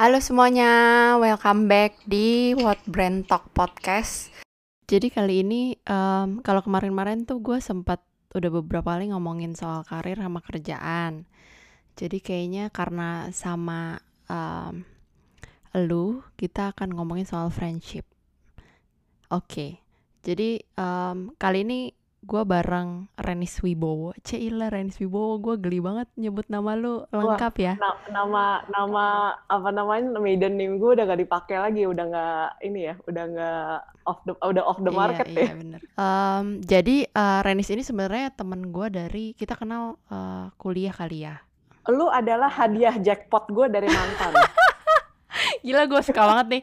Halo 0.00 0.16
semuanya, 0.16 0.72
welcome 1.20 1.68
back 1.68 1.92
di 2.08 2.56
What 2.56 2.80
Brand 2.88 3.28
Talk 3.28 3.52
Podcast. 3.52 4.32
Jadi 4.88 5.12
kali 5.12 5.44
ini, 5.44 5.76
um, 5.84 6.40
kalau 6.40 6.64
kemarin-kemarin 6.64 7.28
tuh 7.28 7.44
gue 7.44 7.60
sempat 7.60 8.00
udah 8.32 8.48
beberapa 8.48 8.96
kali 8.96 9.12
ngomongin 9.12 9.52
soal 9.52 9.84
karir 9.84 10.16
sama 10.16 10.40
kerjaan. 10.40 11.28
Jadi 12.00 12.16
kayaknya 12.24 12.72
karena 12.72 13.28
sama 13.36 14.00
um, 14.24 14.88
lu, 15.76 16.24
kita 16.40 16.72
akan 16.72 16.96
ngomongin 16.96 17.28
soal 17.28 17.52
friendship. 17.52 18.08
Oke, 19.28 19.84
jadi 20.24 20.64
um, 20.80 21.36
kali 21.36 21.60
ini 21.60 21.92
gue 22.20 22.42
bareng 22.44 23.08
Renis 23.16 23.64
Wibowo. 23.64 24.12
Cila 24.20 24.68
Renis 24.68 25.00
Wibowo, 25.00 25.40
gue 25.40 25.54
geli 25.56 25.80
banget 25.80 26.08
nyebut 26.14 26.44
nama 26.46 26.76
lu 26.76 27.02
lengkap 27.08 27.54
ya. 27.56 27.74
Na 27.80 27.90
nama 28.12 28.44
nama 28.68 29.04
apa 29.48 29.68
namanya 29.72 30.20
maiden 30.20 30.60
name 30.60 30.76
gue 30.76 31.00
udah 31.00 31.04
gak 31.08 31.20
dipakai 31.20 31.56
lagi, 31.56 31.88
udah 31.88 32.04
nggak 32.06 32.46
ini 32.62 32.80
ya, 32.92 32.94
udah 33.08 33.24
nggak 33.24 33.76
off 34.04 34.20
the 34.28 34.32
udah 34.36 34.62
off 34.64 34.78
the 34.80 34.92
Iya, 34.92 35.00
market 35.00 35.26
iya 35.26 35.40
ya. 35.40 35.54
bener. 35.56 35.80
Um, 35.96 36.46
jadi 36.60 36.96
uh, 37.10 37.40
Renis 37.40 37.72
ini 37.72 37.80
sebenarnya 37.80 38.30
temen 38.36 38.68
gue 38.68 38.86
dari 38.92 39.24
kita 39.32 39.56
kenal 39.56 39.96
uh, 40.12 40.52
kuliah 40.60 40.92
kali 40.92 41.24
ya. 41.24 41.40
Lu 41.88 42.06
adalah 42.06 42.52
hadiah 42.52 42.94
jackpot 43.00 43.48
gue 43.48 43.66
dari 43.66 43.88
mantan. 43.88 44.36
Gila 45.62 45.86
gue 45.86 46.00
suka 46.02 46.22
banget 46.26 46.46
nih. 46.48 46.62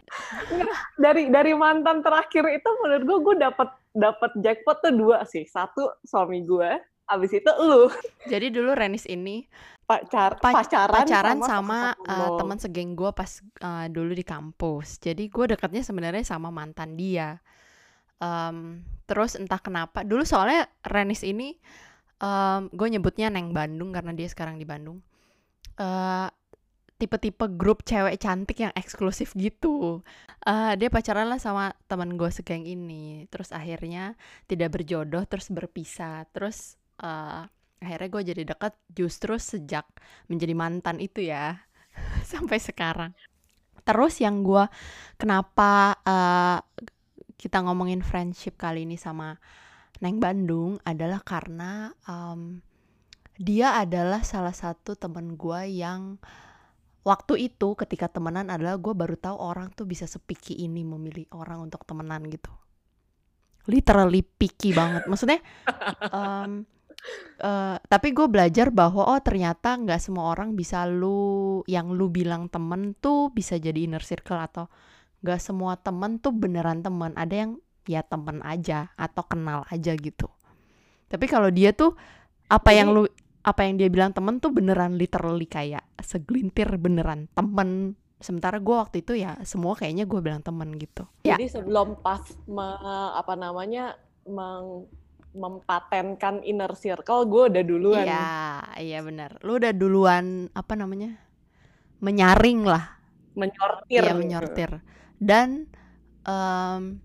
dari 1.00 1.24
dari 1.32 1.52
mantan 1.56 2.04
terakhir 2.04 2.44
itu 2.52 2.70
menurut 2.84 3.04
gue 3.04 3.18
gue 3.24 3.36
dapat 3.48 3.70
dapat 3.96 4.32
jackpot 4.40 4.78
tuh 4.84 4.94
dua 4.94 5.24
sih. 5.24 5.48
Satu 5.48 5.90
suami 6.04 6.44
gue, 6.44 6.78
abis 7.08 7.32
itu 7.40 7.52
lu 7.64 7.88
Jadi 8.28 8.48
dulu 8.52 8.76
Renis 8.76 9.08
ini 9.08 9.48
pacar 9.88 10.36
pac- 10.44 10.68
pacaran, 10.68 11.08
pacaran 11.08 11.40
sama 11.40 11.96
sama 11.96 12.12
uh, 12.12 12.36
teman 12.36 12.60
segeng 12.60 12.92
gue 12.92 13.12
pas 13.16 13.32
uh, 13.64 13.88
dulu 13.88 14.12
di 14.12 14.26
kampus. 14.28 15.00
Jadi 15.00 15.32
gue 15.32 15.46
dekatnya 15.56 15.82
sebenarnya 15.82 16.28
sama 16.28 16.52
mantan 16.52 17.00
dia. 17.00 17.40
Um, 18.18 18.82
terus 19.06 19.38
entah 19.38 19.62
kenapa 19.62 20.02
dulu 20.02 20.26
soalnya 20.26 20.68
Renis 20.84 21.22
ini 21.24 21.56
um, 22.20 22.68
gue 22.74 22.88
nyebutnya 22.92 23.32
Neng 23.32 23.56
Bandung 23.56 23.94
karena 23.96 24.12
dia 24.12 24.28
sekarang 24.28 24.60
di 24.60 24.66
Bandung. 24.68 25.00
Eh, 25.78 26.28
tipe-tipe 26.98 27.46
grup 27.58 27.86
cewek 27.86 28.18
cantik 28.18 28.58
yang 28.62 28.74
eksklusif 28.74 29.38
gitu. 29.38 30.02
Eh, 30.46 30.74
dia 30.78 30.90
pacaran 30.90 31.30
lah 31.30 31.38
sama 31.38 31.74
teman 31.86 32.18
gue 32.18 32.30
segeng 32.34 32.66
ini. 32.66 33.30
Terus 33.30 33.54
akhirnya 33.54 34.18
tidak 34.50 34.74
berjodoh, 34.78 35.24
terus 35.30 35.54
berpisah. 35.54 36.26
Terus 36.34 36.76
eh, 37.02 37.46
akhirnya 37.78 38.10
gue 38.10 38.24
jadi 38.34 38.44
dekat 38.54 38.74
justru 38.92 39.38
sejak 39.38 39.86
menjadi 40.26 40.54
mantan 40.58 40.98
itu 40.98 41.22
ya. 41.26 41.62
Sampai 42.32 42.58
sekarang. 42.58 43.14
Terus 43.86 44.20
yang 44.20 44.42
gue 44.42 44.66
kenapa 45.22 46.02
eh, 46.02 46.60
kita 47.38 47.62
ngomongin 47.62 48.02
friendship 48.02 48.58
kali 48.58 48.84
ini 48.90 48.98
sama 48.98 49.38
Neng 50.02 50.18
Bandung 50.18 50.82
adalah 50.86 51.22
karena 51.22 51.94
em, 52.06 52.62
dia 53.38 53.78
adalah 53.78 54.26
salah 54.26 54.54
satu 54.54 54.98
temen 54.98 55.38
gue 55.38 55.62
yang 55.70 56.18
waktu 57.08 57.48
itu 57.48 57.72
ketika 57.80 58.12
temenan 58.12 58.52
adalah 58.52 58.76
gue 58.76 58.92
baru 58.92 59.16
tahu 59.16 59.40
orang 59.40 59.72
tuh 59.72 59.88
bisa 59.88 60.04
sepiki 60.04 60.60
ini 60.60 60.84
memilih 60.84 61.24
orang 61.32 61.64
untuk 61.64 61.88
temenan 61.88 62.28
gitu. 62.28 62.52
Literally 63.72 64.28
picky 64.28 64.76
banget. 64.76 65.08
Maksudnya 65.08 65.40
em, 66.20 66.68
eh, 67.40 67.78
tapi 67.80 68.12
gue 68.12 68.28
belajar 68.28 68.68
bahwa 68.76 69.08
oh 69.08 69.22
ternyata 69.24 69.80
nggak 69.80 70.04
semua 70.04 70.36
orang 70.36 70.52
bisa 70.60 70.84
lu 70.84 71.64
yang 71.72 71.96
lu 71.96 72.12
bilang 72.12 72.52
temen 72.52 72.92
tuh 73.00 73.32
bisa 73.32 73.56
jadi 73.56 73.88
inner 73.88 74.04
circle 74.04 74.44
atau 74.44 74.68
nggak 75.24 75.40
semua 75.40 75.80
temen 75.80 76.20
tuh 76.20 76.36
beneran 76.36 76.84
temen. 76.84 77.16
Ada 77.16 77.48
yang 77.48 77.52
ya 77.88 78.04
temen 78.04 78.44
aja 78.44 78.92
atau 79.00 79.24
kenal 79.24 79.64
aja 79.72 79.96
gitu. 79.96 80.28
Tapi 81.08 81.24
kalau 81.32 81.48
dia 81.48 81.72
tuh 81.72 81.96
apa 82.52 82.76
yang 82.76 82.92
lu 82.92 83.08
apa 83.48 83.64
yang 83.64 83.80
dia 83.80 83.88
bilang 83.88 84.12
temen 84.12 84.44
tuh 84.44 84.52
beneran 84.52 85.00
literally 85.00 85.48
kayak 85.48 85.88
segelintir 86.04 86.68
beneran 86.76 87.32
temen. 87.32 87.96
Sementara 88.20 88.60
gue 88.60 88.76
waktu 88.76 89.06
itu 89.06 89.16
ya 89.16 89.40
semua 89.48 89.78
kayaknya 89.80 90.04
gue 90.04 90.20
bilang 90.20 90.44
temen 90.44 90.76
gitu. 90.76 91.08
Ya. 91.24 91.40
Jadi 91.40 91.56
sebelum 91.56 92.04
pas 92.04 92.20
me- 92.44 93.14
apa 93.16 93.40
namanya 93.40 93.96
meng- 94.28 94.92
mempatenkan 95.38 96.42
inner 96.44 96.74
circle, 96.76 97.24
gue 97.30 97.44
udah 97.56 97.64
duluan. 97.64 98.04
iya 98.04 98.28
iya 98.82 99.00
benar 99.06 99.38
lu 99.46 99.62
udah 99.62 99.70
duluan 99.70 100.50
apa 100.52 100.74
namanya 100.76 101.16
menyaring 102.04 102.68
lah. 102.68 103.00
Menyortir. 103.38 104.02
iya 104.02 104.14
menyortir. 104.18 104.72
Dan 105.22 105.70
em, 106.26 107.00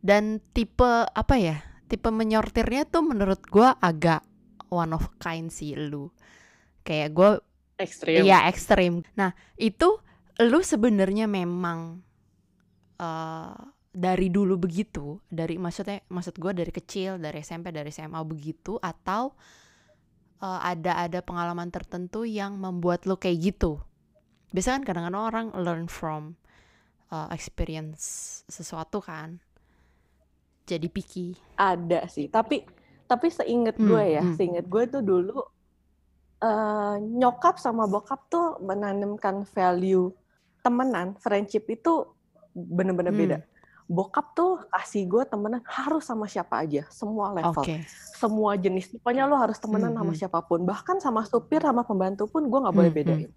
dan 0.00 0.38
tipe 0.54 0.86
apa 1.10 1.34
ya 1.36 1.60
tipe 1.90 2.08
menyortirnya 2.08 2.86
tuh 2.88 3.02
menurut 3.04 3.42
gue 3.44 3.68
agak 3.82 4.22
one 4.74 4.90
of 4.98 5.06
kind 5.22 5.54
sih 5.54 5.78
lu 5.78 6.10
kayak 6.82 7.14
gue 7.14 7.30
Ekstrim. 7.74 8.22
Iya 8.22 8.46
ekstrim. 8.46 9.02
Nah 9.18 9.34
itu 9.58 9.98
lu 10.42 10.60
sebenarnya 10.62 11.26
memang 11.26 12.02
eh 12.98 13.54
dari 13.94 14.26
dulu 14.26 14.58
begitu, 14.58 15.22
dari 15.30 15.54
maksudnya 15.54 16.02
maksud 16.10 16.34
gue 16.42 16.50
dari 16.50 16.74
kecil, 16.74 17.14
dari 17.22 17.38
SMP, 17.46 17.70
dari 17.70 17.94
SMA 17.94 18.18
begitu, 18.26 18.78
atau 18.82 19.34
eh, 20.42 20.60
ada 20.62 20.98
ada 20.98 21.22
pengalaman 21.22 21.70
tertentu 21.70 22.26
yang 22.26 22.58
membuat 22.58 23.06
lu 23.06 23.14
kayak 23.14 23.54
gitu. 23.54 23.78
Biasanya 24.50 24.82
kan 24.82 24.84
kadang-kadang 24.86 25.24
orang 25.30 25.46
learn 25.58 25.86
from 25.86 26.34
eh, 27.14 27.28
experience 27.30 28.42
sesuatu 28.50 28.98
kan, 28.98 29.38
jadi 30.66 30.86
picky. 30.90 31.38
Ada 31.54 32.10
sih, 32.10 32.26
tapi 32.26 32.66
tapi 33.04 33.28
seinget 33.28 33.76
Hmm, 33.76 33.88
gue 33.88 34.04
ya, 34.10 34.22
hmm. 34.22 34.34
seinget 34.36 34.66
gue 34.66 34.82
tuh 34.88 35.02
dulu 35.02 35.38
eh, 36.40 36.94
nyokap 37.00 37.56
sama 37.56 37.88
bokap 37.88 38.28
tuh 38.28 38.60
menanamkan 38.60 39.48
value 39.48 40.12
temenan, 40.60 41.16
friendship 41.16 41.64
itu 41.68 42.04
bener-bener 42.52 43.12
Hmm. 43.12 43.20
beda. 43.20 43.38
Bokap 43.84 44.32
tuh 44.32 44.64
kasih 44.72 45.04
gue 45.04 45.22
temenan 45.24 45.60
harus 45.68 46.08
sama 46.08 46.24
siapa 46.24 46.64
aja, 46.64 46.88
semua 46.88 47.36
level, 47.36 47.60
Oke. 47.60 47.84
semua 48.16 48.56
jenis. 48.56 48.88
Pokoknya 48.88 49.28
lo 49.28 49.36
harus 49.36 49.60
temenan 49.60 49.92
Hmm, 49.92 50.00
sama 50.00 50.12
hmm. 50.12 50.20
siapa 50.20 50.38
pun, 50.40 50.64
bahkan 50.64 50.96
sama 51.00 51.20
supir 51.24 51.60
sama 51.60 51.84
pembantu 51.84 52.24
pun 52.24 52.48
gue 52.48 52.58
nggak 52.64 52.72
boleh 52.72 52.92
Hmm, 52.92 53.00
hmm. 53.04 53.08
bedain. 53.12 53.30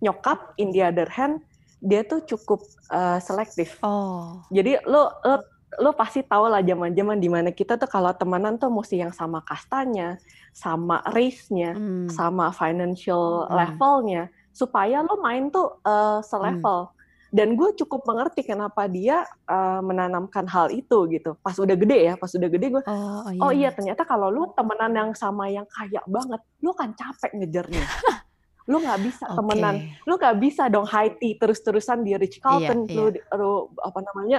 Nyokap, 0.00 0.56
in 0.56 0.72
the 0.72 0.80
other 0.80 1.08
hand, 1.08 1.44
dia 1.80 2.04
tuh 2.04 2.24
cukup 2.24 2.64
eh, 2.88 3.20
selektif. 3.20 3.76
Oh. 3.84 4.40
Jadi 4.48 4.80
lo 4.84 5.12
lo 5.24 5.44
lo 5.80 5.96
pasti 5.96 6.20
tahu 6.20 6.52
lah 6.52 6.60
zaman-zaman 6.60 7.16
di 7.16 7.32
mana 7.32 7.48
kita 7.48 7.80
tuh 7.80 7.88
kalau 7.88 8.12
temenan 8.12 8.60
tuh 8.60 8.68
mesti 8.68 9.00
yang 9.00 9.12
sama 9.12 9.40
kastanya, 9.40 10.20
sama 10.52 11.00
race-nya, 11.08 11.72
Hmm. 11.72 12.12
sama 12.12 12.52
financial 12.52 13.48
Hmm. 13.48 13.56
levelnya, 13.56 14.22
supaya 14.52 15.00
lo 15.00 15.16
main 15.16 15.48
tuh 15.48 15.80
eh, 15.80 16.20
selevel. 16.22 16.92
Dan 17.32 17.56
gue 17.56 17.72
cukup 17.72 18.04
mengerti 18.04 18.44
kenapa 18.44 18.84
dia 18.84 19.24
eh, 19.48 19.80
menanamkan 19.80 20.44
hal 20.44 20.68
itu 20.68 21.08
gitu. 21.08 21.40
Pas 21.40 21.56
udah 21.56 21.72
gede 21.72 22.12
ya, 22.12 22.14
pas 22.20 22.28
udah 22.28 22.48
gede 22.48 22.66
gue, 22.68 22.82
Oh, 22.84 23.24
oh 23.48 23.52
iya 23.52 23.72
ternyata 23.72 24.04
kalau 24.04 24.28
lo 24.28 24.52
temenan 24.52 24.92
yang 24.92 25.10
sama 25.16 25.48
yang 25.48 25.64
kaya 25.64 26.04
banget, 26.04 26.40
lo 26.60 26.76
kan 26.76 26.92
capek 26.92 27.32
ngejarnya. 27.32 27.80
lo 28.62 28.78
nggak 28.78 29.00
bisa 29.02 29.26
Oke. 29.26 29.42
temenan 29.42 29.74
lu 30.06 30.14
nggak 30.14 30.38
bisa 30.38 30.70
dong 30.70 30.86
high 30.86 31.10
tea 31.18 31.34
terus-terusan 31.34 32.06
di 32.06 32.14
Ritz 32.14 32.38
Carlton 32.38 32.86
Iya, 32.86 32.94
lu, 32.94 33.04
lu 33.10 33.52
apa 33.82 33.98
namanya 34.06 34.38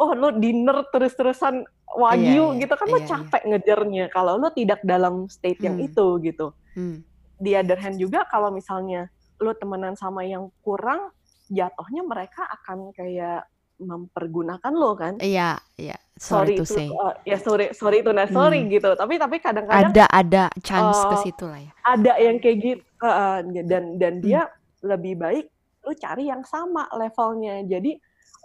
oh 0.00 0.10
lu 0.12 0.32
dinner 0.34 0.88
terus-terusan 0.88 1.60
wagyu 1.92 2.24
Iya, 2.24 2.50
iya, 2.50 2.60
gitu 2.62 2.74
kan 2.74 2.86
lu 2.86 2.94
iya, 2.94 3.02
iya. 3.02 3.10
capek 3.10 3.42
ngejarnya 3.44 4.04
kalau 4.08 4.34
lu 4.34 4.48
tidak 4.50 4.80
dalam 4.82 5.28
state 5.28 5.60
yang 5.60 5.76
Hmm. 5.76 5.86
itu 5.86 6.06
gitu 6.22 6.46
Hmm. 6.72 7.04
di 7.36 7.52
other 7.52 7.76
hand 7.76 7.96
juga 7.96 8.24
kalau 8.24 8.48
misalnya 8.48 9.10
lu 9.36 9.52
temenan 9.52 9.92
sama 9.94 10.22
yang 10.22 10.48
kurang 10.60 11.12
jatuhnya 11.46 12.02
mereka 12.02 12.48
akan 12.50 12.92
kayak 12.92 13.44
mempergunakan 13.80 14.72
lo 14.72 14.92
kan 14.94 15.16
Iya, 15.18 15.56
iya. 15.76 15.96
Sorry, 16.14 16.52
to 16.54 16.62
itu 16.62 16.76
say. 16.76 16.86
uh, 16.86 17.16
ya 17.24 17.40
sorry 17.40 17.72
sorry 17.72 18.04
itu 18.04 18.12
nah 18.12 18.28
sorry 18.28 18.60
Hmm. 18.60 18.68
gitu 18.68 18.92
tapi 18.92 19.16
tapi 19.16 19.36
kadang-kadang 19.38 19.88
Ada 19.90 20.04
ada 20.06 20.44
chance 20.60 21.00
ke 21.02 21.16
eh, 21.16 21.20
situ 21.22 21.44
lah 21.44 21.56
ya. 21.58 21.72
ada 21.82 22.12
yang 22.18 22.36
kayak 22.36 22.58
gitu 22.60 22.84
uh, 23.00 23.40
dan 23.64 23.96
dan 23.96 24.12
Hmm. 24.16 24.22
dia 24.22 24.40
lebih 24.80 25.16
baik 25.16 25.48
lu 25.80 25.92
cari 25.94 26.28
yang 26.28 26.44
sama 26.44 26.84
levelnya 26.92 27.64
jadi 27.64 27.96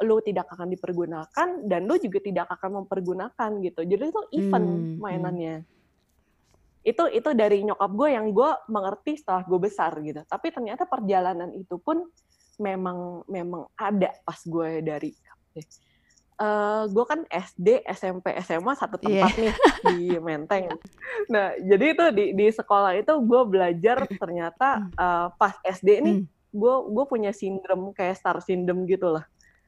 lu 0.04 0.20
tidak 0.20 0.52
akan 0.52 0.68
dipergunakan 0.76 1.48
dan 1.64 1.82
lu 1.88 1.96
juga 1.96 2.20
tidak 2.20 2.52
akan 2.52 2.84
mempergunakan 2.84 3.50
gitu 3.64 3.82
jadi 3.88 4.04
itu 4.12 4.22
even 4.36 4.64
Hmm, 4.66 4.84
hmm. 4.84 5.00
mainannya 5.00 5.56
itu 6.86 7.04
itu 7.10 7.30
dari 7.34 7.66
nyokap 7.66 7.92
gue 7.98 8.10
yang 8.14 8.30
gue 8.30 8.50
mengerti 8.70 9.18
setelah 9.18 9.42
gue 9.48 9.60
besar 9.60 9.96
gitu 10.04 10.22
tapi 10.28 10.54
ternyata 10.54 10.86
perjalanan 10.86 11.50
itu 11.56 11.82
pun 11.82 12.06
memang 12.62 13.26
memang 13.26 13.68
ada 13.76 14.14
pas 14.22 14.40
gue 14.44 14.84
dari 14.84 15.12
eh 16.36 16.84
gue 16.92 17.06
kan 17.08 17.24
SD, 17.32 17.88
SMP, 17.96 18.36
SMA 18.44 18.76
satu 18.76 19.00
tempat 19.00 19.32
nih 19.40 19.54
di 19.88 19.98
Menteng. 20.20 20.68
Nah, 21.32 21.56
jadi 21.56 21.86
itu 21.96 22.06
di 22.12 22.26
di 22.36 22.46
sekolah 22.52 22.92
itu 23.00 23.16
gue 23.24 23.42
belajar 23.48 24.04
ternyata 24.04 24.84
Hmm. 24.84 24.92
eh, 25.00 25.28
pas 25.40 25.56
SD 25.64 26.04
ini 26.04 26.12
Hmm. 26.20 26.28
gue 26.52 26.76
gue 26.92 27.06
punya 27.08 27.32
sindrom 27.32 27.96
kayak 27.96 28.20
star 28.20 28.44
syndrome 28.44 28.84
gitu 28.84 29.16
lah 29.16 29.24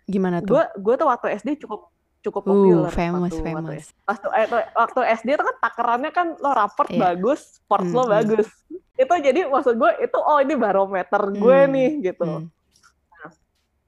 Gimana 0.08 0.40
tuh? 0.40 0.56
gue 0.56 0.64
gue 0.80 0.94
tuh 0.96 1.08
waktu 1.08 1.28
SD 1.36 1.50
cukup 1.60 1.92
cukup 2.24 2.44
Uh, 2.44 2.50
populer 2.50 2.92
famous, 2.92 3.30
waktu, 3.30 3.36
waktu 3.38 3.74
famous. 3.78 3.86
Eh, 4.34 4.48
tuh- 4.48 4.68
waktu 4.74 5.00
SD 5.14 5.30
itu 5.30 5.44
kan 5.44 5.58
takarannya 5.62 6.12
kan 6.12 6.28
lo 6.34 6.50
raport 6.52 6.88
Iya. 6.90 7.00
bagus, 7.14 7.60
sports 7.62 7.92
lo 7.92 8.04
Hmm, 8.04 8.10
hmm. 8.10 8.16
bagus. 8.16 8.48
Itu 8.98 9.14
jadi 9.14 9.40
maksud 9.46 9.76
gue 9.76 9.92
itu 10.02 10.18
oh 10.18 10.40
ini 10.40 10.56
barometer 10.56 11.22
gue 11.30 11.58
Hmm, 11.62 11.72
nih 11.72 11.92
gitu. 12.02 12.24
Hmm. 12.24 12.48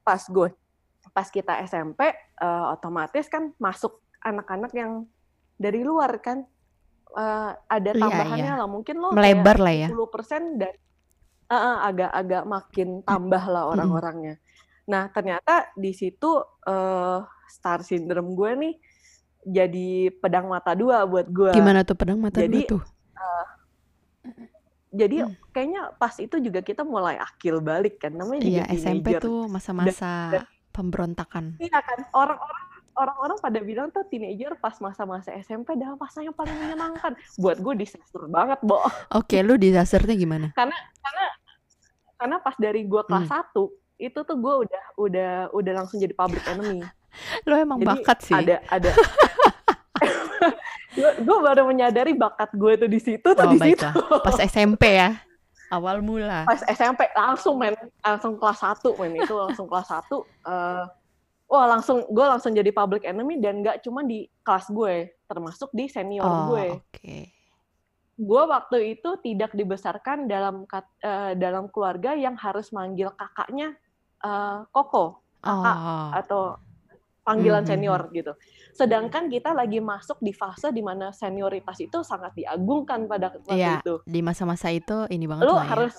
Pas 0.00 0.22
gue 0.22 0.48
pas 1.10 1.26
kita 1.26 1.64
SMP 1.64 2.00
eh, 2.36 2.64
otomatis 2.70 3.24
kan 3.26 3.50
masuk 3.56 4.04
anak-anak 4.20 4.70
yang 4.76 5.08
dari 5.56 5.80
luar 5.80 6.20
kan 6.20 6.44
Eh, 7.10 7.52
ada 7.66 7.90
Iya, 7.90 7.98
tambahannya 7.98 8.52
iya. 8.54 8.60
lah 8.62 8.70
mungkin 8.70 9.02
lo 9.02 9.10
Melebar 9.10 9.58
lah 9.58 9.74
ya. 9.74 9.88
10% 9.90 10.62
dan 10.62 10.70
eh, 11.50 11.58
eh, 11.58 11.76
agak-agak 11.90 12.42
makin 12.46 12.88
tambah 13.02 13.42
lah 13.50 13.74
Hmm. 13.74 14.38
Nah, 14.90 15.06
ternyata 15.08 15.70
di 15.72 15.94
situ 15.94 16.30
eh, 16.66 17.18
star 17.48 17.80
syndrome 17.80 18.34
gue 18.34 18.50
nih 18.58 18.74
jadi 19.40 19.88
pedang 20.12 20.50
mata 20.50 20.74
dua 20.74 21.06
buat 21.06 21.30
gue. 21.30 21.54
Gimana 21.54 21.80
tuh 21.80 21.94
pedang 21.94 22.18
mata 22.18 22.42
Jadi, 22.42 22.66
dua 22.66 22.68
tuh? 22.68 22.82
Jadi 24.90 25.22
Hmm. 25.22 25.38
kayaknya 25.54 25.94
pas 25.94 26.10
itu 26.18 26.34
juga 26.42 26.60
kita 26.60 26.82
mulai 26.82 27.14
akil 27.16 27.62
balik 27.62 28.02
kan. 28.02 28.10
Namanya 28.10 28.42
juga 28.42 28.62
Iya, 28.66 28.74
SMP 28.74 29.06
teenager. 29.06 29.22
tuh 29.22 29.38
masa-masa 29.46 30.10
pemberontakan. 30.74 31.54
Iya 31.56 31.78
kan, 31.78 31.98
orang-orang 32.10 32.66
orang-orang 32.92 33.38
pada 33.38 33.58
bilang 33.62 33.88
tuh 33.88 34.02
teenager 34.04 34.58
pas 34.58 34.74
masa-masa 34.76 35.30
SMP 35.38 35.72
adalah 35.72 35.94
masa 35.94 36.20
yang 36.20 36.34
paling 36.34 36.52
menyenangkan. 36.52 37.14
Buat 37.38 37.62
gue 37.62 37.74
disaster 37.78 38.26
banget, 38.26 38.58
Bo. 38.60 38.82
Oke, 39.14 39.38
lu 39.40 39.54
disasternya 39.54 40.18
gimana? 40.18 40.50
karena 40.52 40.74
karena 41.00 41.24
karena 42.18 42.36
pas 42.36 42.56
dari 42.58 42.82
gue 42.82 43.00
kelas 43.00 43.24
Hmm. 43.24 43.46
1 43.46 43.62
itu 44.00 44.16
tuh 44.16 44.36
gue 44.36 44.54
udah 44.64 44.84
udah 44.96 45.32
udah 45.52 45.72
langsung 45.76 46.00
jadi 46.00 46.16
public 46.16 46.40
enemy. 46.48 46.80
Lu 47.46 47.54
emang 47.54 47.78
Jadi 47.78 47.88
bakat 47.90 48.18
sih. 48.24 48.34
ada 48.34 48.56
ada 48.66 48.90
gue 51.26 51.38
baru 51.40 51.62
menyadari 51.66 52.16
bakat 52.16 52.50
gue 52.52 52.72
tuh 52.76 52.90
di 52.90 52.98
situ 52.98 53.28
tuh 53.28 53.44
Oh, 53.46 53.52
di 53.52 53.58
situ. 53.60 53.86
Pas 54.24 54.38
SMP 54.40 54.96
ya. 54.96 55.20
Awal 55.70 56.02
mula. 56.02 56.42
Pas 56.44 56.58
SMP 56.66 57.06
langsung 57.14 57.54
men 57.54 57.78
langsung 58.02 58.34
kelas 58.36 58.58
1 58.58 58.90
men 58.98 59.12
itu 59.16 59.34
langsung 59.34 59.70
kelas 59.70 59.86
1 59.86 60.02
eh 60.50 60.84
wah 61.46 61.66
langsung 61.66 62.06
gue 62.06 62.26
langsung 62.26 62.54
jadi 62.54 62.70
public 62.70 63.02
enemy 63.02 63.38
dan 63.38 63.62
nggak 63.62 63.82
cuma 63.82 64.02
di 64.02 64.26
kelas 64.42 64.70
gue 64.70 65.14
termasuk 65.26 65.70
di 65.70 65.86
senior 65.86 66.22
Oh, 66.22 66.54
gue. 66.54 66.78
oke. 66.78 67.18
gue 68.20 68.42
waktu 68.44 68.78
itu 68.94 69.10
tidak 69.18 69.50
dibesarkan 69.50 70.28
dalam 70.28 70.62
eh, 71.00 71.32
dalam 71.34 71.66
keluarga 71.66 72.12
yang 72.14 72.36
harus 72.36 72.68
manggil 72.70 73.10
kakaknya 73.14 73.74
eh, 74.20 74.58
koko 74.70 75.20
kakak 75.40 75.76
Oh. 75.76 76.08
atau 76.12 76.42
panggilan 77.20 77.62
Hmm, 77.62 77.68
hmm, 77.68 77.80
senior 77.80 78.00
gitu. 78.12 78.32
Sedangkan 78.72 79.28
kita 79.28 79.52
lagi 79.52 79.78
masuk 79.78 80.20
di 80.20 80.32
fase 80.32 80.68
di 80.68 80.80
mana 80.80 81.12
senioritas 81.12 81.76
itu 81.78 82.00
sangat 82.00 82.32
diagungkan 82.34 83.04
pada 83.06 83.32
waktu 83.44 83.56
Iya, 83.56 83.80
itu. 83.80 83.94
di 84.04 84.20
masa-masa 84.20 84.68
itu 84.68 85.04
ini 85.08 85.24
banget 85.24 85.48
Lu 85.48 85.56
ya. 85.56 85.64
harus 85.64 85.94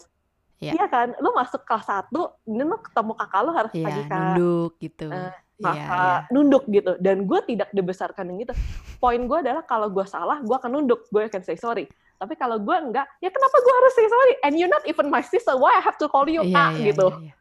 Iya. 0.61 0.77
Iya 0.77 0.85
kan, 0.93 1.07
lu 1.17 1.33
masuk 1.33 1.65
kelas 1.65 1.89
1, 1.89 2.37
dan 2.45 2.65
lu 2.69 2.77
ketemu 2.77 3.11
kakak 3.17 3.41
lu 3.41 3.51
harus 3.51 3.71
Iya, 3.73 3.81
pagi 3.81 4.01
kak, 4.05 4.13
nunduk 4.13 4.71
gitu. 4.77 5.07
Iya, 5.09 5.33
kakak 5.57 5.97
iya. 6.21 6.29
nunduk 6.29 6.63
gitu. 6.69 6.91
Dan 7.01 7.17
gue 7.25 7.39
tidak 7.49 7.69
dibesarkan 7.73 8.29
yang 8.29 8.37
gitu. 8.45 8.53
Poin 9.01 9.17
gue 9.25 9.37
adalah 9.41 9.65
kalau 9.65 9.89
gue 9.89 10.05
salah, 10.05 10.37
gue 10.37 10.53
akan 10.53 10.69
nunduk, 10.69 11.09
gue 11.09 11.25
akan 11.25 11.41
say 11.41 11.57
sorry. 11.57 11.89
Tapi 12.21 12.37
kalau 12.37 12.61
gue 12.61 12.77
enggak, 12.77 13.09
ya 13.17 13.33
kenapa 13.33 13.57
gue 13.57 13.73
harus 13.73 13.93
say 13.97 14.05
sorry? 14.05 14.33
And 14.45 14.53
you're 14.53 14.69
not 14.69 14.85
even 14.85 15.09
my 15.09 15.25
sister, 15.25 15.57
why 15.57 15.73
I 15.73 15.81
have 15.81 15.97
to 15.97 16.05
call 16.05 16.29
you 16.29 16.45
Iya, 16.45 16.53
kak 16.53 16.69
iya, 16.77 16.85
gitu. 16.93 17.07
iya, 17.09 17.25
iya. 17.25 17.33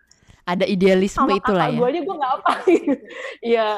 Ada 0.51 0.65
idealisme 0.67 1.23
Sama 1.23 1.37
itulah 1.37 1.65
kakak 1.65 1.71
ya. 1.71 1.79
gue 1.79 1.87
aja 1.87 2.01
gue 2.01 2.17
nggak 2.17 2.33
apa. 2.37 2.51
Iya, 3.51 3.69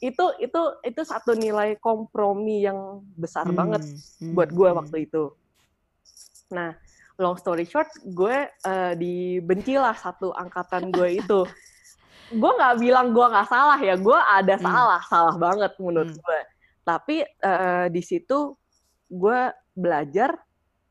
itu 0.00 0.24
itu 0.38 0.60
itu 0.82 1.00
satu 1.02 1.34
nilai 1.34 1.74
kompromi 1.76 2.62
yang 2.62 2.78
besar 3.14 3.44
Hmm, 3.44 3.56
banget 3.56 3.82
hmm, 4.18 4.32
buat 4.32 4.48
gue 4.48 4.68
hmm. 4.68 4.78
waktu 4.78 4.96
itu. 5.04 5.34
Nah, 6.50 6.74
long 7.16 7.34
story 7.34 7.64
short, 7.64 7.86
gue 8.00 8.36
eh, 8.46 8.92
dibenci 8.94 9.74
lah 9.74 9.92
satu 9.92 10.30
angkatan 10.32 10.88
gue 10.88 11.18
itu. 11.18 11.40
gue 12.32 12.50
nggak 12.52 12.76
bilang 12.78 13.10
gue 13.10 13.26
nggak 13.26 13.48
salah 13.48 13.76
ya, 13.76 13.94
gue 13.94 14.18
ada 14.18 14.54
Hmm. 14.54 14.64
salah, 14.64 15.00
salah 15.04 15.34
banget 15.36 15.72
menurut 15.76 16.08
Hmm. 16.08 16.20
gue. 16.20 16.40
Tapi 16.80 17.16
eh, 17.22 17.86
di 17.88 18.00
situ 18.00 18.54
gue 19.06 19.40
belajar, 19.72 20.38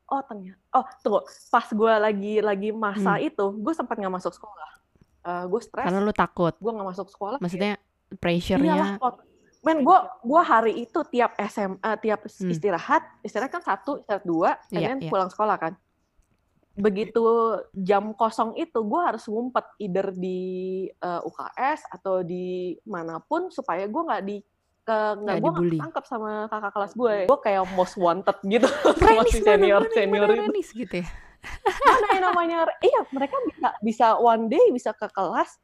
oh 0.06 0.22
ternyata, 0.22 0.60
oh 0.70 0.86
tunggu, 1.00 1.20
pas 1.48 1.66
gue 1.66 1.92
lagi 1.98 2.34
lagi 2.40 2.68
masa 2.70 3.16
Hmm. 3.16 3.26
itu, 3.26 3.46
gue 3.54 3.72
sempat 3.72 3.96
nggak 3.96 4.12
masuk 4.12 4.30
sekolah. 4.30 4.70
Eh, 5.20 5.44
gue 5.46 5.60
stres, 5.60 5.84
Karena 5.84 6.00
lu 6.00 6.12
takut. 6.12 6.56
gue 6.56 6.72
nggak 6.72 6.88
masuk 6.88 7.08
sekolah. 7.08 7.38
Maksudnya 7.38 7.76
pressure-nya. 8.16 8.96
Men, 9.60 9.84
gue 9.84 9.98
gua 10.24 10.40
hari 10.40 10.72
itu 10.80 11.04
tiap 11.06 11.36
SM, 11.36 11.76
eh, 11.76 11.96
tiap 12.00 12.24
Hmm. 12.24 12.48
istirahat, 12.48 13.04
istirahat 13.20 13.52
kan 13.52 13.60
satu, 13.60 14.00
istirahat 14.00 14.24
dua, 14.24 14.56
and 14.72 14.72
Iya, 14.72 14.90
iya. 14.98 15.10
pulang 15.12 15.28
sekolah 15.28 15.56
kan. 15.56 15.76
Begitu 16.72 17.20
jam 17.76 18.16
kosong 18.16 18.56
itu, 18.56 18.80
gue 18.80 19.00
harus 19.04 19.28
ngumpet 19.28 19.66
either 19.76 20.16
di 20.16 20.40
eh, 20.88 21.20
UKS 21.20 21.92
atau 21.92 22.24
di 22.24 22.72
mana 22.88 23.20
pun 23.20 23.52
supaya 23.52 23.84
gue 23.84 24.00
nggak 24.00 24.22
di 24.24 24.40
ke 24.80 24.98
nggak 25.20 25.36
gue 25.38 25.52
tangkap 25.76 26.04
sama 26.08 26.48
kakak 26.48 26.72
kelas 26.72 26.92
gue. 26.96 27.16
Gue 27.28 27.40
kayak 27.44 27.68
most 27.76 28.00
wanted 28.00 28.36
gitu 28.40 28.64
sama 28.96 29.28
si 29.28 29.44
senior 29.44 29.84
mana, 29.84 29.92
senior 29.92 30.24
mana 30.24 30.32
itu. 30.32 30.44
Renis 30.48 30.68
gitu 30.72 30.94
ya. 31.04 31.08
Mana 31.86 32.06
yang 32.16 32.24
namanya? 32.32 32.56
Iya, 32.84 33.00
mereka 33.10 33.36
bisa 33.48 33.68
bisa 33.80 34.06
one 34.20 34.48
day 34.52 34.64
bisa 34.72 34.90
ke 34.92 35.08
kelas. 35.10 35.56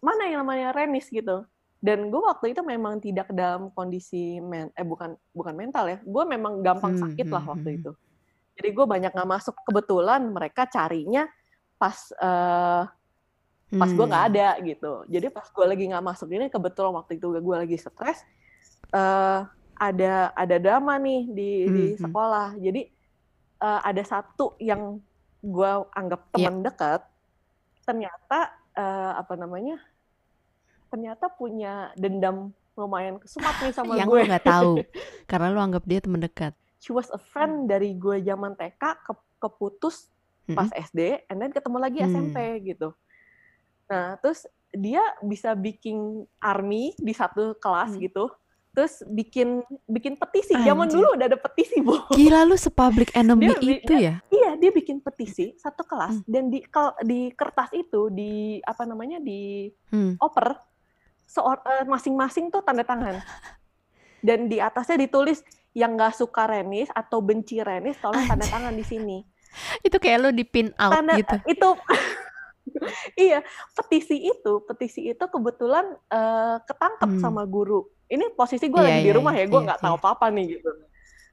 Mana 0.00 0.28
yang 0.28 0.44
namanya 0.44 0.72
Renis 0.72 1.08
gitu. 1.12 1.44
Dan 1.80 2.12
gue 2.12 2.20
waktu 2.20 2.52
itu 2.52 2.60
memang 2.60 3.00
tidak 3.00 3.32
dalam 3.32 3.72
kondisi 3.72 4.36
men 4.40 4.68
eh 4.76 4.84
bukan 4.84 5.16
bukan 5.32 5.54
mental 5.56 5.88
ya. 5.88 5.98
Gue 6.04 6.24
memang 6.28 6.60
gampang 6.60 6.96
Hmm, 6.96 7.02
sakit 7.08 7.26
lah 7.32 7.40
hmm, 7.40 7.52
waktu 7.56 7.68
hmm. 7.72 7.78
itu. 7.80 7.92
Jadi 8.60 8.68
gue 8.76 8.86
banyak 8.86 9.12
nggak 9.16 9.30
masuk. 9.30 9.54
Kebetulan 9.64 10.20
mereka 10.28 10.68
carinya 10.68 11.24
pas 11.80 11.96
eh, 12.20 12.84
pas 13.70 13.90
gue 13.92 14.06
nggak 14.08 14.24
ada 14.32 14.48
gitu. 14.60 14.92
Jadi 15.08 15.26
pas 15.32 15.48
gue 15.48 15.64
lagi 15.64 15.84
nggak 15.88 16.04
masuk 16.04 16.28
ini 16.36 16.52
kebetulan 16.52 16.92
waktu 16.92 17.16
itu 17.16 17.32
gue 17.32 17.56
lagi 17.56 17.76
stres. 17.80 18.24
eh 18.92 19.40
ada 19.80 20.36
ada 20.36 20.56
drama 20.60 21.00
nih 21.00 21.22
di 21.32 21.50
di 21.72 21.86
sekolah. 21.96 22.60
Jadi 22.60 22.82
eh, 23.60 23.80
ada 23.88 24.02
satu 24.04 24.52
yang 24.60 25.00
gue 25.40 25.70
anggap 25.92 26.20
Iya. 26.28 26.48
teman 26.48 26.56
dekat, 26.60 27.00
ternyata 27.82 28.38
eh, 28.72 29.12
apa 29.16 29.34
namanya? 29.34 29.76
Ternyata 30.88 31.30
punya 31.30 31.90
dendam 31.94 32.50
lumayan 32.74 33.18
kesumat 33.18 33.54
nih 33.60 33.72
sama 33.72 33.94
Yang 33.94 34.08
gue. 34.08 34.20
lu 34.20 34.30
nggak 34.30 34.46
tahu. 34.46 34.72
Karena 35.30 35.46
lu 35.48 35.60
anggap 35.60 35.84
dia 35.84 36.00
teman 36.00 36.20
dekat. 36.20 36.52
She 36.78 36.90
was 36.90 37.10
a 37.10 37.20
friend 37.20 37.66
dari 37.66 37.92
gue 37.92 38.20
zaman 38.20 38.56
TK 38.56 38.82
ke 39.00 39.12
keputus 39.38 40.08
pas 40.48 40.66
Mm-mm. 40.66 40.82
SD, 40.82 41.00
and 41.26 41.38
then 41.38 41.52
ketemu 41.52 41.76
lagi 41.78 41.98
Hmm. 42.00 42.10
SMP 42.10 42.36
gitu. 42.64 42.90
Nah, 43.86 44.18
terus 44.18 44.46
dia 44.70 44.98
bisa 45.20 45.52
bikin 45.52 45.98
army 46.38 46.94
di 46.96 47.12
satu 47.12 47.54
kelas 47.54 47.94
Hmm. 47.94 48.00
gitu. 48.00 48.24
Terus 48.70 49.02
bikin 49.04 49.60
bikin 49.84 50.14
petisi. 50.14 50.54
Zaman 50.54 50.86
Anjir. 50.86 50.96
dulu 50.96 51.08
udah 51.14 51.26
ada 51.26 51.34
petisi, 51.36 51.82
Bu. 51.82 51.98
Gila 52.10 52.44
lu 52.44 52.54
sepublic 52.54 53.10
enemy 53.18 53.50
Dia 53.50 53.58
itu 53.58 53.94
ya? 53.94 54.14
Iya, 54.26 54.50
dia 54.56 54.70
bikin 54.70 54.98
petisi 54.98 55.52
satu 55.56 55.82
kelas 55.82 56.16
Hmm. 56.16 56.26
dan 56.26 56.44
di 56.48 56.62
di 57.02 57.20
kertas 57.32 57.70
itu 57.72 58.08
di 58.08 58.32
apa 58.60 58.82
namanya 58.84 59.18
di 59.18 59.68
Hmm. 59.90 60.14
oper 60.16 60.54
eh, 61.30 61.84
masing-masing 61.84 62.50
tuh 62.50 62.60
tanda 62.60 62.82
tangan. 62.82 63.18
Dan 64.20 64.46
di 64.46 64.58
atasnya 64.58 65.00
ditulis 65.00 65.40
yang 65.72 65.94
nggak 65.94 66.12
suka 66.12 66.44
Renis 66.44 66.90
atau 66.90 67.18
benci 67.18 67.56
Renis 67.58 67.96
tolong 67.96 68.20
tanda 68.22 68.44
tangan 68.44 68.70
di 68.70 68.82
sini. 68.82 69.18
Itu 69.86 69.96
kayak 69.96 70.18
lu 70.20 70.30
di 70.30 70.44
pin 70.44 70.70
out 70.76 70.92
Tanda 70.92 71.16
gitu. 71.16 71.36
itu 71.44 71.68
iya, 73.16 73.40
petisi 73.72 74.16
itu, 74.20 74.52
petisi 74.64 75.00
itu 75.06 75.24
kebetulan 75.26 75.84
eh, 76.06 76.56
ketangkep 76.64 77.10
Hmm. 77.10 77.20
sama 77.20 77.42
guru. 77.44 77.86
Ini 78.06 78.34
posisi 78.34 78.66
gue 78.66 78.78
Iya, 78.78 78.86
lagi 78.86 79.00
di 79.00 79.10
iya, 79.10 79.16
rumah 79.16 79.34
iya, 79.34 79.44
ya, 79.44 79.46
gue 79.46 79.60
iya, 79.60 79.66
nggak 79.70 79.80
tahu 79.80 79.94
iya. 79.94 80.00
apa-apa 80.02 80.26
nih 80.30 80.46
gitu. 80.58 80.70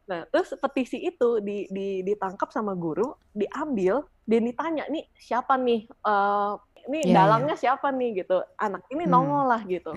Nah, 0.08 0.22
terus 0.32 0.50
petisi 0.56 0.98
itu 1.04 1.30
di, 1.44 1.68
di, 1.68 2.00
ditangkap 2.00 2.48
sama 2.50 2.72
guru, 2.72 3.12
diambil, 3.32 4.08
dan 4.24 4.42
ditanya 4.46 4.84
nih 4.88 5.04
siapa 5.14 5.58
nih, 5.58 5.84
eh, 5.84 6.52
ini 6.88 6.98
Iya, 7.02 7.08
iya. 7.12 7.16
dalangnya 7.18 7.56
siapa 7.56 7.92
nih 7.92 8.24
gitu. 8.24 8.38
Anak 8.56 8.88
ini 8.88 9.04
Hmm. 9.04 9.12
nongol 9.12 9.44
lah 9.52 9.62
gitu. 9.64 9.92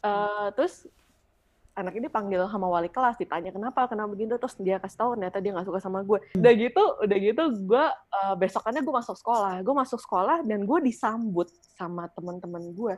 Eh, 0.00 0.46
terus 0.54 0.86
anak 1.72 1.94
ini 1.96 2.08
panggil 2.12 2.44
sama 2.52 2.68
wali 2.68 2.92
kelas, 2.92 3.16
ditanya 3.16 3.48
kenapa, 3.48 3.88
kenapa 3.88 4.12
begitu, 4.12 4.36
terus 4.36 4.54
dia 4.60 4.76
kasih 4.76 4.98
tahu 5.00 5.10
ternyata 5.16 5.40
dia 5.40 5.50
nggak 5.56 5.66
suka 5.68 5.80
sama 5.80 6.04
gue. 6.04 6.20
Hmm. 6.20 6.40
Udah 6.44 6.52
gitu, 6.52 6.84
udah 7.00 7.18
gitu, 7.18 7.42
gue 7.64 7.84
eh, 7.92 8.34
besokannya 8.36 8.82
gue 8.84 8.94
masuk 8.94 9.16
sekolah, 9.16 9.54
gue 9.64 9.74
masuk 9.74 10.00
sekolah 10.04 10.38
dan 10.44 10.60
gue 10.68 10.78
disambut 10.84 11.48
sama 11.76 12.08
teman-teman 12.12 12.72
gue, 12.76 12.94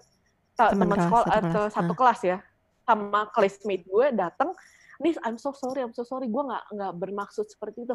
Teman 0.55 0.99
sekolah 0.99 1.27
satu 1.27 1.35
atau 1.35 1.63
kelas. 1.67 1.75
satu 1.75 1.93
kelas 1.99 2.21
ya, 2.23 2.39
sama 2.87 3.27
classmate 3.35 3.87
gue 3.87 4.07
datang, 4.15 4.51
nih 5.03 5.19
I'm 5.23 5.39
so 5.39 5.55
sorry, 5.55 5.83
I'm 5.83 5.95
so 5.95 6.07
sorry, 6.07 6.27
gue 6.31 6.43
nggak 6.43 6.65
nggak 6.75 6.93
bermaksud 6.99 7.47
seperti 7.51 7.87
itu. 7.87 7.95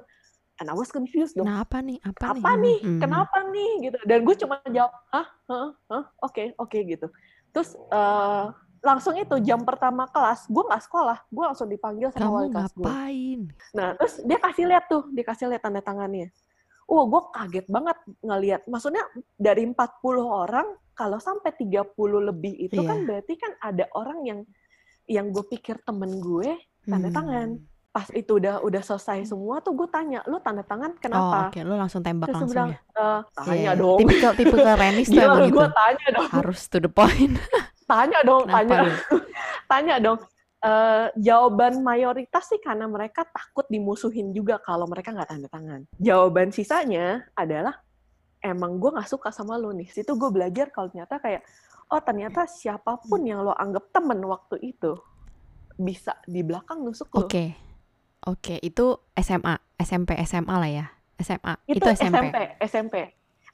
and 0.59 0.67
I 0.67 0.75
was 0.75 0.91
confused 0.91 1.39
dong. 1.39 1.48
Nah, 1.48 1.63
apa 1.63 1.79
nih? 1.79 2.03
Apa, 2.03 2.36
apa 2.36 2.51
nih? 2.59 2.63
nih? 2.67 2.77
Hmm, 2.83 3.00
kenapa 3.00 3.38
nih? 3.48 3.71
Gitu. 3.88 3.98
Dan 4.03 4.19
gue 4.27 4.36
cuma 4.43 4.59
jawab 4.67 4.91
ah 5.15 5.27
ah 5.48 5.71
ah 5.88 6.03
oke 6.19 6.51
oke 6.59 6.77
gitu. 6.83 7.07
Terus 7.55 7.79
eh, 7.79 8.45
langsung 8.79 9.13
itu 9.13 9.36
jam 9.39 9.62
pertama 9.62 10.05
kelas 10.05 10.48
gue 10.48 10.63
nggak 10.63 10.83
sekolah 10.83 11.17
gue 11.27 11.43
langsung 11.43 11.67
dipanggil 11.67 12.09
sama 12.09 12.21
Kamu 12.21 12.33
wali 12.33 12.50
kelas 12.50 12.71
gue 12.71 12.83
ngapain? 12.83 13.39
nah 13.71 13.89
terus 13.93 14.13
dia 14.21 14.38
kasih 14.38 14.65
lihat 14.65 14.86
tuh 14.88 15.03
dikasih 15.09 15.45
lihat 15.48 15.62
tanda 15.62 15.79
tangannya 15.79 16.31
Wah, 16.89 17.05
gue 17.05 17.21
kaget 17.29 17.69
banget 17.69 17.93
ngelihat. 18.19 18.62
Maksudnya 18.65 19.05
dari 19.38 19.62
40 19.62 19.77
orang, 20.25 20.65
kalau 20.98 21.21
sampai 21.21 21.53
30 21.53 21.86
lebih 22.17 22.50
itu 22.59 22.81
Iya. 22.81 22.89
kan 22.89 22.98
berarti 23.05 23.33
kan 23.38 23.53
ada 23.62 23.86
orang 23.93 24.25
yang 24.25 24.39
yang 25.05 25.29
gue 25.29 25.45
pikir 25.45 25.77
temen 25.86 26.17
gue 26.17 26.50
tanda 26.81 27.13
Hmm. 27.13 27.13
tangan. 27.13 27.48
Pas 27.89 28.09
itu 28.09 28.41
udah 28.41 28.65
udah 28.65 28.81
selesai 28.81 29.21
semua 29.24 29.62
tuh 29.62 29.77
gue 29.77 29.86
tanya, 29.86 30.25
lu 30.25 30.41
tanda 30.41 30.65
tangan 30.65 30.89
Oh, 30.89 31.00
kenapa? 31.00 31.53
oke. 31.53 31.62
Lu 31.62 31.77
langsung 31.77 32.01
tembak 32.01 32.25
Terus 32.25 32.33
dia 32.33 32.41
langsung 32.41 32.57
bilang, 32.57 32.69
ya? 32.69 32.79
"Eh, 32.98 33.19
tanya 33.38 33.53
Iya, 33.53 33.71
dong. 33.75 34.00
Tipikal 34.01 34.31
tipikal 34.33 34.74
Renis 34.75 35.05
tuh 35.05 35.13
Gila, 35.13 35.25
emang 35.27 35.41
gitu. 35.45 35.55
gue 35.55 35.67
tanya 35.69 36.07
dong. 36.09 36.27
Harus 36.31 36.62
to 36.65 36.77
the 36.79 36.89
point. 36.89 37.38
Tanya 37.89 38.19
dong, 38.22 38.46
Kenapa 38.46 38.62
tanya. 38.62 38.77
lu? 38.79 38.91
tanya 39.72 39.96
dong. 39.98 40.19
Eh, 40.60 41.05
jawaban 41.17 41.79
mayoritas 41.79 42.46
sih 42.46 42.60
karena 42.60 42.84
mereka 42.86 43.24
takut 43.25 43.63
dimusuhin 43.65 44.29
juga 44.29 44.60
kalau 44.60 44.86
mereka 44.86 45.10
nggak 45.10 45.25
tanda 45.25 45.48
tangan. 45.48 45.81
Jawaban 45.96 46.51
sisanya 46.51 47.25
adalah 47.34 47.79
emang 48.39 48.77
gue 48.77 48.91
nggak 48.91 49.08
suka 49.08 49.31
sama 49.31 49.55
lo 49.55 49.72
nih. 49.72 49.88
Situ 49.88 50.13
gue 50.13 50.29
belajar 50.29 50.67
kalau 50.69 50.91
ternyata 50.91 51.15
kayak 51.17 51.41
oh 51.88 51.98
ternyata 51.98 52.43
siapa 52.46 53.00
pun 53.01 53.24
yang 53.24 53.41
lo 53.41 53.55
anggap 53.55 53.89
temen 53.89 54.19
waktu 54.22 54.60
itu 54.62 55.00
bisa 55.74 56.19
di 56.24 56.43
belakang 56.43 56.84
nusuk 56.84 57.08
lo. 57.10 57.25
Oke. 57.25 57.55
Oke, 58.19 58.60
itu 58.60 59.00
SMA, 59.15 59.55
SMP, 59.79 60.19
SMA 60.27 60.51
lah 60.53 60.67
ya. 60.67 60.86
SMA. 61.17 61.55
Itu, 61.65 61.79
Itu, 61.79 61.88
SMP. 61.96 62.15
SMP, 62.19 62.36
SMP. 62.62 62.96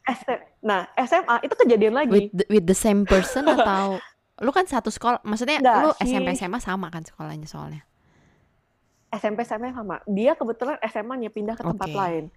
S- 0.03 0.41
Nah 0.59 0.89
SMA 0.99 1.37
itu 1.39 1.53
kejadian 1.55 1.93
lagi. 1.93 2.09
With 2.09 2.33
the, 2.33 2.45
with 2.49 2.65
the 2.65 2.73
same 2.73 3.05
person 3.05 3.45
atau 3.53 4.01
lu 4.43 4.51
kan 4.51 4.67
satu 4.67 4.91
sekolah, 4.91 5.23
maksudnya 5.23 5.63
Nggak 5.63 5.77
lu 5.79 5.89
sih. 5.95 6.11
SMP 6.11 6.35
SMA 6.35 6.59
sama 6.59 6.91
kan 6.91 7.07
sekolahnya 7.07 7.47
soalnya. 7.47 7.87
SMP 9.15 9.47
SMA 9.47 9.71
sama. 9.71 10.03
Dia 10.03 10.35
kebetulan 10.35 10.75
SMA-nya 10.83 11.31
pindah 11.31 11.55
ke 11.55 11.63
tempat 11.63 11.87
lain. 11.87 12.27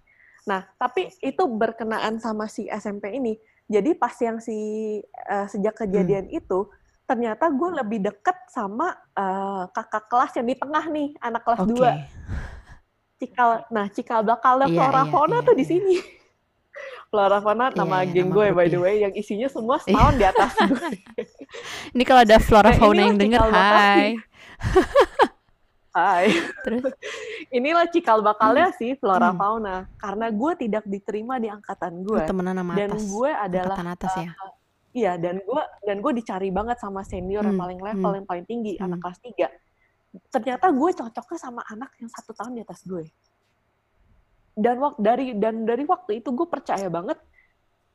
Nah, 0.47 0.63
tapi 0.79 1.11
itu 1.19 1.43
berkenaan 1.43 2.23
sama 2.23 2.47
si 2.47 2.71
SMP 2.71 3.11
ini. 3.19 3.35
Jadi 3.67 3.93
pas 3.99 4.15
yang 4.23 4.39
si 4.39 4.55
eh, 5.03 5.47
sejak 5.51 5.83
kejadian 5.83 6.31
Hmm. 6.31 6.39
itu 6.39 6.59
ternyata 7.03 7.49
gue 7.51 7.69
lebih 7.83 7.99
deket 8.05 8.37
sama 8.47 8.95
eh, 9.13 9.63
kakak 9.75 10.07
kelas 10.07 10.31
yang 10.39 10.47
di 10.47 10.55
tengah 10.55 10.85
nih, 10.87 11.07
anak 11.19 11.41
kelas 11.43 11.59
Oke. 11.67 11.75
2. 11.75 13.19
Cikal, 13.19 13.67
nah 13.75 13.91
cikal 13.91 14.23
bakalnya 14.23 14.71
Flora 14.71 15.03
iya, 15.03 15.11
Fauna 15.11 15.37
iya, 15.43 15.47
tuh 15.51 15.55
di 15.59 15.65
iya. 15.67 15.71
sini. 15.75 15.95
Flora 17.09 17.37
Fauna 17.39 17.69
nama 17.69 17.99
Iya, 17.99 18.13
geng 18.13 18.29
gue 18.29 18.47
by 18.51 18.67
the 18.67 18.77
way 18.77 19.01
yang 19.01 19.11
isinya 19.11 19.45
semua 19.45 19.77
setahun 19.77 20.13
di 20.13 20.23
atas 20.23 20.53
gue. 20.69 20.89
Ini 21.91 22.03
kalau 22.03 22.21
ada 22.21 22.37
Flora 22.37 22.69
Nah, 22.69 22.77
Fauna 22.77 23.01
yang 23.03 23.17
denger, 23.17 23.41
hai. 23.43 24.13
Hai. 25.89 26.25
Terus 26.61 26.85
Inilah 27.57 27.89
cikal 27.89 28.21
bakalnya 28.21 28.69
sih 28.71 28.93
Flora 28.93 29.29
Hmm. 29.29 29.37
Fauna. 29.37 29.75
Karena 29.95 30.29
gue 30.29 30.51
tidak 30.59 30.85
diterima 30.85 31.35
di 31.35 31.49
angkatan 31.49 32.03
gue. 32.03 32.13
lu 32.15 32.21
temenan 32.23 32.55
sama 32.55 32.73
Dan 32.73 32.89
atas. 32.93 33.03
gue 33.03 33.29
adalah 33.31 33.73
Angkatan 33.73 33.89
atas 33.89 34.13
ya. 34.15 34.29
Iya, 34.89 35.11
dan 35.17 35.35
gue 35.39 35.63
dan 35.83 35.97
gue 35.99 36.11
dicari 36.13 36.49
banget 36.49 36.77
sama 36.77 37.01
senior 37.03 37.41
yang 37.41 37.53
Hmm, 37.53 37.61
paling 37.61 37.79
level, 37.79 38.05
hmm. 38.07 38.17
yang 38.17 38.27
paling 38.27 38.45
tinggi, 38.45 38.73
anak 38.77 38.97
Hmm. 38.97 39.03
kelas 39.03 39.19
3. 39.19 39.49
Ternyata 40.29 40.65
gue 40.67 40.89
cocoknya 40.91 41.39
sama 41.39 41.61
anak 41.63 41.89
yang 41.95 42.09
satu 42.09 42.33
tahun 42.33 42.53
di 42.53 42.61
atas 42.63 42.81
gue. 42.83 43.05
Dan 44.59 44.75
waktu 44.77 44.99
dari 44.99 45.25
dan 45.39 45.63
dari 45.63 45.87
waktu 45.87 46.19
itu 46.19 46.29
gue 46.29 46.43
percaya 46.45 46.91
banget 46.91 47.15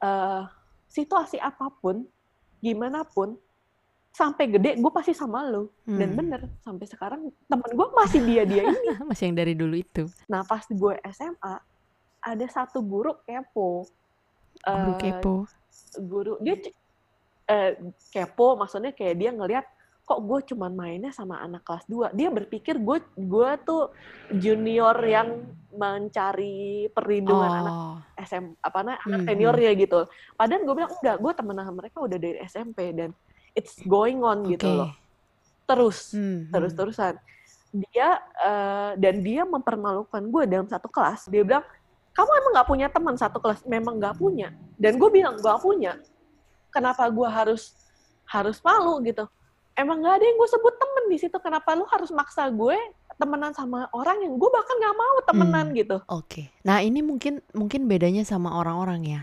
eh, 0.01 0.43
situasi 0.89 1.37
apa 1.37 1.69
pun, 1.69 2.09
gimana 2.59 3.05
pun, 3.05 3.37
sampai 4.11 4.49
gede 4.49 4.81
gue 4.81 4.89
pasti 4.89 5.13
sama 5.13 5.45
lo. 5.45 5.75
Dan 5.85 6.13
Hmm. 6.13 6.19
bener, 6.19 6.41
sampai 6.61 6.87
sekarang 6.87 7.21
temen 7.45 7.71
gue 7.71 7.89
masih 7.93 8.21
dia-dia 8.23 8.63
ini. 8.65 8.89
Masih 9.11 9.29
yang 9.29 9.37
dari 9.37 9.53
dulu 9.53 9.75
itu. 9.75 10.09
Nah 10.25 10.41
pas 10.43 10.65
gue 10.65 10.95
SMA, 11.11 11.55
ada 12.21 12.47
satu 12.49 12.81
guru 12.81 13.13
kepo. 13.23 13.85
Guru 14.65 14.93
Eh, 14.93 15.01
kepo. 15.03 15.35
guru 16.01 16.33
dia 16.41 16.57
eh, 17.45 17.77
kepo 18.09 18.57
maksudnya 18.57 18.91
kayak 18.91 19.15
dia 19.15 19.31
ngelihat 19.31 19.67
kok 20.05 20.21
gue 20.21 20.41
cuman 20.53 20.73
mainnya 20.77 21.13
sama 21.17 21.41
anak 21.41 21.65
kelas 21.65 21.89
2 21.89 22.13
dia 22.13 22.29
berpikir 22.29 22.77
gue 22.77 23.01
gue 23.17 23.51
tuh 23.65 23.89
junior 24.37 24.93
yang 25.01 25.49
mencari 25.73 26.87
perlindungan 26.93 27.51
anak 27.51 27.75
Oh. 27.75 27.99
SM 28.15 28.55
apa 28.63 28.79
namanya 28.85 29.01
anak 29.03 29.21
Hmm, 29.21 29.27
seniornya 29.27 29.71
gitu. 29.75 30.01
Padahal 30.39 30.63
gue 30.63 30.75
bilang 30.79 30.93
enggak 31.03 31.17
gue 31.19 31.33
temenan 31.35 31.65
sama 31.67 31.77
mereka 31.83 31.97
udah 31.99 32.19
dari 32.21 32.39
SMP 32.47 32.79
dan 32.95 33.11
it's 33.59 33.83
going 33.83 34.23
on 34.23 34.47
gitu 34.47 34.71
Oke. 34.71 34.79
loh. 34.79 34.91
Terus 35.67 35.99
Hmm, 36.15 36.47
terus 36.53 36.71
hmm. 36.71 36.79
terusan 36.79 37.15
dia 37.75 38.23
eh, 38.39 38.93
dan 39.03 39.15
dia 39.27 39.43
mempermalukan 39.43 40.23
gue 40.23 40.43
dalam 40.47 40.69
satu 40.71 40.87
kelas. 40.87 41.27
Dia 41.27 41.43
bilang 41.43 41.67
kamu 42.15 42.31
emang 42.39 42.53
nggak 42.55 42.69
punya 42.71 42.87
teman 42.87 43.15
satu 43.19 43.39
kelas? 43.43 43.67
Memang 43.67 43.99
nggak 43.99 44.15
punya. 44.15 44.55
Dan 44.79 44.95
gue 45.01 45.11
bilang 45.11 45.35
gak 45.43 45.59
punya. 45.59 45.99
Kenapa 46.71 47.11
gue 47.11 47.27
harus 47.27 47.75
harus 48.31 48.63
malu? 48.63 49.03
Gitu 49.03 49.27
emang 49.75 50.03
nggak 50.03 50.15
ada 50.19 50.25
yang 50.25 50.37
gue 50.39 50.51
sebut 50.51 50.75
temen 50.79 51.05
di 51.11 51.19
situ 51.19 51.37
kenapa 51.39 51.75
lu 51.75 51.85
harus 51.91 52.11
maksa 52.15 52.47
gue 52.51 52.79
temenan 53.15 53.55
sama 53.55 53.87
orang 53.95 54.23
yang 54.27 54.35
gue 54.35 54.51
bahkan 54.51 54.75
nggak 54.75 54.97
mau 54.99 55.17
temenan 55.23 55.67
Hmm. 55.71 55.79
gitu 55.79 55.97
Oke. 56.11 56.51
Nah, 56.67 56.83
ini 56.83 56.99
mungkin 57.03 57.39
mungkin 57.55 57.87
bedanya 57.87 58.27
sama 58.27 58.59
orang-orang 58.59 59.01
ya. 59.07 59.23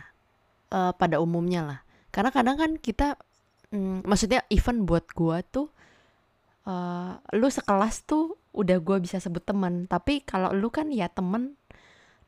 Eh, 0.71 0.93
pada 0.95 1.19
umumnya 1.19 1.61
lah. 1.67 1.79
Karena 2.15 2.31
kadang 2.31 2.55
kan 2.55 2.71
kita 2.79 3.19
mm, 3.75 4.07
maksudnya 4.07 4.39
even 4.47 4.87
buat 4.87 5.03
gua 5.11 5.43
tuh 5.43 5.67
eh 6.63 7.11
lu 7.35 7.47
sekelas 7.51 8.07
tuh 8.07 8.39
udah 8.55 8.77
gua 8.79 9.03
bisa 9.03 9.19
sebut 9.19 9.43
temen, 9.43 9.91
tapi 9.91 10.23
kalau 10.23 10.55
lu 10.55 10.71
kan 10.71 10.87
ya 10.93 11.11
temen 11.11 11.59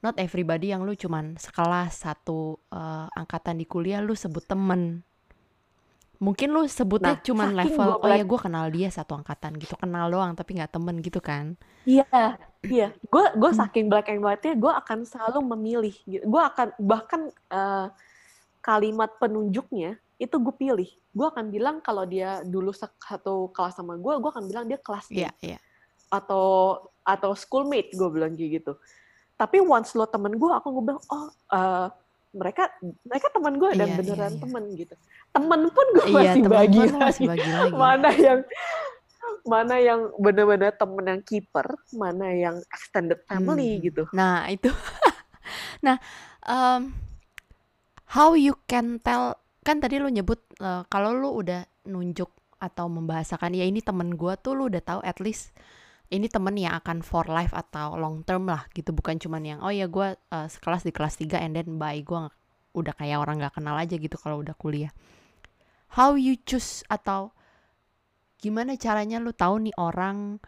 not 0.03 0.19
everybody 0.19 0.75
yang 0.75 0.83
lu 0.83 0.91
cuman 0.91 1.39
sekelas 1.39 2.03
satu 2.03 2.59
eh, 2.75 3.07
angkatan 3.15 3.55
di 3.59 3.65
kuliah 3.67 4.03
lu 4.03 4.11
sebut 4.11 4.43
temen. 4.43 5.07
Mungkin 6.23 6.55
lu 6.55 6.63
sebutnya 6.71 7.19
Nah, 7.19 7.21
cuman 7.21 7.49
level 7.51 7.89
gua 7.99 8.07
oh 8.07 8.07
ya 8.07 8.23
gua 8.23 8.39
kenal 8.39 8.65
dia 8.71 8.87
satu 8.87 9.19
angkatan 9.19 9.59
gitu, 9.59 9.75
kenal 9.75 10.07
doang 10.07 10.31
tapi 10.33 10.55
nggak 10.55 10.71
temen 10.71 10.95
gitu 11.03 11.19
kan. 11.19 11.59
iya 11.83 12.39
iya 12.63 12.95
gue 13.11 13.25
gue 13.35 13.51
Hmm. 13.51 13.59
saking 13.59 13.91
black 13.91 14.07
and 14.07 14.23
white-nya 14.23 14.55
gue 14.55 14.71
akan 14.71 15.03
selalu 15.03 15.43
memilih 15.51 15.91
gitu. 16.07 16.23
gue 16.23 16.41
akan 16.41 16.71
bahkan 16.79 17.21
eh, 17.51 17.87
kalimat 18.63 19.11
penunjuknya 19.19 19.99
itu 20.15 20.35
gue 20.39 20.55
pilih 20.55 20.87
gue 21.11 21.27
akan 21.27 21.51
bilang 21.51 21.83
kalau 21.83 22.07
dia 22.07 22.39
dulu 22.47 22.71
satu 22.71 23.51
kelas 23.51 23.75
sama 23.75 23.99
gue 23.99 24.13
gue 24.15 24.29
akan 24.31 24.47
bilang 24.47 24.63
dia 24.63 24.79
kelas 24.79 25.11
Iya, 25.11 25.35
iya. 25.43 25.59
atau 26.07 26.79
atau 27.03 27.35
schoolmate 27.35 27.91
gue 27.91 28.07
bilang 28.07 28.31
gitu 28.31 28.79
tapi 29.35 29.59
once 29.59 29.91
lo 29.91 30.07
temen 30.07 30.31
gue 30.39 30.51
aku 30.55 30.71
gue 30.71 30.83
bilang 30.87 31.03
oh 31.11 31.27
eh, 31.51 31.87
mereka 32.33 32.63
mereka 33.03 33.27
teman 33.29 33.53
gue 33.55 33.69
dan 33.71 33.77
Iya, 33.79 33.87
iya, 33.87 33.97
beneran 33.97 34.31
iya. 34.31 34.41
temen 34.41 34.63
gitu 34.73 34.95
temen 35.29 35.61
pun 35.69 35.87
gue 35.91 36.05
Iya, 36.05 36.13
masih 36.15 36.41
temen 36.41 36.51
bagi 36.51 36.79
pun 36.79 36.91
masih 36.99 37.23
lagi. 37.23 37.29
bagi 37.29 37.49
lagi. 37.49 37.73
mana 37.73 38.09
yang 38.11 38.39
mana 39.43 39.75
yang 39.77 39.99
bener-bener 40.17 40.71
temen 40.71 41.03
yang 41.05 41.21
keeper 41.21 41.67
mana 41.91 42.27
yang 42.29 42.55
extended 42.69 43.19
family 43.23 43.77
Hmm. 43.77 43.83
gitu 43.83 44.03
Nah, 44.11 44.47
itu. 44.47 44.67
nah, 45.85 45.97
um, 46.43 46.91
how 48.09 48.33
you 48.33 48.55
can 48.65 48.97
tell 48.97 49.35
kan 49.61 49.79
tadi 49.79 49.95
lu 49.95 50.07
nyebut 50.07 50.43
uh, 50.59 50.83
kalau 50.85 51.11
lu 51.11 51.29
udah 51.33 51.63
nunjuk 51.83 52.27
atau 52.57 52.87
membahasakan 52.87 53.51
ya 53.51 53.63
ini 53.63 53.79
temen 53.79 54.11
gua 54.13 54.35
tuh 54.35 54.53
lu 54.53 54.67
udah 54.67 54.79
tahu 54.79 54.99
at 55.01 55.19
least 55.19 55.51
ini 56.13 56.29
temen 56.29 56.53
yang 56.55 56.77
akan 56.77 57.01
for 57.01 57.25
life 57.25 57.51
atau 57.51 57.97
long 57.97 58.21
term 58.21 58.45
lah 58.45 58.69
gitu. 58.71 58.93
Bukan 58.93 59.17
cuman 59.17 59.41
yang 59.43 59.59
oh 59.65 59.73
ya 59.73 59.89
gua 59.89 60.13
uh, 60.29 60.45
sekelas 60.45 60.85
di 60.85 60.93
kelas 60.93 61.17
3 61.17 61.41
and 61.41 61.57
then 61.57 61.81
bye 61.81 61.97
nggak- 61.97 62.31
udah 62.77 62.93
kayak 62.93 63.17
orang 63.17 63.41
nggak 63.41 63.57
kenal 63.57 63.73
aja 63.75 63.97
gitu 63.97 64.15
kalau 64.21 64.45
udah 64.45 64.53
kuliah. 64.53 64.93
How 65.97 66.13
you 66.13 66.37
choose 66.41 66.85
atau 66.89 67.33
gimana 68.37 68.75
caranya 68.75 69.17
lu 69.17 69.31
tahu 69.31 69.69
nih 69.69 69.75
orang 69.77 70.41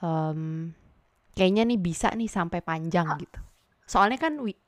em, 0.00 0.72
kayaknya 1.34 1.62
nih 1.68 1.78
bisa 1.78 2.08
nih 2.14 2.30
sampai 2.30 2.62
panjang 2.62 3.06
gitu. 3.18 3.38
Soalnya 3.86 4.18
kan 4.18 4.38
wi- 4.38 4.58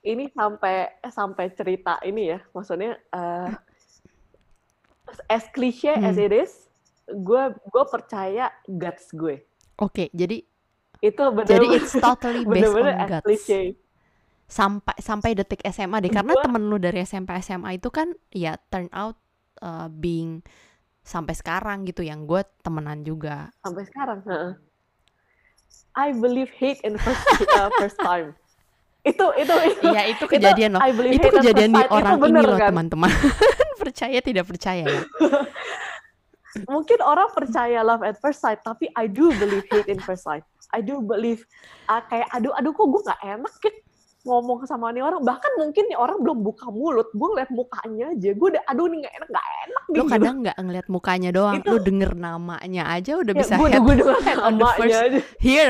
ini 0.00 0.30
sampai 0.32 1.02
sampai 1.12 1.52
cerita 1.52 2.00
ini 2.00 2.32
ya 2.32 2.38
maksudnya 2.56 2.96
eh, 3.12 3.50
as 5.28 5.44
cliche 5.50 5.92
as 5.92 6.16
Hmm. 6.16 6.24
it 6.24 6.32
is 6.32 6.52
gue 7.10 7.42
gue 7.52 7.84
percaya 7.90 8.54
guts 8.70 9.10
gue 9.10 9.42
oke 9.80 10.04
jadi 10.12 10.44
itu 11.00 11.22
jadi 11.48 11.66
bener 11.66 11.80
it's 11.80 11.96
totally 11.96 12.44
based 12.48 12.68
bener-bener 12.68 12.94
on 12.94 13.00
as 13.00 13.08
guts 13.08 13.24
cliche 13.24 13.60
sampai 14.50 14.96
sampai 14.98 15.30
detik 15.38 15.62
SMA 15.70 16.02
deh 16.02 16.10
karena 16.12 16.34
Gua- 16.34 16.44
temen 16.44 16.62
lu 16.68 16.76
dari 16.76 17.00
SMP 17.06 17.32
SMA 17.40 17.78
itu 17.78 17.88
kan 17.88 18.12
ya 18.34 18.58
turn 18.68 18.90
out 18.92 19.16
uh, 19.62 19.86
being 19.88 20.42
sampai 21.00 21.32
sekarang 21.32 21.88
gitu 21.88 22.04
yang 22.04 22.28
gue 22.28 22.42
temenan 22.60 23.00
juga 23.06 23.48
sampai 23.64 23.82
sekarang 23.88 24.20
heeh. 24.26 24.52
I 25.90 26.14
believe 26.14 26.50
hate 26.54 26.82
in 26.86 26.98
first 26.98 27.24
uh, 27.56 27.70
first 27.78 27.98
time 27.98 28.34
itu 29.00 29.26
itu 29.40 29.54
itu 29.64 29.80
Iya 29.88 30.02
itu 30.12 30.24
kejadian 30.28 30.76
loh. 30.76 30.80
Itu 31.08 31.28
kejadian 31.32 31.70
di 31.72 31.80
itu 31.80 31.88
orang 31.88 32.20
ini 32.20 32.24
bener 32.28 32.44
loh 32.44 32.58
kan? 32.60 32.68
teman-teman. 32.68 33.10
percaya 33.80 34.18
tidak 34.20 34.44
percaya 34.44 34.84
ya. 34.84 35.02
mungkin 36.66 36.98
orang 37.00 37.30
percaya 37.30 37.80
love 37.80 38.02
at 38.02 38.18
first 38.18 38.42
sight 38.42 38.58
tapi 38.60 38.90
I 38.94 39.06
do 39.06 39.30
believe 39.32 39.66
hate 39.68 39.86
in 39.86 39.98
first 39.98 40.26
sight 40.26 40.42
I 40.70 40.82
do 40.82 40.98
believe 40.98 41.46
ah, 41.86 42.02
kayak 42.02 42.26
aduh 42.30 42.50
aduh 42.52 42.70
kok 42.70 42.86
gue 42.86 43.02
nggak 43.06 43.20
enak 43.24 43.54
ya 43.60 43.72
ngomong 44.20 44.68
sama 44.68 44.92
nih 44.92 45.00
orang 45.00 45.24
bahkan 45.24 45.48
mungkin 45.56 45.88
nih 45.88 45.96
orang 45.96 46.20
belum 46.20 46.44
buka 46.44 46.68
mulut 46.68 47.08
gue 47.08 47.24
ngeliat 47.24 47.48
mukanya 47.48 48.12
aja 48.12 48.30
gue 48.30 48.48
udah 48.52 48.62
aduh 48.68 48.84
nih 48.84 48.98
nggak 49.00 49.14
enak 49.16 49.28
nggak 49.30 49.46
enak 49.64 49.82
nih 49.88 49.96
Lu 49.96 50.02
gitu. 50.04 50.12
kadang 50.12 50.36
nggak 50.44 50.56
ngeliat 50.60 50.86
mukanya 50.92 51.30
doang, 51.32 51.56
Itu- 51.56 51.70
lu 51.72 51.76
denger 51.80 52.10
namanya 52.12 52.82
aja 52.92 53.12
udah 53.16 53.32
ya, 53.32 53.40
bisa 53.40 53.54
gue 53.56 53.68
head 53.72 53.80
gue 53.80 53.94
denger 53.96 54.18
head 54.20 54.38
on 54.38 54.54
the 54.54 54.68
first 54.76 54.98
aja 55.00 55.18
hear 55.40 55.68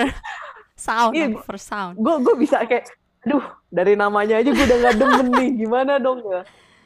sound 0.75 1.13
Iya, 1.15 1.27
on 1.31 1.33
first 1.47 1.67
sound. 1.69 1.95
gue 1.95 2.15
gue 2.19 2.35
bisa 2.43 2.57
kayak 2.67 2.91
aduh 3.23 3.45
dari 3.71 3.95
namanya 3.95 4.41
aja 4.43 4.51
gue 4.51 4.65
udah 4.67 4.79
gak 4.83 4.95
demen 4.99 5.27
nih 5.31 5.49
gimana 5.55 5.93
dong 5.97 6.19
ya 6.25 6.41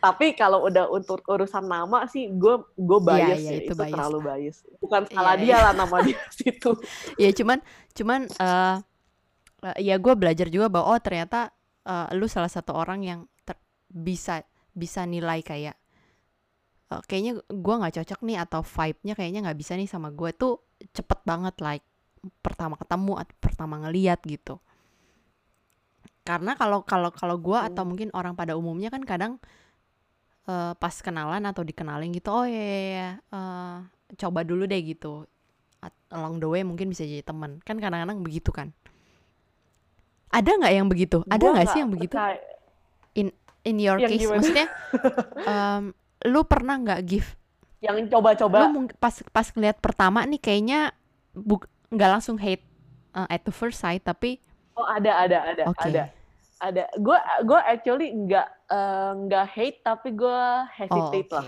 tapi 0.05 0.27
kalau 0.41 0.59
udah 0.69 0.85
untuk 0.93 1.21
urusan 1.25 1.65
nama 1.65 1.99
sih 2.13 2.25
gue 2.43 2.55
gue 2.89 3.01
bias 3.09 3.41
iya, 3.41 3.51
sih 3.51 3.59
itu 3.61 3.73
itu, 3.73 3.83
bias 3.83 3.91
terlalu 3.93 4.19
lah. 4.19 4.27
bias 4.29 4.57
bukan 4.83 5.03
Iya, 5.09 5.17
salah 5.17 5.35
dia 5.43 5.57
iya. 5.57 5.65
lah 5.65 5.73
nama 5.81 5.99
dia 6.07 6.21
situ 6.39 6.71
Ya 7.17 7.31
cuman 7.39 7.59
cuman 7.97 8.21
eh 8.45 8.77
eh, 9.67 9.77
ya 9.89 9.97
gue 10.05 10.15
belajar 10.23 10.49
juga 10.55 10.67
bahwa 10.73 10.87
oh 10.97 11.01
ternyata 11.01 11.41
eh, 11.87 12.09
lu 12.19 12.27
salah 12.29 12.51
satu 12.53 12.73
orang 12.77 13.01
yang 13.05 13.21
ter- 13.47 13.61
bisa 13.91 14.45
bisa 14.75 15.03
nilai 15.07 15.41
kayak 15.51 15.77
eh, 16.93 17.03
kayaknya 17.09 17.33
gue 17.65 17.75
nggak 17.81 17.95
cocok 18.01 18.21
nih 18.29 18.39
atau 18.45 18.61
vibe-nya 18.65 19.15
kayaknya 19.19 19.41
nggak 19.49 19.59
bisa 19.61 19.73
nih 19.81 19.89
sama 19.89 20.09
gue 20.13 20.31
tuh 20.37 20.55
cepet 20.97 21.21
banget 21.25 21.55
like 21.67 21.85
pertama 22.41 22.75
ketemu 22.81 23.13
atau 23.21 23.35
pertama 23.41 23.75
ngeliat 23.85 24.21
gitu 24.25 24.55
karena 26.25 26.57
kalau 26.57 26.81
kalau 26.89 27.11
kalau 27.13 27.37
gue 27.37 27.59
atau 27.59 27.85
Hmm. 27.85 27.89
mungkin 27.89 28.09
orang 28.17 28.33
pada 28.33 28.57
umumnya 28.57 28.89
kan 28.89 29.05
kadang 29.05 29.33
eh, 30.45 30.73
pas 30.77 30.95
kenalan 31.01 31.45
atau 31.45 31.65
dikenalin 31.65 32.13
gitu 32.13 32.29
oh 32.29 32.45
iya, 32.45 32.61
iya, 32.61 32.81
iya, 32.85 33.09
eh, 33.33 33.77
coba 34.15 34.45
dulu 34.45 34.65
deh 34.65 34.81
gitu. 34.81 35.25
At- 35.81 35.97
along 36.13 36.41
the 36.41 36.49
way 36.49 36.63
mungkin 36.65 36.89
bisa 36.89 37.05
jadi 37.05 37.21
teman. 37.21 37.61
Kan 37.61 37.77
kadang-kadang 37.77 38.25
begitu 38.25 38.49
kan. 38.53 38.73
Ada 40.33 40.51
nggak 40.59 40.75
yang 40.75 40.89
begitu? 40.89 41.19
Ada 41.29 41.45
nggak 41.45 41.69
sih 41.71 41.81
yang 41.85 41.93
begitu? 41.93 42.17
percaya. 42.17 42.41
in 43.65 43.81
your 43.81 43.97
Yang 43.97 44.11
case 44.13 44.21
gimana? 44.21 44.37
maksudnya 44.39 44.67
em, 45.51 45.83
lu 46.29 46.41
pernah 46.45 46.77
nggak 46.77 47.01
give? 47.09 47.29
Yang 47.81 47.95
lu 47.97 48.07
coba-coba 48.13 48.59
mung- 48.69 48.93
pas 49.01 49.17
pas 49.33 49.47
ngeliat 49.49 49.81
pertama 49.81 50.21
nih 50.29 50.37
kayaknya 50.37 50.93
nggak 51.89 52.11
langsung 52.13 52.37
hate 52.37 52.61
uh, 53.17 53.25
at 53.27 53.41
the 53.49 53.55
first 53.55 53.81
sight 53.81 54.05
tapi 54.05 54.37
oh 54.77 54.85
ada 54.85 55.25
ada 55.25 55.39
ada 55.49 55.63
oke. 55.65 55.81
ada 55.81 56.13
ada 56.65 56.89
gue 56.97 57.19
gue 57.45 57.61
actually 57.61 58.09
nggak 58.17 58.49
eh, 58.73 59.13
nggak 59.29 59.47
hate 59.53 59.79
tapi 59.85 60.17
gue 60.17 60.33
oh 60.33 60.65
hesitate 60.73 61.29
oke 61.29 61.37
lah 61.37 61.47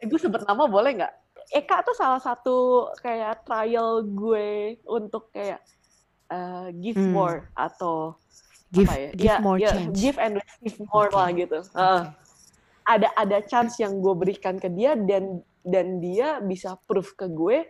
eh, 0.00 0.06
gue 0.08 0.18
sebut 0.18 0.40
nama 0.48 0.64
boleh 0.64 0.92
nggak 1.04 1.14
Eka 1.52 1.84
tuh 1.84 1.92
salah 1.92 2.18
satu 2.18 2.88
kayak 3.04 3.44
trial 3.44 4.00
gue 4.00 4.80
untuk 4.88 5.28
kayak 5.28 5.60
eh, 6.32 6.68
give 6.80 6.96
Hmm. 6.96 7.12
more 7.12 7.38
atau 7.52 8.16
give 8.72 8.88
apa 8.88 8.96
ya? 8.96 9.10
give 9.12 9.28
Ya, 9.28 9.36
more 9.44 9.58
ya, 9.60 9.70
chance 9.76 9.94
give 10.00 10.16
and 10.16 10.32
receive 10.40 10.80
more 10.88 11.12
Oke. 11.12 11.14
lah 11.14 11.28
gitu. 11.30 11.58
Heeh. 11.76 12.02
ada 12.84 13.08
ada 13.16 13.38
chance 13.44 13.80
yang 13.80 14.00
gue 14.00 14.12
berikan 14.12 14.56
ke 14.60 14.68
dia 14.68 14.92
dan 14.92 15.40
dan 15.64 16.00
dia 16.00 16.40
bisa 16.40 16.76
proof 16.84 17.16
ke 17.16 17.24
gue, 17.28 17.64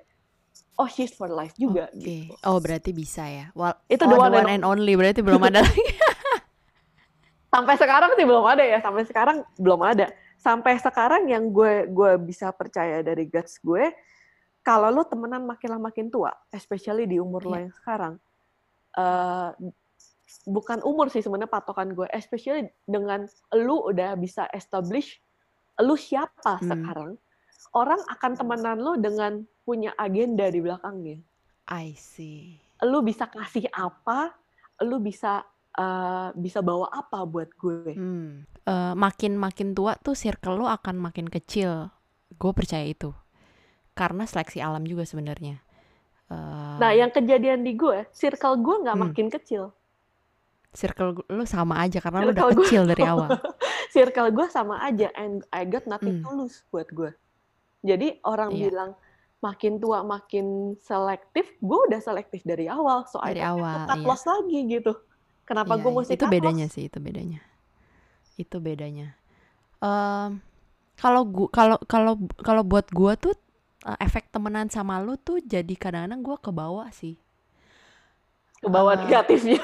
oh 0.77 0.89
she's 0.91 1.15
for 1.15 1.31
life 1.31 1.55
juga. 1.55 1.91
Oke. 1.91 2.03
Gitu. 2.03 2.35
Oh, 2.43 2.59
berarti 2.59 2.91
bisa 2.91 3.25
ya. 3.27 3.51
Wal 3.55 3.75
Itu 3.87 4.05
oh, 4.05 4.11
the 4.11 4.17
the 4.17 4.23
one 4.23 4.33
one 4.35 4.47
and 4.47 4.61
and 4.61 4.63
only 4.67 4.95
berarti 4.99 5.21
belum 5.23 5.43
ada 5.43 5.63
lagi. 5.63 5.85
Sampai 7.55 7.79
sekarang 7.79 8.11
sih 8.19 8.27
belum 8.27 8.45
ada 8.45 8.65
ya. 8.67 8.79
Sampai 8.83 9.07
sekarang 9.07 9.47
belum 9.55 9.81
ada. 9.87 10.11
Sampai 10.43 10.77
sekarang 10.83 11.31
yang 11.31 11.55
gue 11.55 11.87
gue 11.89 12.19
bisa 12.19 12.51
percaya 12.51 13.01
dari 13.01 13.31
guts 13.31 13.63
gue, 13.63 13.95
kalau 14.61 14.91
lo 14.91 15.07
temenan 15.07 15.47
makin 15.47 15.79
lama 15.79 15.89
makin 15.89 16.11
tua, 16.11 16.35
especially 16.51 17.07
di 17.07 17.17
umur 17.23 17.47
lo 17.47 17.55
Iya. 17.55 17.63
yang 17.65 17.73
sekarang, 17.73 18.15
eh, 18.99 19.51
bukan 20.45 20.85
umur 20.85 21.09
sih 21.09 21.25
sebenarnya 21.25 21.49
patokan 21.49 21.95
gue, 21.97 22.05
especially 22.13 22.69
dengan 22.85 23.25
lu 23.57 23.89
udah 23.89 24.19
bisa 24.19 24.45
establish 24.53 25.17
lu 25.81 25.97
siapa 25.97 26.61
Hmm. 26.61 26.69
sekarang, 26.71 27.11
orang 27.73 28.01
akan 28.07 28.33
temenan 28.35 28.79
lu 28.79 28.95
dengan 28.97 29.33
punya 29.63 29.97
agenda 29.97 30.45
di 30.47 30.61
belakangnya. 30.61 31.19
I 31.67 31.97
see. 31.97 32.61
Lu 32.83 33.01
bisa 33.01 33.25
kasih 33.25 33.71
apa, 33.71 34.37
lu 34.81 34.99
bisa 34.99 35.41
eh, 35.73 36.29
bisa 36.35 36.61
bawa 36.61 36.87
apa 36.89 37.25
buat 37.25 37.51
gue. 37.53 37.95
Hmm. 37.95 38.45
Eh, 38.63 38.95
makin 38.95 39.35
makin 39.35 39.73
tua 39.73 39.97
tuh 39.97 40.13
circle 40.13 40.55
lo 40.57 40.67
akan 40.67 41.01
makin 41.01 41.27
kecil. 41.27 41.91
Gue 42.33 42.53
percaya 42.53 42.85
itu. 42.85 43.11
Karena 43.93 44.23
seleksi 44.23 44.59
alam 44.59 44.83
juga 44.83 45.03
sebenarnya. 45.03 45.59
Eh, 46.27 46.77
Nah, 46.77 46.91
yang 46.91 47.11
kejadian 47.11 47.63
di 47.63 47.75
gue, 47.75 48.07
circle 48.11 48.55
gue 48.57 48.77
nggak 48.83 48.95
Hmm. 48.95 49.05
makin 49.09 49.29
kecil. 49.31 49.73
circle 50.73 51.23
lo 51.29 51.45
sama 51.45 51.79
aja 51.79 52.03
karena 52.03 52.19
lo 52.21 52.31
udah 52.31 52.45
gue- 52.51 52.59
kecil 52.61 52.83
dari 52.85 53.03
awal. 53.05 53.31
Circle 53.95 54.35
gue 54.35 54.47
sama 54.49 54.83
aja, 54.83 55.07
and 55.15 55.47
I 55.49 55.63
got 55.63 55.87
nothing 55.87 56.19
Hmm. 56.19 56.27
to 56.27 56.31
lose 56.35 56.67
buat 56.69 56.91
gue. 56.91 57.15
Jadi 57.85 58.09
orang 58.25 58.51
Iya. 58.51 58.65
bilang 58.65 58.91
makin 59.47 59.77
tua 59.79 60.01
makin 60.03 60.47
selektif, 60.81 61.47
gue 61.61 61.79
udah 61.89 62.01
selektif 62.01 62.41
dari 62.43 62.67
awal, 62.67 63.05
so 63.07 63.21
I 63.21 63.31
Dari 63.31 63.39
don't 63.39 63.53
have 63.55 63.71
to 63.73 63.79
awal, 63.79 63.85
cut 63.85 64.01
iya. 64.01 64.09
loss 64.09 64.25
lagi 64.25 64.59
gitu. 64.67 64.93
Kenapa 65.49 65.73
Iya, 65.73 65.83
gue 65.83 65.91
iya. 65.91 65.99
mesti 65.99 66.15
itu 66.15 66.25
cut 66.25 66.35
bedanya 66.35 66.67
loss? 66.67 66.69
sih 66.71 66.87
itu 66.89 66.99
bedanya 67.01 67.41
itu 68.37 68.57
bedanya 68.63 69.09
Em, 69.83 70.41
kalau 70.97 71.23
gua 71.29 71.49
kalau 71.53 71.79
kalau 71.93 72.15
kalau 72.41 72.63
buat 72.65 72.87
gua 72.95 73.13
tuh 73.19 73.35
eh, 73.87 73.99
efek 74.01 74.31
temenan 74.35 74.69
sama 74.73 74.99
lu 75.05 75.15
tuh 75.21 75.39
jadi 75.45 75.75
kadang-kadang 75.77 76.21
gua 76.25 76.39
kebawa 76.41 76.85
sih 76.95 77.17
Ke 78.63 78.69
bawah 78.73 78.95
Eh, 78.95 79.01
negatifnya. 79.01 79.61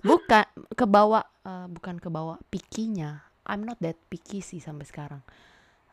bukan 0.00 0.44
kebawa 0.72 1.20
eh, 1.44 1.66
bukan 1.68 1.96
kebawa 2.00 2.40
pikinya 2.48 3.24
I'm 3.44 3.66
not 3.66 3.80
that 3.82 3.98
picky 4.08 4.40
sih 4.40 4.60
sampai 4.62 4.86
sekarang 4.86 5.22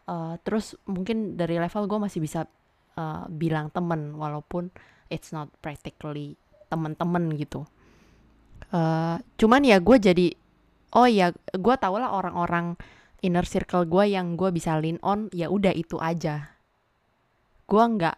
Eh, 0.08 0.36
terus 0.48 0.80
mungkin 0.88 1.36
dari 1.36 1.60
level 1.60 1.84
gue 1.84 2.00
masih 2.00 2.24
bisa 2.24 2.48
eh, 2.96 3.24
bilang 3.28 3.68
temen 3.76 4.16
walaupun 4.16 4.72
it's 5.12 5.36
not 5.36 5.52
practically 5.60 6.40
temen-temen 6.72 7.36
gitu. 7.36 7.68
Eh, 8.72 9.18
cuman 9.20 9.62
ya 9.68 9.84
gue 9.84 9.98
jadi 10.00 10.28
oh 10.96 11.08
ya 11.12 11.36
gue 11.36 11.76
tau 11.76 12.00
lah 12.00 12.16
orang-orang 12.16 12.80
inner 13.20 13.44
circle 13.44 13.84
gue 13.84 14.16
yang 14.16 14.40
gue 14.40 14.48
bisa 14.56 14.80
lean 14.80 14.96
on 15.04 15.28
ya 15.36 15.52
udah 15.52 15.76
itu 15.76 16.00
aja. 16.00 16.56
Gue 17.68 17.84
nggak 17.84 18.18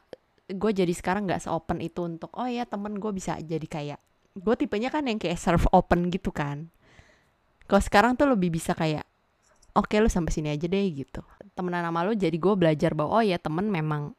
gue 0.61 0.71
jadi 0.73 0.93
sekarang 0.93 1.25
nggak 1.25 1.49
seopen 1.49 1.81
itu 1.81 2.05
untuk 2.05 2.29
oh 2.37 2.45
ya 2.45 2.69
temen 2.69 3.01
gue 3.01 3.09
bisa 3.13 3.37
jadi 3.41 3.65
kayak 3.65 3.99
gue 4.37 4.55
tipenya 4.61 4.93
kan 4.93 5.09
yang 5.09 5.17
kayak 5.17 5.41
serve 5.41 5.65
open 5.73 6.13
gitu 6.13 6.29
kan. 6.29 6.69
Kalau 7.65 7.81
sekarang 7.81 8.13
tuh 8.13 8.29
lebih 8.29 8.53
bisa 8.53 8.77
kayak 8.77 9.09
oke 9.73 9.93
lu 9.97 10.09
sampai 10.09 10.33
sini 10.33 10.49
aja 10.53 10.69
deh 10.69 10.85
gitu 10.93 11.21
temenan 11.59 11.83
sama 11.83 12.07
lu 12.07 12.15
jadi 12.15 12.39
gue 12.39 12.55
belajar 12.55 12.95
bahwa 12.95 13.19
oh 13.19 13.25
ya 13.27 13.35
temen 13.35 13.67
memang 13.67 14.15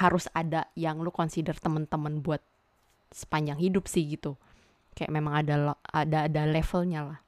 harus 0.00 0.24
ada 0.32 0.64
yang 0.72 1.04
lu 1.04 1.12
consider 1.12 1.52
temen-temen 1.52 2.24
buat 2.24 2.40
sepanjang 3.12 3.60
hidup 3.60 3.84
sih 3.84 4.16
gitu. 4.16 4.40
Kayak 4.96 5.12
memang 5.12 5.34
ada 5.44 5.54
lo- 5.60 5.82
ada 5.84 6.26
ada 6.26 6.42
levelnya 6.48 7.00
lah. 7.04 7.20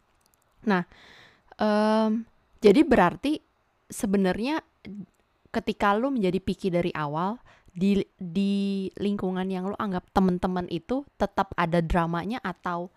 Nah 0.64 0.83
em, 1.61 2.25
jadi 2.64 2.81
berarti 2.83 3.38
sebenarnya 3.93 4.64
ketika 5.51 5.93
lu 5.95 6.14
menjadi 6.14 6.38
picky 6.40 6.73
dari 6.73 6.90
awal 6.97 7.37
di 7.71 8.03
di 8.19 8.87
lingkungan 8.99 9.47
yang 9.47 9.71
lu 9.71 9.77
anggap 9.79 10.11
temen-temen 10.11 10.66
itu 10.73 11.07
tetap 11.14 11.55
ada 11.55 11.79
dramanya 11.79 12.43
atau 12.43 12.90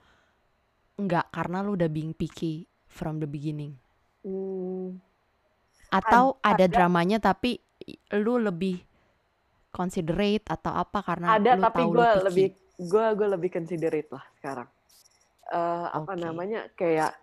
enggak 0.98 1.30
karena 1.30 1.62
lu 1.62 1.78
udah 1.78 1.90
being 1.90 2.14
picky 2.14 2.66
from 2.90 3.22
the 3.22 3.30
beginning? 3.30 3.78
Hmm, 4.26 5.02
atau 5.94 6.42
Ad- 6.42 6.58
ada 6.58 6.66
ada. 6.66 6.74
dramanya 6.74 7.22
tapi 7.22 7.62
lu 8.18 8.42
lebih 8.42 8.82
considerate 9.70 10.46
atau 10.48 10.74
apa 10.74 11.00
karena 11.02 11.38
ada 11.38 11.52
lu 11.54 11.62
tapi 11.62 11.82
gue 11.86 12.10
lebih 12.26 12.48
gue 12.74 13.06
gue 13.14 13.28
lebih 13.38 13.50
considerate 13.54 14.10
lah 14.10 14.26
sekarang. 14.40 14.70
Eh, 15.54 15.88
apa 15.94 16.12
Oke. 16.16 16.22
namanya 16.22 16.62
kayak 16.74 17.14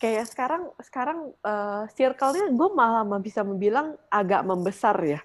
kayak 0.00 0.24
sekarang 0.24 0.72
sekarang 0.80 1.18
eh, 1.44 1.82
circle-nya 1.92 2.48
gue 2.48 2.68
malah 2.72 3.04
ma- 3.04 3.20
bisa 3.20 3.44
membilang 3.44 3.98
agak 4.08 4.40
membesar 4.46 4.96
ya. 5.04 5.20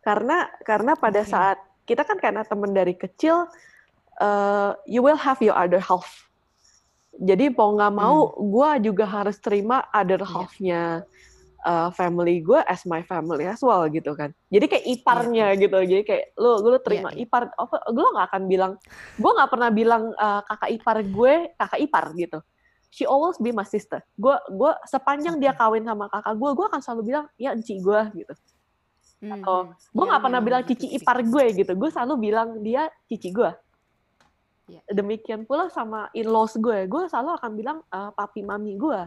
Karena 0.00 0.48
karena 0.64 0.96
pada 0.96 1.20
Oke. 1.20 1.28
saat 1.28 1.58
kita 1.84 2.06
kan 2.06 2.16
karena 2.16 2.46
temen 2.46 2.72
dari 2.72 2.94
kecil 2.96 3.44
eh, 4.16 4.70
you 4.88 5.02
will 5.02 5.18
have 5.18 5.42
your 5.44 5.56
other 5.56 5.82
half. 5.82 6.30
Jadi 7.12 7.52
mau 7.52 7.76
nggak 7.76 7.92
mau 7.92 8.32
gue 8.32 8.88
juga 8.88 9.04
harus 9.04 9.36
terima 9.36 9.84
other 9.92 10.22
Iya. 10.22 10.28
half-nya 10.30 10.82
uh, 11.62 11.88
family 11.90 12.42
gue 12.42 12.60
as 12.66 12.82
my 12.84 13.02
family 13.02 13.46
as 13.46 13.62
well 13.62 13.86
gitu 13.86 14.12
kan. 14.12 14.30
Jadi 14.50 14.66
kayak 14.66 14.84
iparnya 14.86 15.46
Iya. 15.54 15.60
gitu. 15.62 15.78
Jadi 15.82 16.02
kayak 16.02 16.24
lu 16.36 16.52
lu 16.60 16.78
terima 16.78 17.10
Iya, 17.10 17.16
iya. 17.16 17.24
ipar 17.24 17.42
apa 17.50 17.76
gue 17.88 18.06
nggak 18.12 18.26
akan 18.28 18.42
bilang 18.46 18.72
gue 19.16 19.32
nggak 19.32 19.50
pernah 19.50 19.70
bilang 19.70 20.02
uh, 20.14 20.40
kakak 20.44 20.70
ipar 20.74 20.96
gue 21.00 21.34
kakak 21.56 21.80
ipar 21.80 22.04
gitu. 22.14 22.38
She 22.92 23.08
always 23.08 23.40
be 23.40 23.50
my 23.50 23.64
sister. 23.64 24.04
Gue 24.14 24.36
gue 24.52 24.72
sepanjang 24.84 25.40
dia 25.40 25.56
kawin 25.56 25.82
sama 25.82 26.06
kakak 26.06 26.36
gue, 26.36 26.50
gue 26.52 26.66
akan 26.68 26.80
selalu 26.80 27.02
bilang 27.08 27.24
ya 27.34 27.50
enci 27.50 27.80
gue 27.80 28.00
gitu. 28.14 28.34
Atau 29.22 29.56
Mhm. 29.70 29.94
gue 29.94 30.02
Iya, 30.02 30.10
nggak 30.10 30.22
pernah 30.22 30.40
memang 30.42 30.46
bilang 30.50 30.62
cici 30.66 30.86
ipar 30.92 31.18
gue 31.22 31.44
gitu. 31.56 31.72
Gue 31.72 31.88
selalu 31.88 32.14
bilang 32.20 32.48
dia 32.60 32.90
cici 33.06 33.30
gue. 33.30 33.48
Iya. 34.68 34.82
Demikian 34.88 35.42
pula 35.42 35.66
sama 35.68 36.10
in-laws 36.12 36.54
gue. 36.54 36.86
Gue 36.86 37.06
selalu 37.06 37.30
akan 37.34 37.50
bilang 37.54 37.78
uh, 37.88 38.10
papi 38.12 38.42
mami 38.42 38.74
gue. 38.76 39.00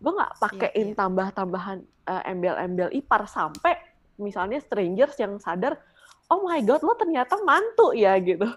Gue 0.00 0.12
nggak 0.16 0.32
pakein 0.40 0.88
iya. 0.90 0.96
tambah-tambahan 0.96 1.78
uh, 2.08 2.22
embel-embel 2.24 2.88
ipar 2.90 3.28
sampai 3.28 3.76
misalnya 4.16 4.60
strangers 4.60 5.16
yang 5.16 5.36
sadar, 5.36 5.76
oh 6.28 6.44
my 6.44 6.60
god 6.64 6.80
lo 6.80 6.96
ternyata 6.96 7.36
mantu 7.40 7.92
ya 7.92 8.16
gitu. 8.16 8.48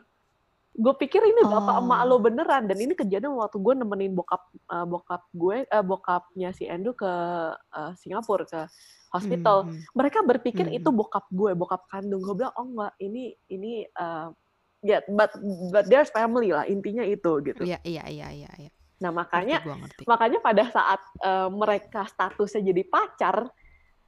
Gue 0.73 0.93
pikir 0.97 1.21
ini 1.21 1.45
bapak 1.45 1.85
emak 1.85 1.99
Oh. 2.01 2.07
lo 2.09 2.15
beneran 2.17 2.65
dan 2.65 2.77
ini 2.81 2.97
kejadian 2.97 3.37
waktu 3.37 3.61
gue 3.61 3.73
nemenin 3.77 4.15
bokap 4.17 4.41
uh, 4.71 4.87
bokap 4.89 5.21
gue 5.29 5.69
uh, 5.69 5.85
bokapnya 5.85 6.49
si 6.49 6.65
Endo 6.65 6.97
ke 6.97 7.05
uh, 7.53 7.91
Singapura 7.93 8.47
ke 8.47 8.65
hospital 9.13 9.69
Mhm. 9.69 9.93
mereka 9.93 10.19
berpikir 10.25 10.65
Mhm. 10.65 10.79
itu 10.81 10.89
bokap 10.89 11.29
gue, 11.29 11.53
bokap 11.53 11.85
kandung. 11.85 12.25
Gue 12.25 12.33
bilang, 12.41 12.55
oh 12.57 12.65
enggak, 12.65 12.93
ini 12.97 13.37
ini 13.45 13.85
uh, 13.93 14.33
ya, 14.81 15.05
but 15.13 15.29
but 15.69 15.85
there's 15.85 16.09
family 16.09 16.49
lah 16.49 16.65
intinya 16.65 17.05
itu 17.05 17.31
gitu. 17.45 17.61
Iya, 17.61 17.77
iya, 17.85 18.03
iya, 18.09 18.27
iya, 18.33 18.51
iya. 18.57 18.71
Nah 19.03 19.11
Ngerti 19.11 19.19
makanya 19.19 19.57
gua 19.67 19.75
ngerti. 19.83 20.01
makanya 20.07 20.39
pada 20.39 20.63
saat 20.71 21.01
uh, 21.19 21.51
mereka 21.51 22.07
statusnya 22.07 22.71
jadi 22.71 22.83
pacar, 22.87 23.51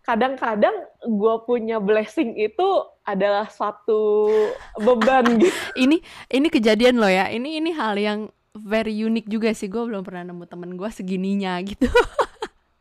kadang-kadang 0.07 0.75
gue 1.03 1.35
punya 1.43 1.83
blessing 1.83 2.39
itu 2.39 2.67
adalah 3.03 3.51
suatu 3.51 4.31
beban 4.79 5.25
gitu. 5.43 5.59
Ini 5.75 5.99
ini 6.31 6.47
kejadian 6.47 6.95
loh 7.03 7.11
ya. 7.11 7.27
Ini 7.27 7.59
ini 7.59 7.75
hal 7.75 7.99
yang 7.99 8.19
very 8.55 8.95
unik 9.03 9.27
juga 9.27 9.51
sih. 9.51 9.67
Gue 9.67 9.83
belum 9.83 10.07
pernah 10.07 10.31
nemu 10.31 10.47
temen 10.47 10.79
gue 10.79 10.89
segininya 10.89 11.59
gitu. 11.59 11.91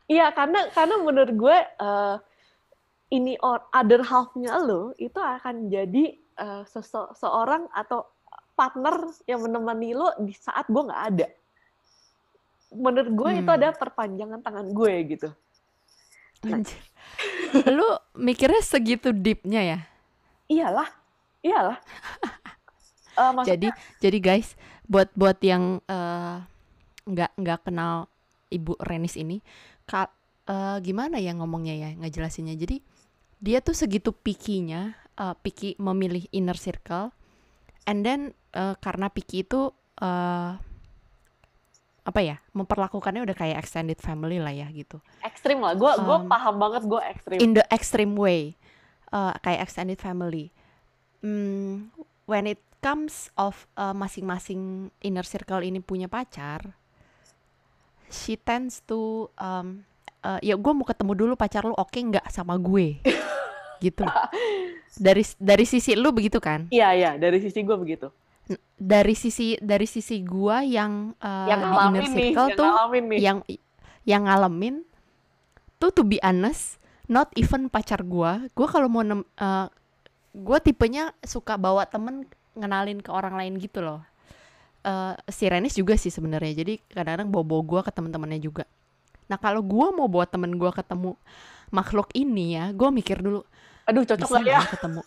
Iya 0.05 0.29
karena 0.37 0.69
karena 0.69 1.01
menurut 1.01 1.33
gue 1.33 1.57
uh, 1.81 2.21
ini 3.09 3.41
or 3.41 3.57
other 3.73 4.05
half-nya 4.05 4.61
lo 4.61 4.93
itu 5.01 5.17
akan 5.17 5.65
jadi 5.65 6.13
uh, 6.37 6.61
sese- 6.69 7.09
seorang 7.17 7.65
atau 7.73 8.05
partner 8.53 9.09
yang 9.25 9.41
menemani 9.41 9.97
lo 9.97 10.13
di 10.21 10.29
saat 10.37 10.69
gue 10.69 10.77
nggak 10.77 11.03
ada. 11.09 11.27
Menurut 12.75 13.09
gue 13.09 13.29
itu 13.39 13.47
Hmm. 13.49 13.57
ada 13.57 13.71
perpanjangan 13.71 14.39
tangan 14.43 14.67
gue 14.69 14.93
gitu. 15.15 15.29
Nah. 16.45 16.61
Lu 17.71 17.87
mikirnya 18.13 18.61
segitu 18.61 19.09
deepnya 19.09 19.61
ya? 19.63 19.79
Iyalah, 20.45 20.89
iyalah. 21.41 21.79
Eh, 23.15 23.31
maksudnya, 23.31 23.55
Jadi 23.55 23.67
jadi 24.03 24.17
guys, 24.19 24.59
buat 24.91 25.07
buat 25.15 25.39
yang 25.39 25.79
eh, 25.87 26.37
nggak 27.07 27.31
nggak 27.39 27.59
kenal 27.63 28.11
Ibu 28.51 28.75
Renis 28.83 29.15
ini, 29.15 29.39
ka, 29.87 30.11
eh, 30.43 30.77
gimana 30.83 31.15
ya 31.23 31.31
ngomongnya 31.31 31.79
ya, 31.79 31.89
ngejelasinnya. 31.95 32.59
Jadi 32.59 32.83
dia 33.39 33.63
tuh 33.63 33.71
segitu 33.71 34.11
picky-nya, 34.11 34.99
eh, 35.15 35.35
picky 35.39 35.79
memilih 35.79 36.27
inner 36.35 36.59
circle, 36.59 37.15
and 37.87 38.03
then 38.03 38.35
eh, 38.51 38.75
karena 38.83 39.07
picky 39.07 39.47
itu 39.47 39.71
eh, 39.95 40.51
apa 42.05 42.21
ya, 42.21 42.37
memperlakukannya 42.51 43.25
udah 43.25 43.33
kayak 43.33 43.57
extended 43.57 43.97
family 43.97 44.37
lah 44.37 44.53
ya 44.53 44.69
gitu. 44.69 45.01
ekstrim 45.19 45.57
lah. 45.57 45.73
Gue 45.73 45.89
gue 45.97 46.17
Um, 46.17 46.29
paham 46.29 46.55
banget 46.55 46.85
gue 46.85 47.01
ekstrim. 47.03 47.39
in 47.39 47.51
the 47.51 47.65
extreme 47.67 48.13
way 48.13 48.53
uh, 49.09 49.33
kayak 49.39 49.65
extended 49.65 49.97
family 49.97 50.53
Hmm, 51.19 51.89
when 52.23 52.45
it 52.45 52.61
comes 52.77 53.33
of 53.33 53.65
uh, 53.73 53.89
masing-masing 53.91 54.61
inner 55.01 55.25
circle 55.25 55.59
ini 55.59 55.81
punya 55.81 56.05
pacar 56.05 56.77
she 58.07 58.37
tends 58.37 58.85
to 58.85 59.25
um, 59.35 59.81
uh, 60.21 60.37
ya 60.39 60.53
gue 60.53 60.69
mau 60.69 60.85
ketemu 60.85 61.13
dulu 61.15 61.33
pacar 61.33 61.65
lu 61.65 61.73
oke 61.73 61.97
nggak 61.97 62.29
sama 62.29 62.53
gue 62.55 63.01
gitu 63.81 64.05
dari 64.95 65.25
dari 65.35 65.65
sisi 65.65 65.97
lu 65.97 66.13
begitu 66.13 66.37
kan 66.37 66.69
Iya 66.69 66.93
iya 66.93 67.11
dari 67.15 67.41
sisi 67.41 67.59
gue 67.59 67.75
begitu. 67.75 68.07
Dari 68.75 69.15
sisi 69.15 69.55
dari 69.57 69.87
sisi 69.87 70.21
gua 70.21 70.61
yang 70.61 71.15
uh, 71.17 71.47
yang 71.47 71.61
di 71.63 71.69
inner 71.71 72.03
nih, 72.03 72.11
circle 72.11 72.47
yang 72.51 72.57
tuh 72.59 72.67
ngalamin 72.67 73.03
nih. 73.07 73.19
yang 73.23 73.37
yang 74.05 74.23
ngalamin 74.27 74.75
tuh 75.81 75.91
to 75.95 76.03
be 76.05 76.19
honest 76.21 76.77
not 77.09 77.29
even 77.37 77.69
pacar 77.69 78.01
gua. 78.05 78.45
Gua 78.53 78.67
kalau 78.69 78.89
mau 78.89 79.05
nem, 79.05 79.21
eh, 79.21 79.67
gua 80.35 80.57
tipenya 80.59 81.13
suka 81.21 81.57
bawa 81.57 81.85
temen 81.85 82.25
ngenalin 82.57 83.01
ke 83.01 83.09
orang 83.13 83.37
lain 83.37 83.57
gitu 83.61 83.81
loh. 83.81 84.01
Eh, 84.85 85.13
si 85.29 85.49
Renis 85.49 85.77
juga 85.77 85.97
sih 85.97 86.13
sebenarnya. 86.13 86.65
Jadi 86.65 86.81
kadang-kadang 86.89 87.29
bawa 87.29 87.45
bawa 87.45 87.61
gua 87.65 87.81
ke 87.85 87.91
teman-temannya 87.93 88.41
juga. 88.41 88.65
Nah 89.25 89.37
kalau 89.41 89.61
gua 89.65 89.89
mau 89.93 90.05
bawa 90.05 90.25
temen 90.29 90.53
gua 90.57 90.69
ketemu 90.73 91.17
makhluk 91.73 92.13
ini 92.13 92.57
ya 92.61 92.69
gua 92.77 92.93
mikir 92.93 93.21
dulu 93.25 93.41
Aduh 93.85 94.01
cocok 94.05 94.29
nggak 94.41 94.45
ya? 94.49 94.61
ketemu? 94.65 95.01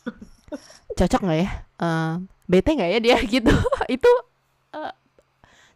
Cocok 0.95 1.21
nggak 1.23 1.39
ya? 1.39 1.49
Eh, 1.83 2.15
bete 2.49 2.75
nggak 2.75 2.91
ya 2.91 2.99
dia? 2.99 3.17
Gitu. 3.39 3.53
Itu 3.87 4.11
eh, 4.75 4.93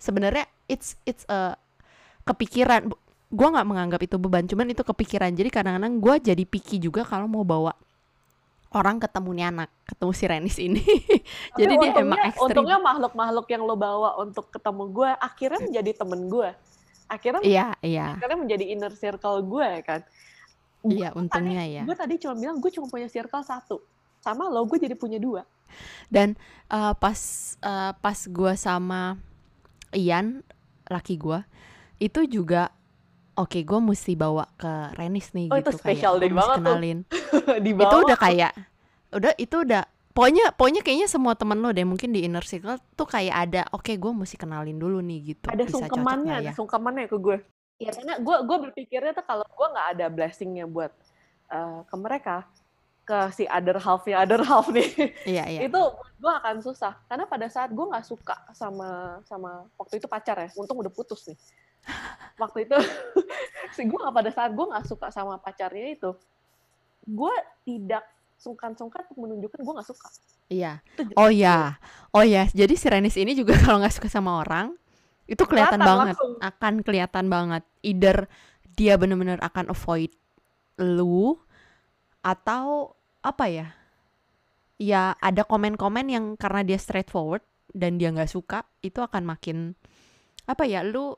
sebenarnya 0.01 0.49
it's 0.67 0.97
it's 1.05 1.23
a 1.29 1.55
kepikiran. 2.27 2.91
Gua 3.33 3.49
nggak 3.53 3.69
menganggap 3.69 4.01
itu 4.03 4.17
beban 4.17 4.49
cuman 4.49 4.73
itu 4.73 4.83
kepikiran. 4.83 5.31
Jadi 5.37 5.49
kadang-kadang 5.53 6.01
gua 6.01 6.17
jadi 6.17 6.43
picky 6.43 6.81
juga 6.81 7.05
kalau 7.05 7.29
mau 7.29 7.45
bawa 7.45 7.73
orang 8.73 8.97
ketemu 8.99 9.31
nih 9.37 9.47
anak 9.53 9.71
ketemu 9.85 10.13
si 10.17 10.25
Renis 10.25 10.57
ini. 10.59 10.83
Jadi 11.61 11.73
dia 11.77 11.91
emang 11.93 12.17
untungnya, 12.17 12.25
ekstrim. 12.33 12.49
untungnya 12.49 12.79
makhluk-makhluk 12.81 13.47
yang 13.53 13.63
lo 13.69 13.77
bawa 13.77 14.17
untuk 14.21 14.49
ketemu 14.49 14.83
gue 14.89 15.11
akhirnya 15.21 15.61
menjadi 15.61 15.91
temen 15.93 16.21
gue. 16.33 16.51
Akhirnya 17.13 17.43
iya 17.45 17.67
iya. 17.85 18.17
akhirnya 18.17 18.39
menjadi 18.41 18.65
inner 18.73 18.93
circle 18.97 19.45
gue 19.45 19.71
kan. 19.85 20.01
iya 20.83 21.15
untungnya 21.15 21.63
ya 21.63 21.83
Gue 21.87 21.95
tadi 21.95 22.19
cuma 22.19 22.35
bilang 22.35 22.59
gue 22.59 22.71
cuma 22.73 22.89
punya 22.89 23.07
circle 23.07 23.45
satu. 23.45 23.79
Sama 24.23 24.47
lo 24.47 24.63
gue 24.65 24.79
jadi 24.79 24.95
punya 24.95 25.19
dua. 25.19 25.43
dan 26.09 26.37
eh, 26.69 26.95
pas 26.95 27.17
eh, 27.59 27.93
pas 27.97 28.19
gua 28.29 28.53
sama 28.55 29.17
Ian 29.91 30.45
laki 30.85 31.17
gua 31.17 31.49
itu 31.97 32.29
juga 32.29 32.69
oke 33.35 33.57
gua 33.65 33.81
mesti 33.81 34.13
bawa 34.13 34.45
ke 34.55 34.69
Renis 34.95 35.33
nih 35.33 35.49
Oh, 35.49 35.57
itu 35.57 35.73
gitu 35.73 35.81
special 35.81 36.21
kayak 36.21 36.23
day 36.23 36.29
banget 36.31 36.59
tuh. 36.61 36.61
kenalin 36.61 36.99
Di 37.65 37.71
itu 37.73 37.97
udah 37.97 38.19
kayak 38.21 38.53
udah 39.11 39.33
itu 39.37 39.57
udah 39.65 39.83
pokoknya 40.13 40.53
pokoknya 40.53 40.81
kayaknya 40.85 41.09
semua 41.09 41.33
temen 41.33 41.57
lo 41.57 41.73
deh 41.73 41.89
mungkin 41.89 42.13
di 42.13 42.21
inner 42.23 42.45
circle 42.45 42.77
tuh 42.93 43.09
kayak 43.09 43.33
ada 43.49 43.63
oke 43.73 43.89
gue 43.91 44.13
mesti 44.13 44.37
kenalin 44.37 44.77
dulu 44.77 45.01
nih 45.01 45.33
gitu 45.33 45.49
ada 45.49 45.65
bisa 45.65 45.81
sungkemannya, 45.81 46.35
ada 46.37 46.45
ya 46.45 46.53
sungkemannya 46.53 47.09
ke 47.09 47.17
gue. 47.17 47.39
Ya 47.81 47.91
karena 47.91 48.21
gue 48.21 48.37
gue 48.45 48.59
berpikirnya 48.69 49.17
tuh 49.17 49.25
kalau 49.25 49.49
gue 49.49 49.67
nggak 49.73 49.89
ada 49.97 50.07
blessingnya 50.13 50.69
buat 50.69 50.93
eh, 51.49 51.81
ke 51.89 51.97
mereka, 51.97 52.45
ke 53.03 53.19
si 53.35 53.45
other 53.51 53.77
half-nya 53.83 54.23
other 54.23 54.43
half 54.47 54.71
nih, 54.71 55.11
iya 55.27 55.45
iya 55.51 55.61
itu 55.67 55.81
gue 56.23 56.33
akan 56.33 56.63
susah. 56.63 56.95
Karena 57.11 57.27
pada 57.27 57.51
saat 57.51 57.75
gue 57.75 57.83
nggak 57.83 58.07
suka 58.07 58.39
sama 58.55 59.19
sama 59.27 59.67
waktu 59.75 59.99
itu 59.99 60.07
pacar 60.07 60.39
ya, 60.39 60.49
untung 60.55 60.79
udah 60.79 60.93
putus 60.93 61.27
nih. 61.27 61.39
Waktu 62.39 62.71
itu 62.71 62.79
si 63.77 63.83
gue 63.91 63.99
pada 63.99 64.31
saat 64.31 64.55
gue 64.55 64.67
nggak 64.71 64.87
suka 64.87 65.11
sama 65.11 65.35
pacarnya 65.43 65.99
itu, 65.99 66.15
gue 67.11 67.35
tidak 67.67 68.07
sungkan-sungkan 68.43 69.07
untuk 69.07 69.19
menunjukkan 69.23 69.59
gue 69.63 69.75
nggak 69.79 69.89
suka. 69.89 70.09
iya 70.51 70.83
oh 71.15 71.31
ya 71.31 71.79
oh 72.11 72.27
ya 72.27 72.51
jadi 72.51 72.75
si 72.75 72.87
Renis 72.91 73.15
ini 73.15 73.39
juga 73.39 73.55
kalau 73.63 73.79
nggak 73.79 73.95
suka 73.95 74.11
sama 74.11 74.43
orang 74.43 74.75
itu 75.31 75.39
kelihatan 75.47 75.79
Kelihatan 75.79 75.87
banget 75.87 76.17
langsung. 76.19 76.33
akan 76.43 76.75
kelihatan 76.83 77.25
banget 77.31 77.63
either 77.87 78.27
dia 78.75 78.99
bener-bener 78.99 79.39
akan 79.39 79.71
avoid 79.71 80.11
lu 80.83 81.39
atau 82.23 82.95
apa 83.21 83.47
ya 83.47 83.67
ya 84.79 85.15
ada 85.19 85.43
komen-komen 85.43 86.07
yang 86.07 86.25
karena 86.35 86.63
dia 86.63 86.79
straightforward 86.79 87.43
dan 87.71 87.97
dia 87.97 88.11
nggak 88.11 88.29
suka 88.29 88.63
itu 88.81 88.99
akan 88.99 89.23
makin 89.25 89.79
apa 90.45 90.67
ya 90.67 90.83
lu 90.83 91.15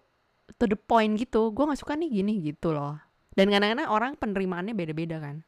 to 0.57 0.64
the 0.64 0.77
point 0.77 1.17
gitu 1.17 1.49
gue 1.51 1.64
nggak 1.64 1.81
suka 1.81 1.97
nih 1.97 2.11
gini 2.12 2.45
gitu 2.45 2.73
loh 2.73 3.01
dan 3.33 3.49
kadang-kadang 3.49 3.88
orang 3.88 4.12
penerimaannya 4.14 4.73
beda-beda 4.73 5.19
kan 5.19 5.40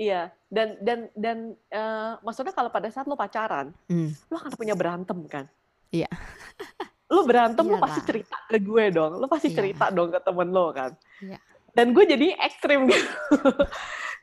Iya, 0.00 0.32
dan 0.48 0.80
dan 0.80 1.12
dan 1.12 1.38
eh, 1.68 2.12
maksudnya 2.24 2.56
kalau 2.56 2.72
pada 2.72 2.88
saat 2.88 3.04
lo 3.04 3.20
pacaran, 3.20 3.68
Hmm. 3.84 4.08
lo 4.32 4.40
akan 4.40 4.56
punya 4.56 4.72
berantem 4.72 5.28
kan? 5.28 5.44
Iya. 5.92 6.08
Lo 7.12 7.28
berantem, 7.28 7.68
lo 7.68 7.76
Iyalah. 7.76 7.84
pasti 7.84 8.00
cerita 8.08 8.38
ke 8.48 8.56
gue 8.62 8.84
dong. 8.88 9.20
Lo 9.20 9.28
pasti 9.28 9.52
Iya. 9.52 9.60
cerita 9.60 9.92
dong 9.92 10.08
ke 10.08 10.24
temen 10.24 10.48
lo 10.48 10.72
kan? 10.72 10.96
Iya. 11.20 11.36
Dan 11.76 11.92
gue 11.92 12.04
jadi 12.08 12.32
ekstrim 12.32 12.88
gitu. 12.88 13.12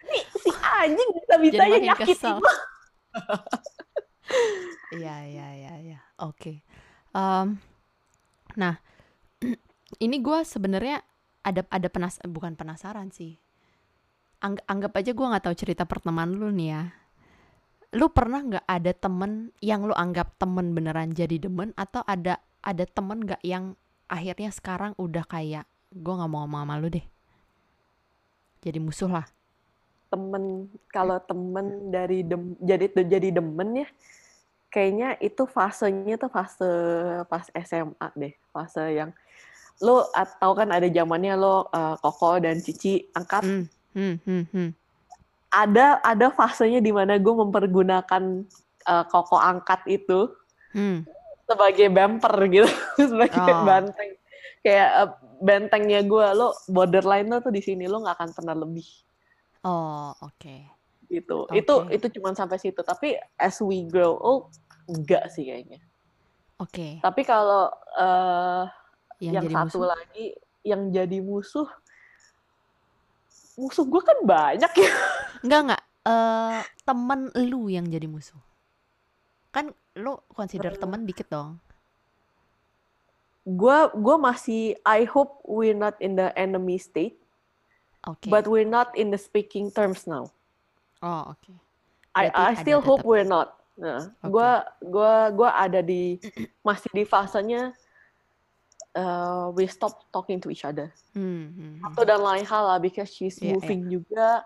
Nih 0.08 0.24
si 0.40 0.50
anjing 0.52 1.10
bisa-bisanya 1.16 1.78
nyakitin 1.94 2.34
gue. 2.40 2.56
Iya, 4.88 5.24
iya, 5.28 5.48
iya, 5.56 5.74
iya. 5.84 6.00
Oke. 6.24 6.64
Nah, 8.58 8.76
ini 10.06 10.18
gue 10.20 10.40
sebenarnya 10.44 11.04
ada 11.46 11.64
ada 11.70 11.88
penas 11.88 12.20
bukan 12.26 12.58
penasaran 12.58 13.14
sih. 13.14 13.40
Angg 14.44 14.62
anggap 14.68 14.94
aja 15.00 15.12
gue 15.16 15.28
nggak 15.28 15.46
tahu 15.50 15.56
cerita 15.58 15.84
pertemanan 15.88 16.36
lu 16.36 16.52
nih 16.52 16.70
ya. 16.76 16.84
Lu 17.96 18.12
pernah 18.12 18.44
nggak 18.44 18.66
ada 18.68 18.92
temen 18.92 19.56
yang 19.64 19.88
lu 19.88 19.96
anggap 19.96 20.36
temen 20.36 20.76
beneran 20.76 21.16
jadi 21.16 21.40
demen 21.40 21.72
atau 21.80 22.04
ada 22.04 22.44
ada 22.62 22.84
temen 22.84 23.24
nggak 23.24 23.42
yang 23.48 23.80
akhirnya 24.12 24.52
sekarang 24.52 24.92
udah 25.00 25.24
kayak 25.24 25.66
gue 25.96 26.14
nggak 26.14 26.30
mau 26.30 26.44
ngomong 26.44 26.68
sama 26.68 26.76
lu 26.82 26.92
deh. 26.92 27.06
Jadi 28.62 28.80
musuh 28.84 29.08
lah. 29.08 29.28
Temen 30.08 30.72
kalau 30.90 31.20
temen 31.24 31.92
dari 31.92 32.24
dem, 32.24 32.56
jadi 32.60 32.88
jadi 33.06 33.30
demen 33.40 33.84
ya 33.84 33.88
kayaknya 34.68 35.16
itu 35.24 35.48
fasenya 35.48 36.20
tuh 36.20 36.28
fase 36.28 36.72
pas 37.32 37.46
SMA 37.64 38.08
deh 38.16 38.34
fase 38.52 38.84
yang 38.92 39.12
lo 39.80 40.10
atau 40.12 40.58
kan 40.58 40.68
ada 40.74 40.90
zamannya 40.90 41.38
lo 41.38 41.70
uh, 41.70 41.96
koko 42.02 42.42
dan 42.42 42.60
cici 42.60 43.08
angkat 43.14 43.46
Hmm, 43.46 43.66
hmm, 43.94 44.16
hmm, 44.26 44.44
hmm. 44.52 44.70
ada 45.54 46.02
ada 46.02 46.28
fasenya 46.34 46.82
di 46.82 46.92
mana 46.92 47.16
gue 47.16 47.34
mempergunakan 47.34 48.24
uh, 48.86 49.04
koko 49.08 49.38
angkat 49.38 49.82
itu 49.88 50.30
Hmm. 50.76 51.08
sebagai 51.48 51.88
bumper 51.88 52.36
gitu 52.52 52.68
sebagai 53.10 53.40
Oh. 53.40 53.64
banteng 53.64 54.14
kayak 54.62 54.90
uh, 55.00 55.10
bentengnya 55.40 56.04
gue 56.04 56.26
lo 56.36 56.52
borderline 56.68 57.32
lo 57.32 57.40
tuh 57.40 57.56
di 57.56 57.64
sini 57.64 57.88
lo 57.88 58.04
nggak 58.04 58.18
akan 58.20 58.30
pernah 58.36 58.56
lebih 58.58 58.86
Oh, 59.62 60.14
oke. 60.20 60.58
gitu 61.08 61.48
Oke. 61.48 61.56
itu 61.56 61.74
itu 61.90 62.08
cuma 62.20 62.36
sampai 62.36 62.60
situ 62.60 62.84
tapi 62.84 63.16
as 63.40 63.64
we 63.64 63.88
grow 63.88 64.20
old 64.20 64.52
enggak 64.86 65.32
sih 65.32 65.48
kayaknya 65.48 65.80
Oke. 66.60 67.00
tapi 67.00 67.24
kalau 67.24 67.72
uh, 67.96 68.68
Yang 69.18 69.34
yang 69.34 69.44
jadi 69.44 69.56
satu 69.56 69.78
musuh. 69.80 69.88
lagi 69.88 70.26
yang 70.62 70.82
jadi 70.92 71.18
musuh 71.20 71.68
musuh 73.56 73.86
gue 73.86 74.02
kan 74.04 74.18
banyak 74.22 74.72
ya 74.76 74.92
Enggak 75.44 75.60
enggak. 75.64 75.84
Eh 76.04 76.60
temen 76.82 77.20
lu 77.36 77.68
yang 77.68 77.86
jadi 77.86 78.06
musuh. 78.06 78.42
Kan 79.50 79.70
lu 79.96 80.18
consider 80.32 80.74
Eh. 80.74 80.78
temen 80.78 81.04
dikit 81.04 81.28
dong. 81.28 81.58
gue 83.44 83.78
gue 83.96 84.16
masih 84.20 84.76
I 84.84 85.08
hope 85.08 85.40
we're 85.48 85.72
not 85.72 85.96
in 85.98 86.20
the 86.20 86.36
enemy 86.36 86.76
state 86.76 87.16
Oke. 88.08 88.32
but 88.32 88.48
we're 88.48 88.68
not 88.68 88.96
in 88.96 89.12
the 89.12 89.20
speaking 89.20 89.68
terms 89.70 90.08
now 90.08 90.32
Oh, 90.98 91.30
oke. 91.38 91.54
I 92.18 92.34
Berarti 92.34 92.42
I 92.42 92.50
ada 92.50 92.62
still 92.66 92.82
hope 92.82 93.06
tetap. 93.06 93.10
we're 93.14 93.30
not. 93.30 93.48
Nah, 93.78 94.10
Oke. 94.26 94.34
gua 94.34 94.50
gua 94.82 95.12
gua 95.30 95.50
ada 95.54 95.86
di 95.86 96.18
masih 96.66 96.90
di 96.90 97.06
fasenya 97.06 97.70
uh, 98.98 99.54
we 99.54 99.70
stop 99.70 100.10
talking 100.10 100.42
to 100.42 100.50
each 100.50 100.66
other. 100.66 100.90
Hmm, 101.14 101.54
hmm, 101.54 101.78
hmm. 101.78 101.86
Atau 101.86 102.02
dan 102.02 102.26
lain 102.26 102.42
hal 102.42 102.64
lah 102.66 102.82
because 102.82 103.14
she's 103.14 103.38
iya. 103.38 103.54
moving 103.54 103.86
juga. 103.86 104.42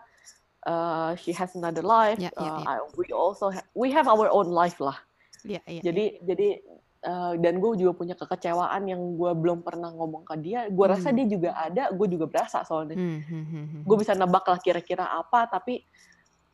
Uh, 0.68 1.16
she 1.16 1.32
has 1.32 1.56
another 1.56 1.82
life. 1.82 2.20
Iya, 2.20 2.30
iya, 2.36 2.52
Uh. 2.52 2.68
I- 2.68 2.92
we 3.00 3.08
also 3.16 3.50
ha- 3.50 3.66
we 3.72 3.90
have 3.90 4.12
our 4.12 4.28
own 4.28 4.52
life 4.52 4.84
lah. 4.84 5.00
Iya, 5.42 5.64
iya. 5.66 5.82
Jadi 5.82 6.20
jadi 6.22 6.60
uh, 7.04 7.34
dan 7.38 7.58
gue 7.58 7.70
juga 7.76 7.94
punya 7.94 8.14
kekecewaan 8.14 8.86
yang 8.86 9.02
gue 9.16 9.32
belum 9.34 9.62
pernah 9.62 9.90
ngomong 9.90 10.24
ke 10.24 10.36
dia. 10.38 10.66
Gue 10.68 10.86
rasa 10.88 11.10
Hmm. 11.10 11.18
dia 11.18 11.26
juga 11.28 11.50
ada. 11.54 11.90
Gue 11.90 12.08
juga 12.08 12.26
berasa 12.26 12.62
soalnya 12.62 12.94
Hmm, 12.94 13.20
hmm, 13.20 13.44
hmm, 13.46 13.66
hmm. 13.66 13.82
gue 13.84 13.98
bisa 13.98 14.14
nebak 14.14 14.44
lah 14.44 14.60
kira-kira 14.60 15.06
apa 15.08 15.46
tapi 15.46 15.82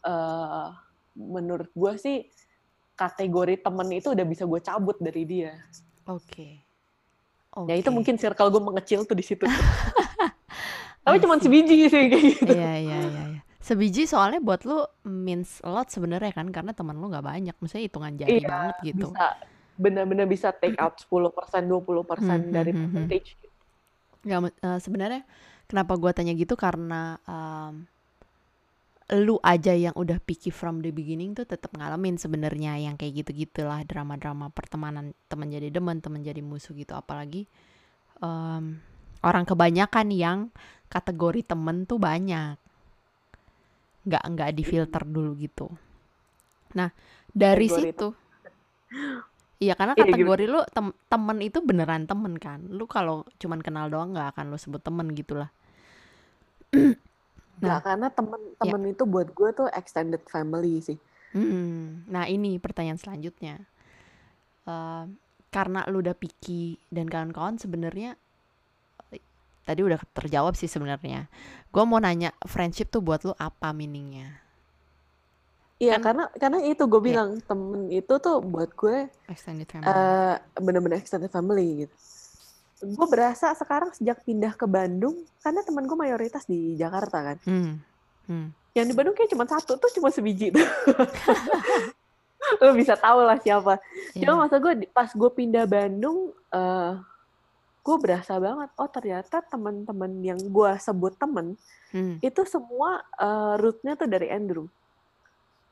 eh 0.03 0.67
menurut 1.17 1.73
gue 1.73 1.93
sih 1.97 2.17
kategori 2.93 3.59
temen 3.59 3.87
itu 3.91 4.13
udah 4.13 4.21
bisa 4.21 4.45
gue 4.45 4.59
cabut 4.59 4.97
dari 4.97 5.25
dia 5.25 5.53
Oke. 6.05 6.61
ya 7.65 7.73
itu 7.73 7.89
mungkin 7.89 8.15
circle 8.15 8.53
gue 8.53 8.61
mengecil 8.61 9.01
tuh 9.01 9.13
di 9.13 9.25
situ 9.25 9.49
tapi 11.03 11.17
cuma 11.17 11.37
sebiji 11.37 11.89
sih 11.89 12.05
kayak 12.05 12.23
gitu 12.23 12.53
Iya, 12.53 12.73
iya, 12.77 12.97
iya, 13.01 13.23
iya. 13.33 13.41
Sebiji 13.57 14.05
soalnya 14.05 14.39
buat 14.39 14.63
lu 14.63 14.79
means 15.03 15.59
a 15.59 15.69
lot 15.69 15.89
sebenarnya 15.89 16.31
kan 16.31 16.47
karena 16.49 16.71
teman 16.71 16.95
lu 16.95 17.11
nggak 17.11 17.25
banyak, 17.25 17.55
maksudnya 17.57 17.83
hitungan 17.83 18.13
jari 18.15 18.39
Iya, 18.39 18.47
banget 18.47 18.75
gitu. 18.85 19.07
bisa 19.11 19.27
benar-benar 19.83 20.27
bisa 20.35 20.49
take 20.61 20.77
out 20.83 20.93
10% 21.01 21.63
20% 21.71 22.41
Hmm, 22.51 22.57
dari 22.57 22.71
hmm, 22.71 22.77
percentage. 22.79 23.29
Me- 24.27 24.57
eh, 24.67 24.79
sebenarnya 24.83 25.21
kenapa 25.69 25.93
gua 26.01 26.11
tanya 26.17 26.33
gitu 26.35 26.53
karena 26.59 27.15
em, 27.27 27.73
lu 29.23 29.39
aja 29.53 29.71
yang 29.85 29.95
udah 30.03 30.19
picky 30.27 30.51
from 30.59 30.75
the 30.83 30.91
beginning 30.99 31.31
tuh 31.37 31.47
tetap 31.53 31.71
ngalamin 31.79 32.15
sebenarnya 32.23 32.75
yang 32.85 32.95
kayak 32.99 33.13
gitu-gitulah 33.23 33.79
drama-drama 33.87 34.45
pertemanan 34.57 35.05
teman 35.31 35.47
jadi 35.55 35.69
demen, 35.71 35.97
teman 36.03 36.21
jadi 36.29 36.41
musuh 36.43 36.73
gitu. 36.81 36.91
Apalagi 37.01 37.41
em, 38.27 38.63
orang 39.29 39.45
kebanyakan 39.51 40.07
yang 40.25 40.39
kategori 40.93 41.41
temen 41.51 41.77
tuh 41.89 41.99
banyak. 42.07 42.55
Nggak 44.07 44.23
nggak 44.33 44.51
difilter 44.57 45.03
dulu 45.15 45.31
gitu. 45.45 45.65
Nah, 46.77 46.89
dari 47.33 47.67
Kategori 47.67 47.75
situ 47.75 48.07
Iya 49.57 49.73
karena 49.79 49.93
Iya, 49.97 50.03
kategori 50.05 50.45
lu 50.53 50.61
tem 50.69 50.87
temen 51.11 51.37
itu 51.41 51.59
beneran 51.65 52.03
temen 52.05 52.33
kan. 52.37 52.59
Lu 52.69 52.85
kalau 52.85 53.25
cuman 53.41 53.59
kenal 53.65 53.89
doang 53.89 54.13
nggak 54.13 54.37
akan 54.37 54.45
lu 54.53 54.57
sebut 54.61 54.81
temen 54.85 55.07
gitu 55.17 55.33
lah. 55.41 55.49
Nggak, 57.57 57.79
karena 57.89 58.07
temen-temen 58.13 58.81
itu 58.93 59.03
buat 59.09 59.27
gue 59.33 59.49
tuh 59.57 59.67
extended 59.73 60.21
family 60.29 60.77
sih 60.77 60.97
Hmm, 61.35 62.07
Nah 62.07 62.25
ini 62.25 62.55
pertanyaan 62.57 62.97
selanjutnya. 62.97 63.67
Eh, 64.67 65.03
karena 65.55 65.81
lu 65.91 66.03
udah 66.03 66.15
picky 66.15 66.77
dan 66.91 67.07
kawan-kawan 67.07 67.55
sebenarnya 67.57 68.19
tadi 69.67 69.81
udah 69.83 69.99
terjawab 70.15 70.53
sih 70.55 70.69
sebenarnya. 70.71 71.27
Gue 71.75 71.83
mau 71.83 71.99
nanya 71.99 72.31
friendship 72.47 72.87
tuh 72.93 73.03
buat 73.03 73.21
lu 73.27 73.33
apa 73.35 73.75
meaningnya? 73.75 74.39
Iya 75.77 75.95
Kan- 75.95 76.03
karena 76.03 76.23
karena 76.33 76.59
itu 76.63 76.83
gue 76.83 76.97
Iya. 76.97 77.07
bilang 77.07 77.29
temen 77.39 77.81
itu 77.87 78.13
tuh 78.17 78.41
buat 78.41 78.69
gue 78.71 79.13
Extended 79.29 79.67
family. 79.67 79.85
eh 79.85 80.35
bener-bener 80.57 80.97
extended 80.97 81.29
family 81.29 81.85
gitu. 81.85 81.95
Gue 82.87 83.07
berasa 83.07 83.53
sekarang 83.53 83.89
sejak 83.91 84.21
pindah 84.21 84.53
ke 84.53 84.65
Bandung, 84.65 85.13
karena 85.39 85.61
temen 85.61 85.85
gue 85.85 85.93
mayoritas 85.95 86.45
di 86.45 86.73
Jakarta 86.73 87.21
kan. 87.23 87.37
Hmm, 87.41 87.73
hmm. 88.25 88.47
Yang 88.73 88.85
di 88.87 88.93
Bandung 88.93 89.13
kayak 89.13 89.29
cuma 89.29 89.45
satu 89.45 89.73
tuh 89.75 89.89
cuma 89.91 90.09
sebiji 90.09 90.49
tuh. 90.49 90.61
Lo 92.57 92.71
bisa 92.73 92.93
tahu 92.95 93.21
lah 93.21 93.37
siapa. 93.37 93.81
Iya. 94.13 94.23
Cuma 94.23 94.45
masa 94.45 94.57
gue 94.57 94.73
pas 94.87 95.09
gue 95.09 95.29
pindah 95.31 95.65
Bandung, 95.65 96.31
eh 96.47 96.93
gue 97.81 97.95
berasa 97.97 98.37
banget. 98.37 98.69
Oh 98.75 98.87
ternyata 98.87 99.41
teman-teman 99.43 100.11
yang 100.21 100.39
gue 100.41 100.71
sebut 100.77 101.13
temen 101.13 101.53
Hmm, 101.87 102.19
itu 102.19 102.43
semua 102.43 102.99
eh, 103.15 103.53
rootnya 103.57 103.95
tuh 103.95 104.05
dari 104.05 104.27
Andrew. 104.27 104.67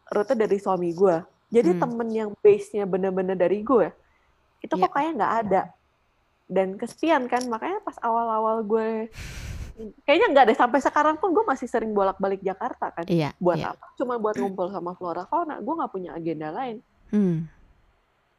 Rootnya 0.06 0.46
dari 0.46 0.58
suami 0.58 0.92
gue. 0.92 1.16
Jadi 1.50 1.72
Hmm. 1.74 1.82
temen 1.82 2.08
yang 2.10 2.30
base-nya 2.40 2.84
bener-bener 2.84 3.34
dari 3.34 3.62
gue, 3.62 3.90
itu 4.60 4.74
Iya. 4.74 4.84
kok 4.86 4.92
kayak 4.94 5.12
nggak 5.16 5.34
ada. 5.46 5.62
Dan 6.46 6.78
kesepian 6.78 7.26
kan, 7.26 7.42
makanya 7.46 7.82
pas 7.82 7.98
awal-awal 8.02 8.62
gue, 8.62 9.10
kayaknya 10.06 10.28
nggak 10.30 10.46
deh, 10.52 10.58
sampai 10.58 10.80
sekarang 10.80 11.18
pun 11.18 11.34
gue 11.34 11.42
masih 11.42 11.66
sering 11.66 11.90
bolak-balik 11.90 12.42
Jakarta 12.42 12.92
kan. 12.92 13.06
Iya, 13.08 13.34
Buat 13.38 13.58
iya. 13.58 13.74
apa? 13.74 13.86
Cuma 13.96 14.18
buat 14.18 14.36
ngumpul 14.36 14.70
sama 14.70 14.94
Flora 14.94 15.26
Fauna, 15.26 15.58
gue 15.58 15.74
nggak 15.74 15.92
punya 15.92 16.12
agenda 16.14 16.50
lain. 16.50 16.82
Hmm, 17.10 17.50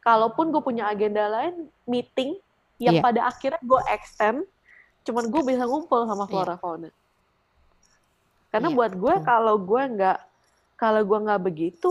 Kalaupun 0.00 0.54
gue 0.54 0.62
punya 0.62 0.86
agenda 0.86 1.26
lain, 1.26 1.66
meeting, 1.82 2.38
yang 2.78 2.98
Iya. 2.98 3.02
pada 3.02 3.20
akhirnya 3.26 3.58
gue 3.58 3.80
extend, 3.90 4.46
cuman 5.02 5.26
gue 5.26 5.42
bisa 5.42 5.66
ngumpul 5.66 6.06
sama 6.06 6.26
Iya. 6.26 6.30
Flora 6.30 6.54
Fauna. 6.56 6.90
Karena 8.48 8.68
Iya, 8.70 8.76
buat 8.76 8.92
gue 8.94 9.14
kalau 9.24 9.58
gue 9.58 9.82
nggak 9.98 10.18
kalau 10.76 11.02
gue 11.04 11.18
nggak 11.24 11.42
begitu, 11.42 11.90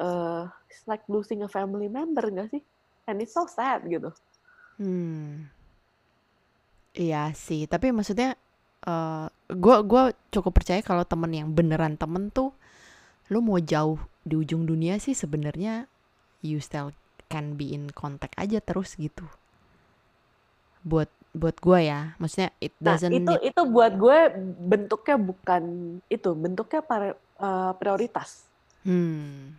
eh 0.00 0.44
it's 0.72 0.84
like 0.88 1.04
losing 1.06 1.44
a 1.44 1.50
family 1.52 1.86
member 1.88 2.24
nggak 2.32 2.48
sih? 2.52 2.62
And 3.08 3.20
it's 3.20 3.36
so 3.36 3.44
sad 3.44 3.84
gitu. 3.84 4.10
Hmm. 4.80 5.52
Iya 6.96 7.30
sih, 7.36 7.68
tapi 7.70 7.92
maksudnya 7.94 8.34
eh 8.82 9.26
gua 9.52 9.84
gua 9.84 10.02
cukup 10.32 10.56
percaya 10.56 10.80
kalau 10.80 11.04
temen 11.04 11.30
yang 11.36 11.48
beneran 11.52 12.00
temen 12.00 12.32
tuh 12.32 12.56
lu 13.28 13.44
mau 13.44 13.60
jauh 13.60 14.00
di 14.24 14.34
ujung 14.40 14.64
dunia 14.64 14.96
sih 14.98 15.12
sebenarnya 15.14 15.84
you 16.40 16.58
still 16.58 16.90
can 17.28 17.54
be 17.54 17.70
in 17.76 17.92
contact 17.94 18.34
aja 18.40 18.58
terus 18.64 18.96
gitu. 18.96 19.22
Buat 20.82 21.12
buat 21.30 21.60
gua 21.62 21.78
ya, 21.78 22.00
maksudnya 22.18 22.50
it 22.58 22.74
Nah 22.82 22.98
doesn't 22.98 23.12
itu 23.14 23.30
need 23.30 23.54
itu 23.54 23.62
buat 23.70 23.94
gue 23.94 24.18
bentuknya 24.66 25.16
bukan 25.20 25.62
itu, 26.10 26.30
bentuknya 26.34 26.80
pare- 26.82 27.20
eh, 27.40 27.72
prioritas. 27.80 28.44
hmm. 28.84 29.56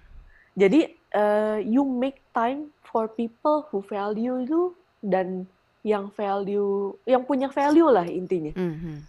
Jadi 0.52 0.82
eh, 0.94 1.58
you 1.64 1.82
make 1.84 2.20
time 2.32 2.70
for 2.84 3.08
people 3.08 3.64
who 3.72 3.80
value 3.82 4.44
you 4.44 4.76
dan 5.00 5.48
yang 5.82 6.14
value, 6.14 6.94
yang 7.10 7.26
punya 7.26 7.50
value 7.50 7.90
lah 7.90 8.06
intinya. 8.06 8.54
mhm. 8.54 9.02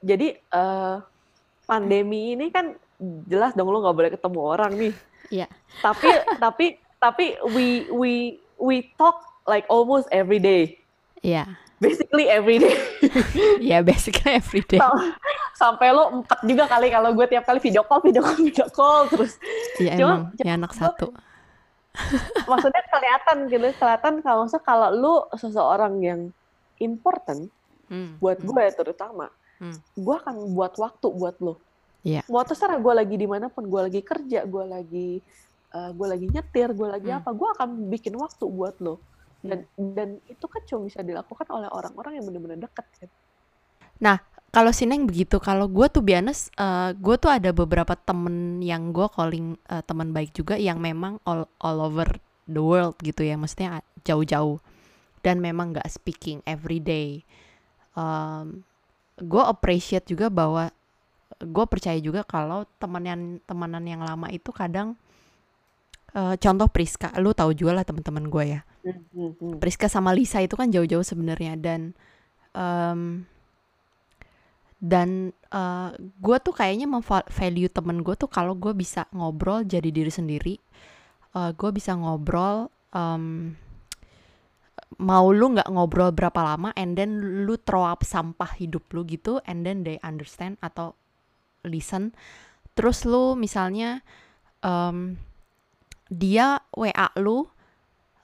Jadi 0.00 0.36
eh, 0.36 0.96
pandemi 1.64 2.36
ini 2.36 2.52
kan 2.52 2.76
jelas 3.26 3.52
dong 3.52 3.68
lo 3.68 3.80
nggak 3.82 3.96
boleh 3.96 4.10
ketemu 4.12 4.40
orang 4.40 4.72
nih. 4.76 4.94
Iya. 5.32 5.46
Tapi 5.80 6.08
tapi 6.44 6.66
tapi 7.00 7.26
we 7.52 7.84
we 7.90 8.12
we 8.56 8.76
talk 8.96 9.20
like 9.44 9.68
almost 9.68 10.08
every 10.08 10.40
day, 10.40 10.80
Iya. 11.20 11.44
basically 11.76 12.28
every 12.32 12.56
day. 12.56 12.76
Ya 13.60 13.84
basically 13.84 14.40
every 14.40 14.64
day. 14.64 14.80
Sampai 15.54 15.90
lo 15.90 16.20
empat 16.20 16.42
juga 16.42 16.66
kali 16.66 16.88
kalau 16.88 17.10
gue 17.10 17.26
tiap 17.26 17.44
kali 17.44 17.58
video 17.58 17.82
call 17.82 18.02
video 18.02 18.20
call 18.20 18.38
video 18.40 18.66
call 18.68 19.06
terus 19.06 19.38
Iya 19.76 19.94
Cuma- 19.94 20.10
emang, 20.20 20.22
ya 20.36 20.52
anak 20.54 20.72
satu. 20.72 21.14
maksudnya 22.44 22.82
kelihatan 22.84 23.36
gitu 23.46 23.66
kelihatan 23.72 24.14
kalau 24.18 24.44
kalau 24.60 24.88
lu 24.90 25.14
seseorang 25.32 25.94
yang 25.98 26.20
important 26.78 27.50
Hmm, 27.84 28.16
buat 28.16 28.40
hmm. 28.40 28.48
gue 28.48 28.60
ya 28.60 28.72
terutama 28.72 29.28
Hmm. 29.54 29.76
gue 29.94 30.14
akan 30.16 30.34
buat 30.50 30.74
waktu 30.74 31.06
buat 31.06 31.36
lo 31.38 31.60
Iya. 32.02 32.24
mau 32.26 32.42
terserah 32.42 32.74
gue 32.76 32.90
lagi 32.90 33.14
di 33.14 33.24
mana 33.24 33.46
pun 33.46 33.62
gue 33.62 33.78
lagi 33.78 34.00
kerja 34.00 34.42
gue 34.42 34.64
lagi 34.64 35.10
eh, 35.70 35.90
gue 35.92 36.06
lagi 36.08 36.26
nyetir 36.26 36.72
gue 36.72 36.88
lagi 36.88 37.08
Hmm. 37.08 37.20
apa 37.20 37.30
gue 37.30 37.48
akan 37.54 37.68
bikin 37.86 38.16
waktu 38.16 38.44
buat 38.44 38.80
lo 38.80 38.98
dan 39.40 39.62
dan 39.76 40.08
itu 40.26 40.42
kan 40.44 40.64
cuma 40.64 40.88
bisa 40.88 40.98
dilakukan 41.00 41.46
oleh 41.46 41.68
orang-orang 41.68 42.18
yang 42.18 42.24
benar-benar 42.24 42.58
dekat 42.58 42.86
kan 42.98 43.10
Kalau 44.54 44.70
si 44.70 44.86
Neng 44.86 45.10
begitu, 45.10 45.42
kalau 45.42 45.66
gue 45.66 45.86
tuh 45.90 45.98
biasa, 45.98 46.54
gue 46.94 47.16
tuh 47.18 47.26
ada 47.26 47.50
beberapa 47.50 47.98
temen 47.98 48.62
yang 48.62 48.94
gue 48.94 49.10
calling 49.10 49.58
eh, 49.66 49.82
teman 49.82 50.14
baik 50.14 50.30
juga 50.30 50.54
yang 50.54 50.78
memang 50.78 51.18
all, 51.26 51.50
all 51.58 51.82
over 51.82 52.06
the 52.46 52.62
world 52.62 52.94
gitu 53.02 53.26
ya, 53.26 53.34
maksudnya 53.34 53.82
jauh-jauh 54.06 54.62
dan 55.26 55.42
memang 55.42 55.74
nggak 55.74 55.88
speaking 55.90 56.38
every 56.46 56.78
day. 56.78 57.26
gue 59.14 59.42
appreciate 59.46 60.06
juga 60.10 60.26
bahwa 60.30 60.70
gue 61.42 61.64
percaya 61.66 61.98
juga 61.98 62.22
kalau 62.26 62.66
temenan 62.78 63.38
temenan 63.46 63.84
yang 63.86 64.02
lama 64.02 64.30
itu 64.30 64.50
kadang 64.54 64.94
eh, 66.14 66.34
contoh 66.38 66.68
Priska, 66.70 67.10
lu 67.18 67.34
tahu 67.34 67.50
juga 67.58 67.82
lah 67.82 67.84
teman-teman 67.86 68.30
gue 68.30 68.44
ya. 68.58 68.60
Priska 69.58 69.90
sama 69.90 70.14
Lisa 70.14 70.38
itu 70.44 70.54
kan 70.54 70.70
jauh-jauh 70.70 71.02
sebenarnya 71.02 71.58
dan 71.58 71.80
em, 72.54 73.26
dan 74.84 75.32
gue 75.96 76.36
tuh 76.44 76.52
kayaknya 76.52 76.84
value 77.32 77.72
temen 77.72 78.04
gue 78.04 78.12
tuh 78.20 78.28
kalau 78.28 78.52
gue 78.52 78.76
bisa 78.76 79.08
ngobrol 79.16 79.64
jadi 79.64 79.88
diri 79.88 80.12
sendiri. 80.12 80.60
Gue 81.32 81.70
bisa 81.72 81.96
ngobrol 81.96 82.68
em, 82.92 83.56
mau 85.00 85.26
lu 85.32 85.56
nggak 85.56 85.72
ngobrol 85.72 86.12
berapa 86.12 86.36
lama 86.44 86.70
and 86.76 87.00
then 87.00 87.18
lu 87.48 87.56
throw 87.56 87.82
up 87.82 88.04
sampah 88.04 88.52
hidup 88.60 88.84
lu 88.92 89.08
gitu 89.08 89.40
and 89.48 89.64
then 89.64 89.82
they 89.88 89.96
understand 90.04 90.60
atau 90.60 90.92
listen. 91.64 92.12
Terus 92.76 93.08
lu 93.08 93.34
misalnya 93.40 94.04
em, 94.60 95.16
dia 96.12 96.60
WA 96.76 97.08
lu 97.18 97.48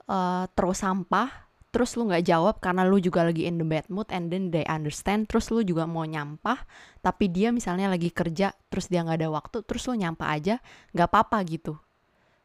eh, 0.06 0.44
throw 0.52 0.76
sampah 0.76 1.49
terus 1.70 1.94
lu 1.94 2.10
nggak 2.10 2.26
jawab 2.26 2.58
karena 2.58 2.82
lu 2.82 2.98
juga 2.98 3.22
lagi 3.22 3.46
in 3.46 3.56
the 3.56 3.66
bad 3.66 3.86
mood 3.86 4.10
and 4.10 4.34
then 4.34 4.50
they 4.50 4.66
understand 4.66 5.30
terus 5.30 5.54
lu 5.54 5.62
juga 5.62 5.86
mau 5.86 6.02
nyampah 6.02 6.66
tapi 6.98 7.30
dia 7.30 7.54
misalnya 7.54 7.86
lagi 7.86 8.10
kerja 8.10 8.50
terus 8.68 8.90
dia 8.90 9.06
nggak 9.06 9.18
ada 9.22 9.30
waktu 9.30 9.62
terus 9.62 9.86
lu 9.86 9.94
nyampah 9.94 10.28
aja 10.34 10.54
nggak 10.92 11.08
apa-apa 11.08 11.38
gitu. 11.46 11.78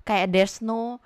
Kayak 0.05 0.27
there's 0.29 0.61
no 0.61 1.01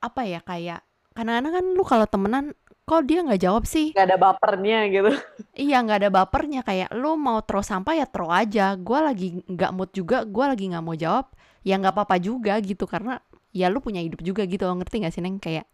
apa 0.00 0.24
ya 0.24 0.40
kayak 0.40 0.80
kadang-kadang 1.12 1.52
kan 1.60 1.64
lu 1.76 1.84
kalau 1.84 2.06
temenan 2.08 2.44
kok 2.88 3.02
dia 3.04 3.20
nggak 3.20 3.42
jawab 3.44 3.68
sih? 3.68 3.92
Nggak 3.92 4.06
ada 4.08 4.18
bapernya 4.18 4.78
gitu. 4.88 5.10
Iya 5.68 5.80
nggak 5.84 5.98
ada 6.04 6.10
bapernya 6.12 6.60
kayak 6.64 6.92
lu 6.96 7.16
mau 7.20 7.44
throw 7.44 7.60
sampah 7.60 7.92
ya 7.92 8.06
throw 8.08 8.32
aja. 8.32 8.72
Gue 8.76 8.98
lagi 9.04 9.28
nggak 9.44 9.72
mood 9.76 9.90
juga 9.92 10.24
gue 10.24 10.44
lagi 10.48 10.64
nggak 10.72 10.84
mau 10.84 10.96
jawab 10.96 11.28
ya 11.60 11.76
nggak 11.76 11.92
apa-apa 11.92 12.16
juga 12.22 12.56
gitu 12.64 12.88
karena 12.88 13.20
ya 13.52 13.68
lu 13.68 13.84
punya 13.84 14.00
hidup 14.00 14.20
juga 14.20 14.44
gitu 14.48 14.64
ngerti 14.64 15.04
gak 15.04 15.12
sih 15.12 15.20
neng? 15.20 15.36
Kayak 15.36 15.68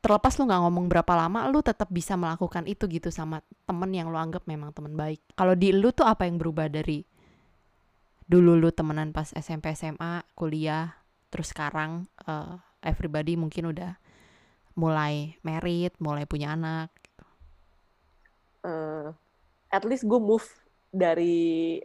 terlepas 0.00 0.32
lu 0.40 0.48
nggak 0.48 0.62
ngomong 0.64 0.88
berapa 0.88 1.12
lama 1.12 1.44
lu 1.52 1.60
tetap 1.60 1.92
bisa 1.92 2.16
melakukan 2.16 2.64
itu 2.64 2.88
gitu 2.88 3.12
sama 3.12 3.44
temen 3.68 3.92
yang 3.92 4.08
lu 4.08 4.16
anggap 4.16 4.48
memang 4.48 4.72
temen 4.72 4.96
baik. 4.96 5.20
Kalau 5.36 5.52
di 5.52 5.76
lu 5.76 5.92
tuh 5.92 6.08
apa 6.08 6.24
yang 6.24 6.40
berubah 6.40 6.72
dari 6.72 7.04
dulu 8.24 8.56
lu 8.56 8.70
temenan 8.72 9.12
pas 9.12 9.28
SMP 9.36 9.74
SMA 9.76 10.24
kuliah 10.38 10.94
terus 11.28 11.52
sekarang 11.52 12.08
eh, 12.24 12.56
everybody 12.80 13.36
mungkin 13.36 13.76
udah 13.76 13.98
mulai 14.78 15.36
married 15.44 15.92
mulai 16.00 16.24
punya 16.24 16.56
anak? 16.56 16.88
Eh, 18.64 19.08
at 19.68 19.84
least 19.84 20.08
gue 20.08 20.20
move 20.20 20.48
dari 20.88 21.78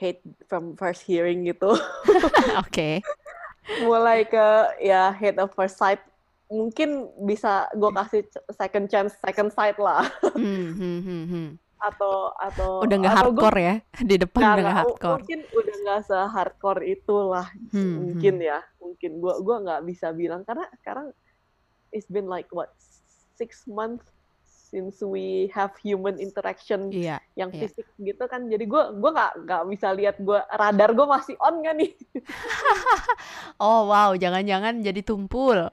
hate 0.00 0.24
from 0.48 0.74
first 0.80 1.04
hearing 1.04 1.44
gitu. 1.44 1.76
Oke. 2.64 3.04
Mulai 3.84 4.24
ke 4.24 4.46
ya 4.80 5.12
hate 5.12 5.36
of 5.40 5.52
first 5.52 5.76
sight 5.76 6.00
mungkin 6.46 6.90
bisa 7.20 7.52
gue 7.70 7.90
kasih 7.90 8.20
second 8.50 8.86
chance 8.86 9.16
second 9.18 9.48
sight 9.48 9.76
lah 9.76 10.04
Hmm, 10.32 10.70
hmm, 10.78 10.98
hmm, 11.00 11.24
hmm. 11.26 11.48
atau 11.78 12.32
atau 12.34 12.80
Udah 12.80 12.96
nggak 12.96 13.12
atau 13.14 13.30
gua- 13.30 13.48
hardcore 13.48 13.60
ya 13.60 13.74
di 13.98 14.16
depan 14.16 14.40
udah 14.40 14.48
nggak 14.50 14.60
nggak, 14.62 14.76
hardcore. 14.78 15.14
mungkin 15.18 15.40
udah 15.50 15.76
nggak 15.82 16.00
se 16.02 16.18
hardcore 16.26 16.82
itulah 16.86 17.46
Hmm, 17.70 17.92
mungkin 17.98 18.34
ya 18.38 18.58
mungkin 18.76 19.10
gue 19.16 19.34
gua 19.40 19.56
nggak 19.60 19.82
bisa 19.84 20.06
bilang 20.10 20.42
karena 20.42 20.64
sekarang 20.78 21.12
it's 21.90 22.06
been 22.06 22.26
like 22.26 22.48
what 22.50 22.72
six 23.34 23.64
months 23.66 24.04
since 24.46 24.98
we 25.00 25.46
have 25.48 25.70
human 25.78 26.16
interaction 26.16 26.88
Iya. 26.88 27.22
yang 27.34 27.50
iya. 27.50 27.60
fisik 27.62 27.86
gitu 27.96 28.24
kan 28.24 28.46
jadi 28.46 28.62
gue 28.62 28.82
gua 28.94 29.10
nggak 29.12 29.32
nggak 29.44 29.62
bisa 29.68 29.88
lihat 29.92 30.16
gue 30.18 30.40
radar 30.50 30.90
gue 30.90 31.06
masih 31.06 31.34
on 31.38 31.60
gak 31.60 31.74
nih 31.74 31.90
Oh 33.56 33.86
wow, 33.86 34.12
jangan-jangan 34.12 34.80
jadi 34.80 35.00
tumpul. 35.00 35.70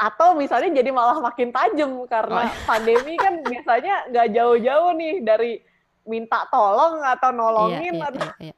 Atau 0.00 0.32
misalnya 0.32 0.80
jadi 0.80 0.90
malah 0.96 1.20
makin 1.20 1.52
tajam 1.52 2.08
karena 2.08 2.48
pandemi 2.64 3.20
kan 3.20 3.36
biasanya 3.52 4.08
nggak 4.08 4.28
jauh-jauh 4.32 4.90
nih 4.96 5.14
dari 5.20 5.52
minta 6.08 6.48
tolong 6.48 7.04
atau 7.04 7.30
nolongin 7.36 8.00
iya, 8.00 8.08
atau 8.08 8.24
iya, 8.24 8.34
iya. 8.40 8.54
ya 8.54 8.56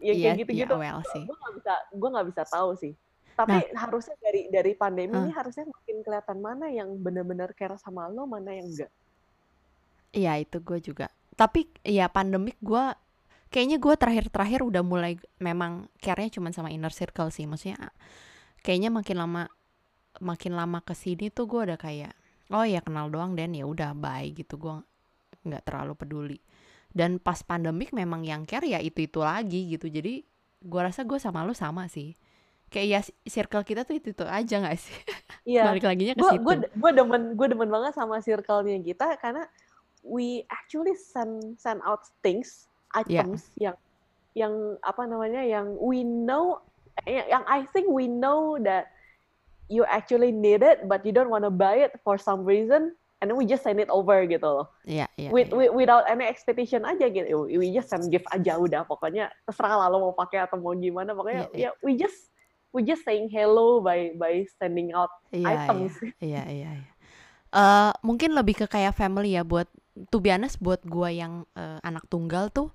Iya, 0.00 0.12
kayak 0.16 0.36
gitu-gitu 0.42 0.74
iya, 0.80 0.96
well 0.96 1.00
gue 1.06 1.36
nggak 1.36 1.54
bisa 1.60 1.74
gue 1.94 2.08
nggak 2.10 2.28
bisa 2.32 2.42
tahu 2.48 2.70
sih 2.74 2.92
tapi 3.38 3.56
harusnya 3.72 4.16
dari 4.20 4.50
dari 4.52 4.72
pandemi 4.74 5.14
Nah. 5.14 5.24
ini 5.28 5.32
harusnya 5.32 5.64
makin 5.64 5.96
kelihatan 6.04 6.38
mana 6.42 6.66
yang 6.68 6.92
benar-benar 6.98 7.54
care 7.54 7.78
sama 7.78 8.10
lo 8.10 8.26
mana 8.26 8.52
yang 8.52 8.68
enggak 8.68 8.90
Iya 10.10 10.42
itu 10.42 10.58
gue 10.58 10.78
juga. 10.82 11.06
Tapi 11.38 11.70
ya 11.86 12.10
pandemik 12.10 12.58
gue 12.58 12.84
kayaknya 13.50 13.78
gue 13.78 13.94
terakhir-terakhir 13.94 14.60
udah 14.66 14.82
mulai 14.82 15.18
memang 15.38 15.86
care-nya 16.02 16.30
cuma 16.34 16.50
sama 16.50 16.74
inner 16.74 16.90
circle 16.90 17.30
sih. 17.30 17.46
Maksudnya 17.46 17.94
kayaknya 18.66 18.90
makin 18.90 19.16
lama 19.22 19.42
makin 20.20 20.52
lama 20.54 20.84
ke 20.84 20.92
sini 20.92 21.32
tuh 21.32 21.48
gue 21.48 21.60
udah 21.72 21.78
kayak 21.80 22.12
oh 22.52 22.66
ya 22.66 22.80
kenal 22.84 23.08
doang 23.08 23.32
dan 23.34 23.56
ya 23.56 23.64
udah 23.64 23.96
bye 23.96 24.28
gitu 24.30 24.56
gue 24.56 24.74
nggak 25.48 25.64
terlalu 25.64 25.92
peduli. 25.96 26.38
Dan 26.90 27.22
pas 27.22 27.38
pandemik 27.40 27.94
memang 27.94 28.26
yang 28.26 28.42
care 28.44 28.66
ya 28.66 28.82
itu 28.82 29.06
itu 29.06 29.22
lagi 29.22 29.70
gitu. 29.72 29.86
Jadi 29.86 30.26
gue 30.60 30.80
rasa 30.82 31.06
gue 31.06 31.16
sama 31.16 31.46
lo 31.46 31.54
sama 31.54 31.86
sih. 31.86 32.18
Kayak 32.70 32.86
ya 32.86 33.00
circle 33.26 33.64
kita 33.66 33.82
tuh 33.82 33.98
itu 33.98 34.10
itu 34.14 34.24
aja 34.26 34.54
nggak 34.62 34.78
sih? 34.78 34.94
iya 35.46 35.64
Balik 35.70 35.86
laginya 35.86 36.14
ke 36.14 36.22
situ. 36.22 36.42
gue 36.42 36.54
gue 36.70 36.90
demen 36.92 37.34
gue 37.34 37.46
demen 37.48 37.70
banget 37.70 37.94
sama 37.96 38.18
circle-nya 38.20 38.78
kita 38.82 39.16
karena 39.18 39.46
we 40.02 40.42
actually 40.50 40.94
send 40.94 41.56
send 41.56 41.78
out 41.82 42.04
things 42.20 42.66
Iya. 43.06 43.22
items 43.22 43.46
yang 43.54 43.76
yang 44.34 44.54
apa 44.82 45.02
namanya 45.06 45.42
yang 45.46 45.78
we 45.78 46.02
know 46.02 46.58
yang 47.06 47.46
I 47.46 47.62
think 47.70 47.86
we 47.86 48.10
know 48.10 48.58
that 48.62 48.90
you 49.70 49.86
actually 49.86 50.34
need 50.34 50.60
it 50.60 50.82
but 50.84 51.00
you 51.06 51.14
don't 51.14 51.30
want 51.30 51.46
to 51.46 51.52
buy 51.52 51.78
it 51.78 51.94
for 52.02 52.18
some 52.18 52.42
reason 52.42 52.90
and 53.22 53.30
then 53.30 53.36
we 53.38 53.46
just 53.46 53.62
send 53.62 53.78
it 53.78 53.86
over 53.88 54.26
gitu 54.26 54.42
loh 54.42 54.66
Iya, 54.82 55.06
iya. 55.14 55.30
with, 55.30 55.48
iya. 55.48 55.56
with- 55.56 55.74
without 55.78 56.04
any 56.10 56.26
expectation 56.26 56.82
aja 56.82 57.06
gitu 57.06 57.46
we 57.46 57.70
just 57.70 57.86
send 57.86 58.10
gift 58.10 58.26
aja 58.34 58.58
udah 58.58 58.82
pokoknya 58.82 59.30
terserah 59.46 59.78
lah 59.78 59.86
lo 59.86 60.10
mau 60.10 60.14
pakai 60.16 60.42
atau 60.42 60.58
mau 60.58 60.74
gimana 60.74 61.14
pokoknya 61.14 61.46
Iya, 61.54 61.70
ya 61.70 61.70
we 61.86 61.94
just 61.94 62.32
we 62.74 62.82
just 62.82 63.06
saying 63.06 63.30
hello 63.30 63.78
by 63.78 64.10
by 64.18 64.42
sending 64.58 64.90
out 64.90 65.10
Iya, 65.30 65.46
items 65.70 65.94
Iya, 66.18 66.42
iya, 66.50 66.70
iya. 66.74 66.90
Eh, 67.50 67.92
mungkin 68.06 68.30
lebih 68.34 68.62
ke 68.62 68.66
kayak 68.70 68.94
family 68.94 69.34
ya 69.34 69.42
buat 69.42 69.66
to 70.10 70.22
be 70.22 70.30
honest 70.30 70.58
buat 70.62 70.82
gua 70.86 71.10
yang 71.10 71.42
eh, 71.54 71.78
anak 71.82 72.06
tunggal 72.06 72.46
tuh 72.50 72.70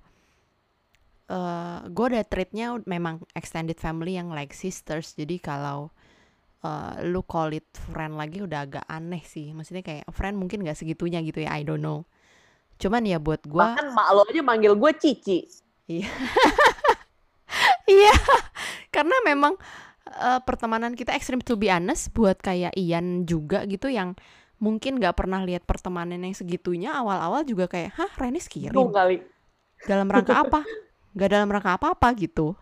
eh 1.26 1.80
gua 1.90 2.06
udah 2.12 2.24
treatnya 2.28 2.78
memang 2.86 3.24
extended 3.34 3.80
family 3.80 4.14
yang 4.14 4.30
like 4.30 4.54
sisters. 4.54 5.16
Jadi 5.16 5.42
kalau 5.42 5.90
eh, 6.66 7.06
lu 7.06 7.22
call 7.22 7.54
it 7.54 7.68
friend 7.94 8.18
lagi 8.18 8.42
udah 8.42 8.66
agak 8.66 8.84
aneh 8.90 9.22
sih. 9.22 9.54
Maksudnya 9.54 9.86
kayak 9.86 10.10
friend 10.10 10.34
mungkin 10.34 10.66
gak 10.66 10.78
segitunya 10.78 11.22
gitu 11.22 11.46
ya, 11.46 11.54
I 11.54 11.62
don't 11.62 11.80
know. 11.80 12.02
Cuman 12.82 13.06
ya 13.06 13.22
buat 13.22 13.46
gua 13.46 13.72
bahkan 13.72 13.88
mak 13.94 14.08
lo 14.12 14.26
aja 14.28 14.42
manggil 14.44 14.76
gue 14.76 14.92
Cici 15.00 15.38
Iya, 17.86 18.14
karena 18.90 19.16
memang 19.24 19.54
eh, 20.10 20.40
pertemanan 20.42 20.92
kita 20.92 21.14
ekstrim 21.14 21.40
to 21.40 21.54
be 21.56 21.70
honest 21.70 22.10
buat 22.12 22.36
kayak 22.42 22.74
Ian 22.74 23.24
juga 23.24 23.62
gitu 23.64 23.88
yang 23.88 24.18
mungkin 24.58 24.98
nggak 24.98 25.14
pernah 25.16 25.46
lihat 25.46 25.64
pertemanan 25.64 26.20
yang 26.20 26.34
segitunya 26.34 26.92
awal-awal 26.92 27.44
juga 27.46 27.70
kayak 27.70 27.94
hah 27.94 28.10
Renis 28.18 28.50
kirim 28.50 28.74
kali 28.90 29.22
dalam 29.84 30.08
rangka 30.08 30.34
apa? 30.40 30.64
Gak 31.16 31.30
dalam 31.32 31.48
rangka 31.48 31.76
apa-apa 31.76 32.12
gitu. 32.16 32.56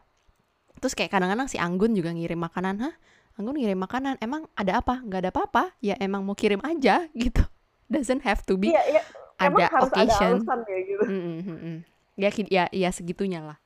Terus 0.83 0.95
kayak 0.99 1.15
kadang-kadang 1.15 1.47
si 1.47 1.57
Anggun 1.59 1.95
juga 1.95 2.11
ngirim 2.11 2.39
makanan, 2.39 2.77
hah? 2.83 2.95
Anggun 3.35 3.59
ngirim 3.59 3.79
makanan, 3.79 4.15
emang 4.23 4.47
ada 4.55 4.79
apa? 4.79 5.03
Gak 5.03 5.21
ada 5.27 5.31
apa-apa, 5.35 5.75
ya 5.83 5.99
emang 5.99 6.23
mau 6.23 6.39
kirim 6.39 6.63
aja 6.63 7.07
gitu. 7.19 7.43
Doesn't 7.91 8.23
have 8.23 8.47
to 8.47 8.55
be. 8.55 8.71
iya 8.71 8.83
iya 8.89 9.03
emang 9.39 9.67
ada 9.67 9.75
harus 9.75 9.91
ada 9.91 9.97
occasion. 10.07 10.35
alasan 10.41 10.59
ya 10.65 10.79
gitu. 10.87 11.03
Mm, 11.05 11.21
mm, 11.21 11.41
mm, 11.43 11.59
mm. 11.59 11.79
Ya 12.15 12.31
ya 12.47 12.65
ya 12.71 12.91
segitunya 12.95 13.43
lah. 13.43 13.59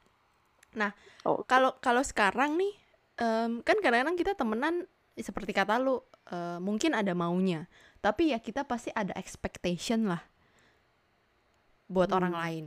Nah, 0.73 0.93
Oh, 1.23 1.45
kalau 1.45 1.77
kalau 1.85 2.01
sekarang 2.01 2.57
nih 2.57 2.73
em, 3.21 3.61
kan 3.61 3.77
kadang-kadang 3.85 4.17
kita 4.17 4.33
temenan 4.33 4.89
seperti 5.19 5.53
kata 5.53 5.77
lu 5.77 6.01
eh, 6.31 6.57
mungkin 6.63 6.97
ada 6.97 7.13
maunya, 7.13 7.69
tapi 8.01 8.33
ya 8.33 8.39
kita 8.41 8.65
pasti 8.65 8.89
ada 8.95 9.13
expectation 9.19 10.09
lah 10.09 10.23
buat 11.89 12.09
orang 12.13 12.33
Hmm. 12.33 12.41
lain. 12.41 12.67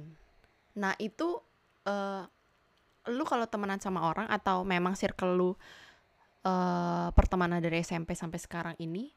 Nah, 0.78 0.94
itu 0.98 1.42
eh, 1.86 2.24
lu 3.10 3.24
kalau 3.26 3.50
temenan 3.50 3.82
sama 3.82 4.06
orang 4.06 4.30
atau 4.30 4.62
memang 4.62 4.94
circle 4.94 5.34
lu 5.34 5.52
eh, 6.46 7.08
pertemanan 7.14 7.62
dari 7.62 7.82
SMP 7.82 8.14
sampai 8.18 8.40
sekarang 8.42 8.76
ini 8.82 9.10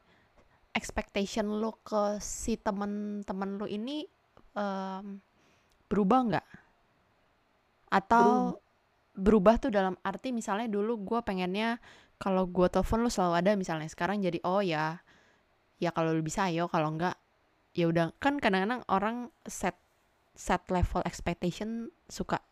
expectation 0.75 1.47
lu 1.47 1.71
ke 1.81 2.19
si 2.19 2.59
temen-temen 2.59 3.49
lu 3.55 3.65
ini 3.65 4.03
em, 4.53 5.23
berubah 5.87 6.19
nggak? 6.27 6.47
Atau 7.95 8.59
berubah 9.15 9.55
tuh 9.63 9.71
dalam 9.71 9.95
arti 10.03 10.35
misalnya 10.35 10.67
dulu 10.67 10.99
gue 10.99 11.19
pengennya 11.23 11.79
kalau 12.19 12.43
gue 12.51 12.67
telepon 12.67 13.07
lu 13.07 13.11
selalu 13.11 13.33
ada 13.39 13.51
misalnya 13.55 13.87
sekarang 13.87 14.19
jadi 14.19 14.43
oh 14.43 14.59
ya 14.59 14.99
ya 15.79 15.89
kalau 15.95 16.11
lu 16.11 16.19
bisa 16.19 16.51
ayo 16.51 16.67
kalau 16.67 16.91
enggak 16.91 17.15
ya 17.71 17.87
udah 17.87 18.11
kan 18.19 18.39
kadang-kadang 18.43 18.83
orang 18.91 19.31
set 19.47 19.79
set 20.35 20.67
level 20.67 20.99
expectation 21.07 21.91
suka 22.11 22.43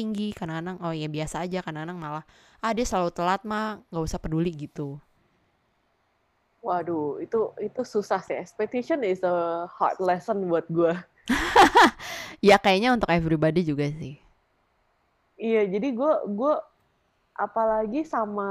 tinggi 0.00 0.28
kadang-kadang 0.38 0.76
oh 0.86 0.92
ya 1.02 1.08
biasa 1.16 1.36
aja 1.44 1.58
kadang-kadang 1.66 1.98
malah 2.04 2.24
ah 2.64 2.72
dia 2.76 2.86
selalu 2.90 3.10
telat 3.18 3.40
mah 3.50 3.66
nggak 3.92 4.04
usah 4.08 4.20
peduli 4.24 4.52
gitu 4.64 4.88
Waduh, 6.66 7.06
itu 7.24 7.40
itu 7.66 7.80
susah 7.94 8.20
sih. 8.20 8.36
Expectation 8.36 9.00
is 9.12 9.20
a 9.24 9.36
hard 9.76 9.96
lesson 10.08 10.44
buat 10.50 10.66
gue. 10.68 10.92
ya 12.48 12.56
kayaknya 12.64 12.90
untuk 12.96 13.10
everybody 13.12 13.60
juga 13.64 13.86
sih 14.00 14.14
Iya, 15.40 15.62
jadi 15.72 15.88
gue 15.96 16.12
gue 16.36 16.54
apalagi 17.36 18.00
sama 18.04 18.48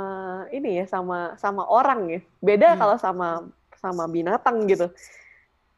ini 0.50 0.82
ya 0.82 0.86
sama 0.90 1.38
sama 1.38 1.64
orang 1.70 2.02
ya. 2.10 2.22
Beda 2.42 2.68
Hmm. 2.74 2.80
kalau 2.82 2.96
sama 2.98 3.28
sama 3.78 4.04
binatang 4.10 4.66
gitu. 4.66 4.90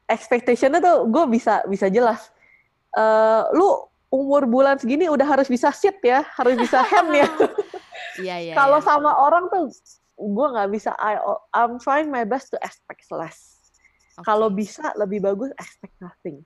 Expectationnya 0.07 0.79
tuh 0.83 1.07
gue 1.07 1.23
bisa 1.31 1.63
bisa 1.71 1.87
jelas. 1.87 2.31
Eh, 2.95 3.43
lu 3.55 3.90
umur 4.11 4.43
bulan 4.43 4.75
segini 4.75 5.07
udah 5.07 5.23
harus 5.23 5.47
bisa 5.47 5.71
sit 5.71 5.95
ya, 6.03 6.27
harus 6.35 6.59
bisa 6.59 6.83
hand 6.83 7.11
ya. 7.15 7.27
iya 8.23 8.35
iya 8.43 8.53
kalau 8.53 8.83
iya. 8.83 8.85
sama 8.85 9.11
orang 9.15 9.47
tuh 9.47 9.71
gue 10.19 10.47
nggak 10.51 10.69
bisa. 10.69 10.91
I, 10.99 11.17
I'm 11.55 11.79
trying 11.79 12.11
my 12.11 12.27
best 12.27 12.51
to 12.51 12.57
expect 12.61 13.07
less. 13.09 13.57
Oke. 14.19 14.27
Kalau 14.27 14.51
bisa 14.51 14.91
lebih 14.99 15.23
bagus 15.23 15.49
expect 15.55 15.95
nothing. 16.03 16.43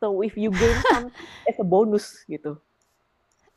So 0.00 0.24
if 0.24 0.34
you 0.34 0.48
gain 0.50 0.76
something, 0.92 1.28
it's 1.44 1.60
a 1.60 1.66
bonus 1.66 2.24
gitu. 2.26 2.56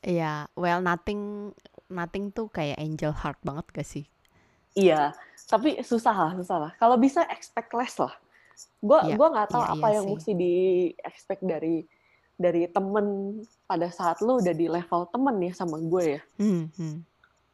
Iya, 0.03 0.47
well 0.55 0.79
nothing 0.79 1.51
nothing 1.91 2.31
tuh 2.31 2.47
kayak 2.47 2.79
angel 2.79 3.11
heart 3.11 3.35
banget 3.43 3.67
gak 3.75 3.83
sih 3.83 4.07
Iya, 4.77 5.11
tapi 5.49 5.81
susah 5.81 6.13
lah, 6.13 6.31
susah 6.37 6.57
lah. 6.61 6.71
Kalau 6.77 6.95
bisa 6.99 7.25
expect 7.27 7.73
less 7.73 7.97
lah. 7.97 8.13
Gua 8.83 9.07
Iya, 9.07 9.15
gua 9.17 9.27
nggak 9.33 9.49
tahu 9.49 9.63
iya, 9.63 9.73
apa 9.75 9.87
iya 9.87 9.95
yang 9.97 10.05
sih. 10.05 10.13
mesti 10.13 10.31
di 10.35 10.53
expect 11.01 11.41
dari 11.43 11.75
dari 12.39 12.71
temen 12.71 13.35
pada 13.67 13.91
saat 13.91 14.23
lu 14.23 14.39
udah 14.39 14.55
di 14.55 14.65
level 14.65 15.11
temen 15.11 15.35
ya 15.43 15.51
sama 15.51 15.75
gue 15.77 16.03
ya. 16.15 16.21
hmm, 16.39 16.63
hmm. 16.71 16.97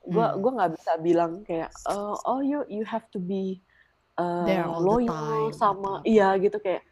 Gua 0.06 0.38
Hmm. 0.38 0.54
nggak 0.54 0.72
bisa 0.78 0.92
bilang 1.02 1.42
kayak 1.42 1.74
"Eh, 1.90 2.16
oh 2.24 2.38
you 2.40 2.62
you 2.70 2.86
have 2.86 3.10
to 3.10 3.18
be 3.18 3.58
uh, 4.16 4.46
loyal 4.78 5.50
time, 5.50 5.58
sama 5.58 5.92
atau- 6.00 6.06
iya 6.06 6.38
gitu 6.38 6.62
kayak 6.62 6.86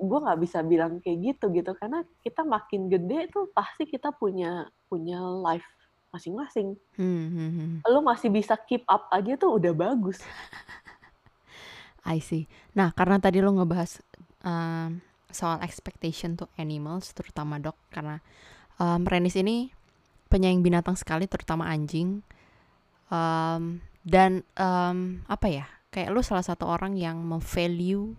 gue 0.00 0.18
nggak 0.18 0.40
bisa 0.40 0.64
bilang 0.64 0.96
kayak 0.98 1.18
gitu 1.20 1.52
gitu 1.52 1.76
karena 1.76 2.00
kita 2.24 2.40
makin 2.40 2.88
gede 2.88 3.28
tuh 3.28 3.52
pasti 3.52 3.84
kita 3.84 4.08
punya 4.10 4.64
punya 4.88 5.20
life 5.20 5.68
masing-masing. 6.10 6.74
Hmm, 6.96 7.28
hmm, 7.28 7.50
hmm. 7.52 7.72
Lu 7.86 8.00
masih 8.00 8.32
bisa 8.32 8.56
keep 8.58 8.82
up 8.88 9.06
aja 9.12 9.36
tuh 9.36 9.60
udah 9.60 9.70
bagus. 9.70 10.18
I 12.08 12.18
see. 12.18 12.48
Nah, 12.72 12.90
karena 12.90 13.20
tadi 13.20 13.38
lo 13.38 13.52
ngebahas 13.52 14.00
um, 14.40 14.98
soal 15.32 15.62
expectation 15.64 16.36
to 16.36 16.46
animals, 16.60 17.14
terutama 17.14 17.58
dog, 17.58 17.76
karena 17.90 18.18
um, 18.78 19.06
Renis 19.06 19.38
ini 19.38 19.70
penyayang 20.30 20.62
binatang 20.62 20.94
sekali, 20.94 21.26
terutama 21.26 21.66
anjing. 21.70 22.22
Um, 23.10 23.82
dan 24.06 24.46
um, 24.56 25.26
apa 25.26 25.46
ya? 25.50 25.66
Kayak 25.90 26.14
lu 26.14 26.22
salah 26.22 26.46
satu 26.46 26.70
orang 26.70 26.94
yang 26.94 27.18
memvalue 27.26 28.14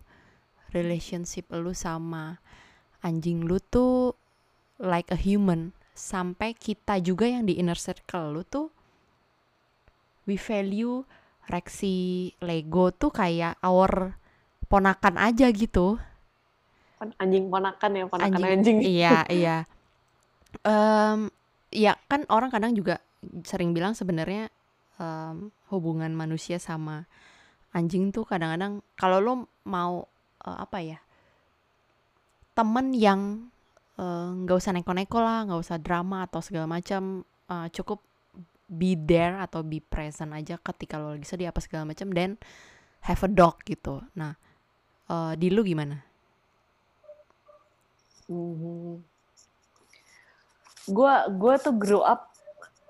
relationship 0.75 1.47
lu 1.55 1.71
sama 1.71 2.39
anjing 2.99 3.47
lu 3.47 3.59
tuh 3.63 4.15
like 4.79 5.07
a 5.11 5.19
human. 5.19 5.71
Sampai 5.95 6.55
kita 6.55 6.99
juga 6.99 7.27
yang 7.27 7.47
di 7.47 7.59
inner 7.59 7.79
circle 7.79 8.35
lu 8.35 8.43
tuh 8.43 8.67
we 10.25 10.39
value 10.39 11.03
Rexy 11.49 12.31
Lego 12.39 12.93
tuh 12.95 13.11
kayak 13.11 13.59
our 13.65 14.15
ponakan 14.71 15.19
aja 15.19 15.51
gitu. 15.51 15.99
Kan 17.01 17.17
anjing 17.17 17.49
ponakan 17.49 17.91
ya 17.97 18.05
ponakan 18.05 18.37
Anjing. 18.37 18.53
anjing, 18.61 18.77
Iya, 19.01 19.25
iya. 19.33 19.57
Em, 20.61 21.33
ya 21.73 21.97
kan 22.05 22.29
orang 22.29 22.53
kadang 22.53 22.77
juga 22.77 23.01
sering 23.41 23.73
bilang 23.73 23.97
sebenarnya 23.97 24.53
em, 25.01 25.49
hubungan 25.73 26.13
manusia 26.13 26.61
sama 26.61 27.09
anjing 27.73 28.13
tuh 28.13 28.21
kadang-kadang 28.21 28.85
kalau 28.93 29.17
lo 29.17 29.33
mau 29.65 30.05
eh, 30.45 30.57
apa 30.61 30.77
ya 30.77 30.99
temen 32.53 32.93
yang 32.93 33.49
eh, 33.97 34.29
nggak 34.45 34.57
usah 34.61 34.77
neko-neko 34.77 35.17
lah, 35.17 35.49
nggak 35.49 35.61
usah 35.61 35.77
drama 35.81 36.29
atau 36.29 36.45
segala 36.45 36.69
macam, 36.69 37.25
eh, 37.25 37.67
cukup 37.73 37.97
be 38.71 38.93
there 38.95 39.35
atau 39.41 39.65
be 39.65 39.83
present 39.83 40.31
aja 40.31 40.55
ketika 40.61 40.95
lo 40.95 41.17
lagi 41.17 41.27
sedih 41.27 41.49
apa 41.49 41.59
segala 41.59 41.89
macam, 41.89 42.13
dan 42.13 42.37
have 43.03 43.25
a 43.25 43.29
dog 43.31 43.57
gitu. 43.65 44.05
Nah, 44.13 44.37
eh, 45.09 45.33
di 45.39 45.49
lu 45.49 45.65
gimana? 45.65 46.10
Gua 50.89 51.29
gua 51.29 51.55
tuh 51.61 51.75
grow 51.77 52.01
up 52.03 52.31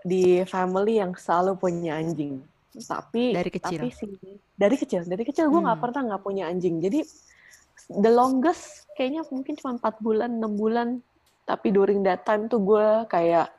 di 0.01 0.41
family 0.49 0.97
yang 0.97 1.13
selalu 1.13 1.57
punya 1.59 1.99
anjing. 1.99 2.41
Tapi 2.71 3.35
Dari 3.35 3.51
kecil? 3.51 3.79
tapi 3.83 3.89
sih 3.91 4.07
dari 4.55 4.75
kecil, 4.79 5.03
dari 5.03 5.23
kecil 5.27 5.51
gue 5.51 5.59
nggak 5.59 5.75
Hmm. 5.77 5.85
pernah 5.91 6.01
nggak 6.13 6.23
punya 6.23 6.47
anjing. 6.47 6.79
Jadi 6.79 7.03
the 7.91 8.09
longest 8.09 8.87
kayaknya 8.95 9.27
mungkin 9.27 9.59
cuma 9.59 9.75
empat 9.75 9.99
bulan, 9.99 10.39
enam 10.39 10.55
bulan. 10.55 10.87
Tapi 11.43 11.67
during 11.69 11.99
that 12.07 12.23
time 12.23 12.47
tuh 12.47 12.63
gue 12.63 12.85
kayak 13.11 13.51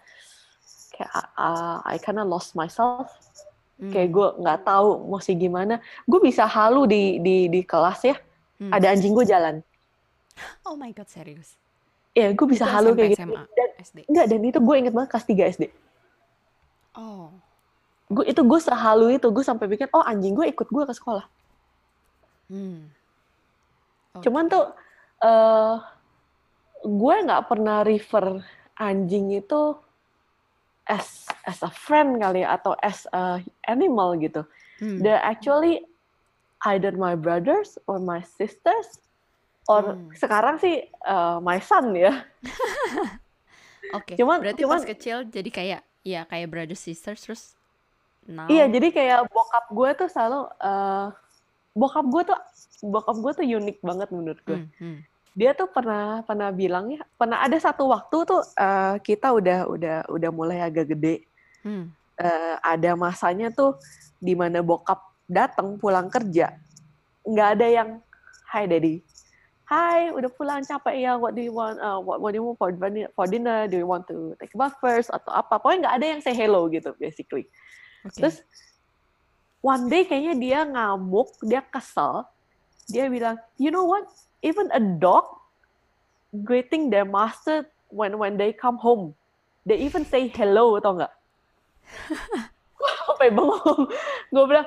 kayak 0.96 1.12
uh, 1.36 1.84
I 1.84 2.00
kinda 2.00 2.24
lost 2.24 2.56
myself. 2.56 3.12
Hmm, 3.76 3.92
Kayak 3.92 4.08
gue 4.16 4.28
nggak 4.40 4.60
tahu 4.64 4.88
mesti 5.12 5.32
gimana. 5.36 5.74
Gue 6.08 6.20
bisa 6.22 6.48
halu 6.48 6.88
di 6.88 7.20
di 7.20 7.52
di 7.52 7.60
kelas 7.62 8.00
ya. 8.08 8.16
hmm. 8.58 8.72
Ada 8.72 8.96
anjing 8.96 9.12
gue 9.12 9.26
jalan. 9.28 9.60
Oh 10.64 10.74
my 10.74 10.88
god, 10.96 11.06
serius. 11.06 11.60
Ya 12.12 12.28
gue 12.36 12.46
bisa 12.48 12.68
Itu 12.68 12.74
halu 12.76 12.88
SMP, 12.92 12.98
kayak 13.00 13.10
gitu. 13.16 13.24
SMA, 13.24 13.42
Dan 13.56 13.70
SD. 13.80 13.98
Enggak, 14.08 14.26
dan 14.28 14.40
itu 14.44 14.58
gue 14.60 14.74
inget 14.76 14.92
banget 14.92 15.08
kelas 15.16 15.26
3 15.28 15.52
SD. 15.56 15.64
Oh. 16.92 17.32
Gue 18.12 18.24
itu 18.28 18.42
gue 18.44 18.60
sehalu 18.60 19.16
itu, 19.16 19.26
gue 19.32 19.44
sampai 19.44 19.64
pikir, 19.72 19.88
oh 19.96 20.04
anjing 20.04 20.36
gue 20.36 20.44
ikut 20.52 20.68
gue 20.68 20.84
ke 20.84 20.92
sekolah. 20.92 21.24
Hmm. 22.52 22.92
Cuman 24.20 24.44
tuh 24.52 24.76
eh 25.24 25.76
gue 26.84 27.14
nggak 27.24 27.48
pernah 27.48 27.80
refer 27.80 28.44
anjing 28.76 29.32
itu 29.32 29.78
as 30.84 31.24
as 31.48 31.64
a 31.64 31.72
friend 31.72 32.20
kali 32.20 32.44
ya, 32.44 32.60
atau 32.60 32.76
as 32.84 33.08
a 33.16 33.40
animal 33.64 34.20
gitu. 34.20 34.44
Hmm. 34.76 35.00
They're 35.00 35.22
actually 35.24 35.88
either 36.68 36.92
my 36.92 37.16
brothers 37.16 37.80
or 37.88 37.96
my 37.96 38.20
sisters 38.20 39.00
or 39.64 39.94
Hmm. 39.94 40.10
sekarang 40.12 40.56
sih 40.56 40.82
eh, 40.84 41.36
my 41.38 41.58
son 41.58 41.92
ya. 41.92 42.12
Oke. 43.92 44.14
cuman- 44.14 44.40
Berarti 44.40 44.62
cuman- 44.62 44.78
pas 44.78 44.88
kecil 44.88 45.16
jadi 45.26 45.50
kayak 45.50 45.80
ya 46.02 46.20
kayak 46.24 46.48
brother 46.48 46.74
sisters 46.74 47.20
terus 47.20 47.42
now 48.24 48.46
Iya, 48.46 48.66
jadi 48.66 48.88
kayak 48.88 49.18
bokap 49.28 49.64
gue 49.68 49.90
tuh 49.96 50.08
selalu 50.08 50.40
eh 50.56 51.06
bokap 51.72 52.06
gue 52.06 52.22
tuh 52.24 52.38
bokap 52.84 53.16
gue 53.16 53.32
tuh 53.34 53.44
unik 53.44 53.78
banget 53.80 54.08
menurut 54.10 54.40
gue. 54.42 54.58
Hmm, 54.58 54.70
hmm. 54.78 54.98
Dia 55.32 55.50
tuh 55.52 55.66
pernah 55.66 56.20
pernah 56.22 56.52
bilang 56.52 56.90
ya, 56.90 57.00
pernah 57.16 57.40
ada 57.40 57.56
satu 57.56 57.88
waktu 57.88 58.16
tuh 58.22 58.40
eh, 58.54 58.94
kita 59.00 59.30
udah 59.30 59.58
udah 59.66 59.96
udah 60.08 60.30
mulai 60.30 60.58
agak 60.60 60.90
gede. 60.90 61.26
Hmm. 61.62 61.90
Eh, 62.16 62.56
ada 62.60 62.94
masanya 62.94 63.50
tuh 63.50 63.74
di 64.18 64.34
mana 64.34 64.60
bokap 64.60 65.00
datang 65.26 65.74
pulang 65.76 66.06
kerja, 66.06 66.54
nggak 67.22 67.48
ada 67.52 67.66
yang 67.66 67.88
Hi 68.48 68.64
Daddy. 68.64 69.00
Hai, 69.62 70.10
udah 70.10 70.30
pulang 70.34 70.66
capek 70.66 70.96
ya. 70.98 71.12
What 71.14 71.38
do 71.38 71.42
you 71.42 71.54
want? 71.54 71.78
Uh, 71.78 72.02
what, 72.02 72.18
what 72.18 72.34
do 72.34 72.42
you 72.42 72.44
want 72.44 72.58
for 72.58 72.74
dinner? 72.74 73.08
For 73.14 73.26
dinner? 73.30 73.70
Do 73.70 73.78
you 73.78 73.86
want 73.86 74.10
to 74.10 74.34
take 74.42 74.52
a 74.52 74.58
bath 74.58 74.76
first 74.82 75.08
atau 75.14 75.30
apa? 75.30 75.62
Pokoknya 75.62 75.86
nggak 75.86 75.96
ada 76.02 76.06
yang 76.06 76.20
say 76.20 76.34
hello 76.34 76.66
gitu, 76.66 76.90
basically. 76.98 77.46
Oke. 78.02 78.18
Terus 78.18 78.42
one 79.62 79.86
day 79.86 80.02
kayaknya 80.02 80.34
dia 80.34 80.60
ngamuk, 80.66 81.30
dia 81.46 81.62
kesel. 81.62 82.26
Dia 82.90 83.06
bilang, 83.06 83.38
you 83.56 83.70
know 83.70 83.86
what? 83.86 84.10
Even 84.42 84.66
a 84.74 84.82
dog 84.82 85.24
greeting 86.42 86.90
their 86.90 87.06
master 87.06 87.68
when 87.92 88.18
when 88.18 88.34
they 88.34 88.50
come 88.50 88.76
home. 88.76 89.14
They 89.62 89.78
even 89.86 90.02
say 90.02 90.26
hello 90.26 90.74
atau 90.82 90.98
enggak? 90.98 91.12
Sampai 93.06 93.30
bengong. 93.30 93.86
Gue 94.34 94.44
bilang, 94.50 94.66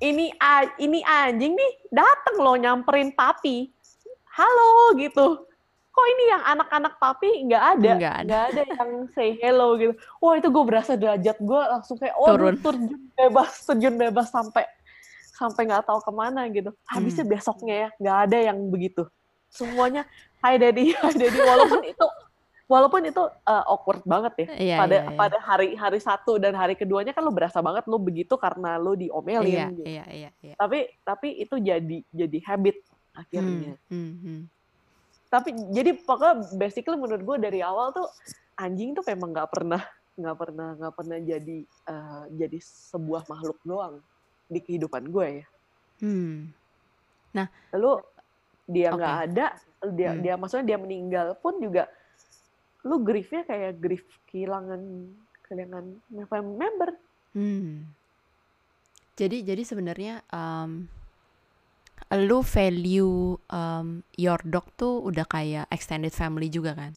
ini 0.00 0.32
ini 0.80 1.00
anjing 1.04 1.52
nih 1.52 1.72
dateng 1.92 2.36
loh 2.40 2.56
nyamperin 2.56 3.12
papi. 3.12 3.75
Halo 4.36 4.92
gitu. 5.00 5.48
Kok 5.96 6.06
ini 6.12 6.24
yang 6.28 6.44
anak-anak 6.44 7.00
papi 7.00 7.48
nggak 7.48 7.64
ada? 7.80 7.90
Nggak 7.96 8.16
ada. 8.28 8.38
Ada 8.52 8.62
yang 8.68 8.90
say 9.16 9.32
hello 9.40 9.80
gitu. 9.80 9.96
Wah 10.20 10.36
itu 10.36 10.52
gue 10.52 10.64
berasa 10.68 10.92
derajat 10.92 11.40
gue 11.40 11.62
langsung 11.72 11.96
kayak 11.96 12.12
oh 12.20 12.28
Turun. 12.28 12.60
terjun 12.60 13.00
bebas, 13.16 13.64
terjun 13.64 13.96
bebas 13.96 14.28
sampai 14.28 14.68
sampai 15.32 15.72
nggak 15.72 15.88
tahu 15.88 16.04
ke 16.04 16.12
mana 16.12 16.44
gitu. 16.52 16.68
Habisnya 16.84 17.24
Hmm. 17.24 17.32
besoknya 17.32 17.74
ya 17.74 17.88
nggak 17.96 18.18
ada 18.28 18.38
yang 18.52 18.58
begitu. 18.68 19.08
Semuanya 19.48 20.04
hi 20.44 20.60
daddy, 20.60 20.92
hi 21.00 21.16
daddy. 21.16 21.38
Walaupun 21.40 21.82
itu 21.88 22.06
walaupun 22.68 23.02
itu 23.08 23.22
uh, 23.24 23.64
awkward 23.72 24.04
banget 24.04 24.32
ya. 24.36 24.48
Iya, 24.52 24.76
pada 24.84 24.96
iya, 25.00 25.04
iya. 25.08 25.16
pada 25.16 25.38
hari 25.40 25.68
hari 25.80 25.96
satu 25.96 26.36
dan 26.36 26.52
hari 26.52 26.76
keduanya 26.76 27.16
kan 27.16 27.24
lo 27.24 27.32
berasa 27.32 27.64
banget 27.64 27.88
lo 27.88 27.96
begitu 27.96 28.36
karena 28.36 28.76
lo 28.76 28.92
diomelin. 28.92 29.48
Iya, 29.48 29.66
gitu. 29.72 29.88
iya, 29.88 30.04
iya, 30.12 30.30
iya. 30.44 30.54
Tapi 30.60 30.92
tapi 31.08 31.40
itu 31.40 31.56
jadi 31.56 31.98
jadi 32.12 32.38
habit 32.44 32.84
akhirnya. 33.16 33.74
Hmm, 33.88 33.96
hmm, 33.96 34.14
hmm. 34.22 34.40
Tapi 35.26 35.48
jadi 35.74 35.90
pokoknya 35.96 36.34
basically 36.54 36.96
menurut 37.00 37.22
gue 37.24 37.36
dari 37.50 37.60
awal 37.64 37.90
tuh 37.90 38.06
anjing 38.60 38.94
tuh 38.94 39.04
memang 39.04 39.34
nggak 39.34 39.50
pernah 39.50 39.82
nggak 40.16 40.36
pernah 40.36 40.68
nggak 40.80 40.94
pernah 40.96 41.18
jadi 41.20 41.58
uh, 41.92 42.24
jadi 42.32 42.58
sebuah 42.62 43.28
makhluk 43.28 43.58
doang 43.66 44.00
di 44.48 44.60
kehidupan 44.62 45.12
gue 45.12 45.26
ya. 45.42 45.46
Hmm. 46.00 46.52
Lalu 47.76 47.92
dia 48.66 48.88
nggak 48.96 49.16
Oke. 49.16 49.24
ada, 49.28 49.46
dia 49.92 50.10
Hmm. 50.16 50.22
dia 50.24 50.34
maksudnya 50.40 50.66
dia 50.72 50.78
meninggal 50.80 51.36
pun 51.38 51.60
juga 51.60 51.86
lu 52.86 53.02
griefnya 53.02 53.42
kayak 53.44 53.82
grief 53.82 54.06
kehilangan 54.30 54.80
kehilangan 55.44 55.84
member. 56.56 56.90
Hmm. 57.36 57.84
Jadi 59.16 59.42
jadi 59.44 59.62
sebenarnya 59.64 60.14
um, 60.32 60.88
lu 62.14 62.46
value 62.46 63.34
um, 63.50 64.06
your 64.14 64.38
dog 64.46 64.70
tuh 64.78 65.02
udah 65.02 65.26
kayak 65.26 65.66
extended 65.74 66.14
family 66.14 66.46
juga 66.46 66.78
kan? 66.78 66.92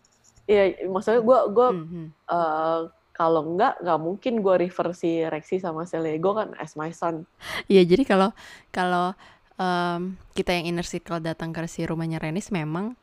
Iya, 0.46 0.86
maksudnya 0.90 1.22
gue 1.22 1.40
gue 1.54 1.68
Hmm, 1.74 1.88
hmm. 1.90 2.08
eh, 2.30 2.82
kalau 3.14 3.42
nggak 3.58 3.84
nggak 3.84 4.00
mungkin 4.00 4.34
gue 4.40 4.56
refer 4.70 4.88
si 4.96 5.22
Rexy 5.26 5.60
sama 5.60 5.84
si 5.90 5.98
Lego 5.98 6.38
kan 6.38 6.54
as 6.62 6.78
my 6.78 6.94
son. 6.94 7.26
Iya, 7.66 7.86
jadi 7.90 8.06
kalau 8.06 8.30
kalau 8.70 9.18
um, 9.58 10.16
kita 10.34 10.56
yang 10.56 10.72
inner 10.72 10.88
circle 10.88 11.20
datang 11.22 11.52
ke 11.52 11.66
si 11.66 11.84
rumahnya 11.84 12.22
Renis 12.22 12.50
memang 12.54 12.96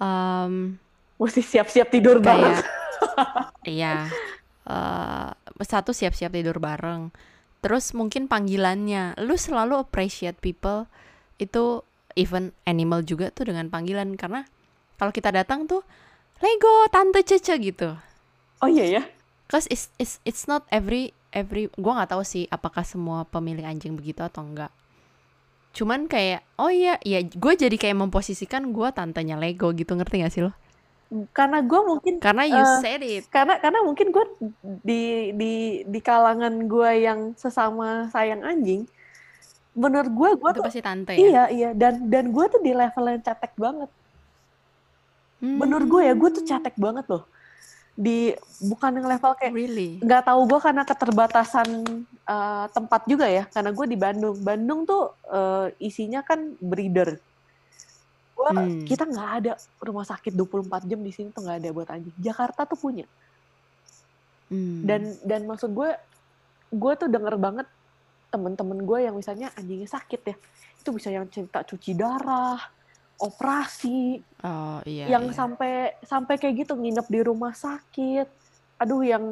um, 0.00 0.78
Mesti 1.20 1.38
siap-siap 1.38 1.86
tidur 1.92 2.18
banget. 2.18 2.58
kayak 2.58 2.66
iya 3.78 4.10
eh, 4.66 5.30
satu 5.62 5.94
siap-siap 5.94 6.34
tidur 6.34 6.58
bareng. 6.58 7.14
Terus 7.62 7.94
mungkin 7.94 8.26
panggilannya, 8.26 9.22
lu 9.22 9.38
selalu 9.38 9.78
appreciate 9.78 10.42
people 10.42 10.90
itu 11.44 11.82
even 12.14 12.44
animal 12.64 13.00
juga 13.10 13.32
tuh 13.36 13.48
dengan 13.50 13.66
panggilan 13.72 14.14
karena 14.20 14.44
kalau 14.98 15.12
kita 15.16 15.30
datang 15.34 15.66
tuh 15.70 15.82
Lego 16.44 16.74
tante 16.94 17.22
Cece 17.28 17.54
gitu. 17.62 17.90
Oh 18.62 18.68
iya 18.70 18.84
ya. 18.94 19.02
Cause 19.50 19.66
it's 19.74 19.84
it's 20.02 20.16
it's 20.28 20.44
not 20.50 20.62
every 20.72 21.12
every 21.40 21.64
gua 21.76 21.92
nggak 22.02 22.10
tahu 22.16 22.24
sih 22.32 22.44
apakah 22.56 22.84
semua 22.92 23.18
pemilik 23.28 23.64
anjing 23.70 23.94
begitu 23.98 24.20
atau 24.24 24.42
enggak. 24.48 24.72
Cuman 25.76 26.00
kayak 26.12 26.40
oh 26.62 26.68
iya 26.72 26.94
iya 27.10 27.20
gue 27.24 27.52
jadi 27.62 27.76
kayak 27.82 27.96
memposisikan 28.02 28.62
gua 28.76 28.88
tantenya 28.98 29.36
Lego 29.42 29.68
gitu 29.80 29.92
ngerti 29.96 30.16
gak 30.24 30.32
sih 30.34 30.42
lo? 30.46 30.52
Karena 31.36 31.58
gue 31.70 31.80
mungkin 31.90 32.14
Karena 32.22 32.44
you 32.48 32.64
Eh, 32.64 32.80
said 32.80 33.02
it. 33.04 33.24
karena 33.34 33.54
karena 33.64 33.80
mungkin 33.88 34.08
gue 34.14 34.24
di 34.88 35.02
di 35.40 35.52
di 35.92 36.00
kalangan 36.08 36.54
gue 36.72 36.90
yang 37.06 37.20
sesama 37.42 38.08
sayang 38.14 38.42
anjing, 38.44 38.88
menurut 39.72 40.10
gue 40.10 40.30
gue 40.36 40.50
Itu 40.50 40.58
tuh 40.58 40.64
pasti 40.64 40.80
tante 40.80 41.12
ya. 41.12 41.18
iya 41.18 41.42
iya 41.48 41.70
dan 41.72 42.06
dan 42.06 42.28
gue 42.28 42.44
tuh 42.46 42.60
di 42.60 42.72
level 42.72 43.04
yang 43.06 43.20
cetek 43.20 43.52
banget. 43.56 43.90
Menurut 45.40 45.86
gue 45.88 46.02
ya 46.02 46.14
gue 46.14 46.30
tuh 46.30 46.40
Hmm, 46.40 46.50
cetek 46.52 46.76
banget 46.76 47.06
loh. 47.08 47.24
Di 47.92 48.32
bukan 48.62 48.90
yang 48.94 49.06
level 49.06 49.32
kayak 49.34 49.52
Really? 49.52 49.98
nggak 49.98 50.22
tahu 50.24 50.40
gue 50.46 50.60
karena 50.60 50.82
keterbatasan 50.82 51.68
eh, 52.22 52.66
tempat 52.68 53.02
juga 53.04 53.26
ya 53.26 53.44
karena 53.46 53.70
gue 53.70 53.86
di 53.86 53.96
Bandung 53.96 54.36
Bandung 54.38 54.80
tuh 54.82 55.02
eh, 55.26 55.66
isinya 55.82 56.20
kan 56.20 56.38
breeder 56.56 57.18
Gua- 58.32 58.54
Hmm. 58.54 58.82
kita 58.82 59.04
nggak 59.04 59.30
ada 59.36 59.52
rumah 59.78 60.02
sakit 60.02 60.30
24 60.30 60.82
jam 60.84 60.98
di 60.98 61.10
sini 61.10 61.30
tuh 61.30 61.42
nggak 61.42 61.58
ada 61.58 61.68
buat 61.70 61.88
anjing 61.88 62.16
Jakarta 62.16 62.64
tuh 62.64 62.74
punya 62.76 63.04
Hmm. 64.46 64.82
dan 64.82 65.02
dan 65.22 65.40
maksud 65.44 65.70
gue 65.70 65.90
gue 66.70 66.92
tuh 66.94 67.08
denger 67.08 67.34
banget 67.36 67.66
temen-temen 68.32 68.80
gue 68.80 68.98
yang 69.04 69.14
misalnya 69.14 69.52
anjingnya 69.52 69.92
sakit 69.92 70.20
ya 70.24 70.36
itu 70.80 70.88
bisa 70.90 71.12
yang 71.12 71.28
cerita 71.28 71.60
cuci 71.62 71.92
darah 71.92 72.58
operasi 73.20 74.18
oh 74.42 74.80
iya. 74.88 75.12
yang 75.12 75.28
iya. 75.28 75.36
sampai 75.36 75.72
sampai 76.02 76.34
kayak 76.40 76.66
gitu 76.66 76.74
nginep 76.74 77.06
di 77.06 77.20
rumah 77.22 77.52
sakit 77.52 78.26
aduh 78.80 79.04
yang 79.04 79.24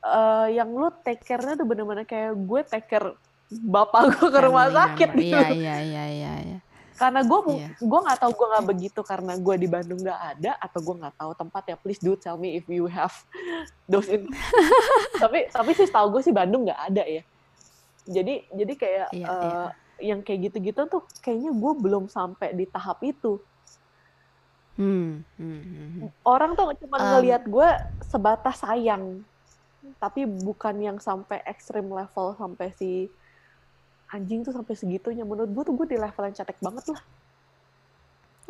eh, 0.00 0.48
yang 0.56 0.70
lu 0.72 0.88
take 1.04 1.20
care-nya 1.26 1.58
tuh 1.58 1.68
bener-bener 1.68 2.08
kayak 2.08 2.32
gue 2.32 2.60
take 2.64 2.88
care 2.88 3.12
bapak 3.50 4.14
gue 4.14 4.28
ke 4.30 4.40
rumah 4.46 4.70
sakit 4.70 5.10
gitu 5.18 5.34
Iya 5.34 5.50
iya 5.50 5.76
iya 5.82 6.04
iya. 6.06 6.34
iya. 6.46 6.58
karena 6.96 7.20
gue 7.24 7.38
Iya. 7.50 7.68
gue 7.76 8.00
nggak 8.06 8.18
tahu 8.22 8.32
gue 8.32 8.46
nggak 8.56 8.66
begitu 8.70 9.00
karena 9.02 9.32
gue 9.36 9.54
di 9.58 9.68
Bandung 9.68 10.00
nggak 10.00 10.20
ada 10.36 10.52
atau 10.62 10.78
gue 10.80 10.94
nggak 11.00 11.16
tahu 11.18 11.32
tempat 11.36 11.62
ya 11.66 11.76
please 11.76 12.00
do 12.00 12.12
tell 12.16 12.38
me 12.40 12.56
if 12.56 12.64
you 12.70 12.86
have 12.86 13.12
those 13.90 14.06
in 14.08 14.28
tapi 15.22 15.50
tapi 15.50 15.70
sih 15.76 15.88
tahu 15.90 16.12
gue 16.16 16.22
sih 16.24 16.32
Bandung 16.32 16.68
nggak 16.68 16.80
ada 16.92 17.04
ya 17.04 17.22
jadi 18.10 18.34
jadi 18.50 18.72
kayak 18.74 19.08
Iya, 19.14 19.26
eh, 19.26 19.38
iya. 19.38 19.64
yang 20.12 20.20
kayak 20.26 20.50
gitu-gitu 20.50 20.82
tuh 20.90 21.02
kayaknya 21.22 21.54
gue 21.54 21.72
belum 21.78 22.10
sampai 22.10 22.52
di 22.52 22.66
tahap 22.66 23.00
itu 23.06 23.38
Hmm. 24.80 25.28
hmm, 25.36 25.60
hmm, 25.60 25.88
hmm. 26.00 26.08
orang 26.24 26.56
tuh 26.56 26.72
cuma 26.80 26.96
Um, 26.96 27.08
ngelihat 27.20 27.44
gue 27.44 27.68
sebatas 28.08 28.64
sayang 28.64 29.20
tapi 30.00 30.24
bukan 30.24 30.72
yang 30.80 30.96
sampai 30.96 31.44
ekstrim 31.44 31.84
level 31.84 32.32
sampai 32.32 32.72
si 32.80 33.12
anjing 34.08 34.40
tuh 34.40 34.56
sampai 34.56 34.72
segitunya 34.72 35.28
menurut 35.28 35.52
gue 35.52 35.62
tuh 35.68 35.74
gue 35.76 35.86
di 35.94 35.98
level 36.00 36.24
yang 36.24 36.32
cetek 36.32 36.56
banget 36.64 36.96
lah 36.96 37.02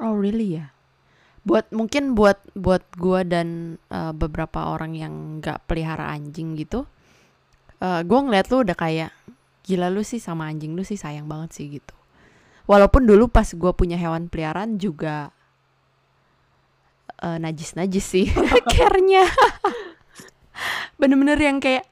Oh 0.01 0.17
really 0.17 0.57
ya? 0.57 0.73
Buat 1.45 1.73
mungkin 1.77 2.17
buat 2.17 2.41
buat 2.57 2.85
gua 2.97 3.25
dan 3.25 3.77
uh, 3.93 4.13
beberapa 4.17 4.73
orang 4.73 4.97
yang 4.97 5.13
nggak 5.41 5.69
pelihara 5.69 6.09
anjing 6.09 6.57
gitu, 6.57 6.89
uh, 7.85 8.01
gua 8.05 8.21
ngeliat 8.25 8.49
lu 8.49 8.65
udah 8.65 8.77
kayak 8.77 9.13
gila 9.71 9.87
lu 9.87 10.03
sih 10.03 10.18
sama 10.18 10.51
anjing 10.51 10.75
lu 10.75 10.83
sih 10.83 10.99
sayang 10.99 11.31
banget 11.31 11.55
sih 11.55 11.66
gitu. 11.79 11.95
Walaupun 12.66 13.07
dulu 13.07 13.31
pas 13.31 13.47
gua 13.55 13.71
punya 13.71 13.95
hewan 13.95 14.27
peliharaan 14.27 14.83
juga 14.83 15.31
uh, 17.23 17.39
najis-najis 17.39 18.03
sih 18.05 18.27
care-nya. 18.75 19.31
Bener-bener 20.99 21.39
yang 21.39 21.62
kayak 21.62 21.87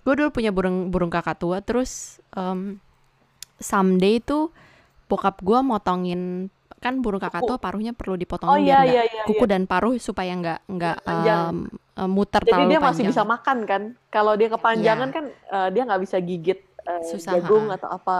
gue 0.00 0.14
dulu 0.16 0.32
punya 0.32 0.50
burung 0.50 0.88
burung 0.88 1.12
kakak 1.12 1.36
tua 1.36 1.60
terus 1.60 2.24
um, 2.32 2.80
someday 3.60 4.16
tuh 4.18 4.48
bokap 5.12 5.44
gua 5.44 5.60
motongin 5.60 6.48
kan 6.80 7.04
burung 7.04 7.20
kakak 7.20 7.44
tua 7.44 7.60
paruhnya 7.60 7.92
perlu 7.92 8.16
oh 8.16 8.20
dipotongin 8.20 8.64
iya 8.64 8.80
biar 8.80 8.88
iya 8.88 9.02
iya 9.04 9.22
kuku 9.28 9.44
iya. 9.44 9.52
dan 9.52 9.62
paruh 9.68 9.92
supaya 10.00 10.32
nggak 10.32 10.60
nggak 10.64 10.96
um, 11.04 11.68
uh, 12.00 12.08
muter 12.08 12.40
jadi 12.40 12.50
terlalu 12.56 12.70
dia 12.72 12.80
masih 12.80 12.88
panjang. 13.04 13.12
bisa 13.12 13.22
makan 13.28 13.58
kan 13.68 13.82
kalau 14.08 14.32
dia 14.40 14.48
kepanjangan 14.48 15.08
Iya. 15.12 15.14
kan 15.14 15.24
eh, 15.28 15.68
dia 15.76 15.82
nggak 15.84 16.00
bisa 16.00 16.16
gigit 16.24 16.60
eh, 16.98 17.06
Susah, 17.06 17.38
jagung 17.38 17.70
ha-ha. 17.70 17.78
atau 17.78 17.90
apa 17.92 18.18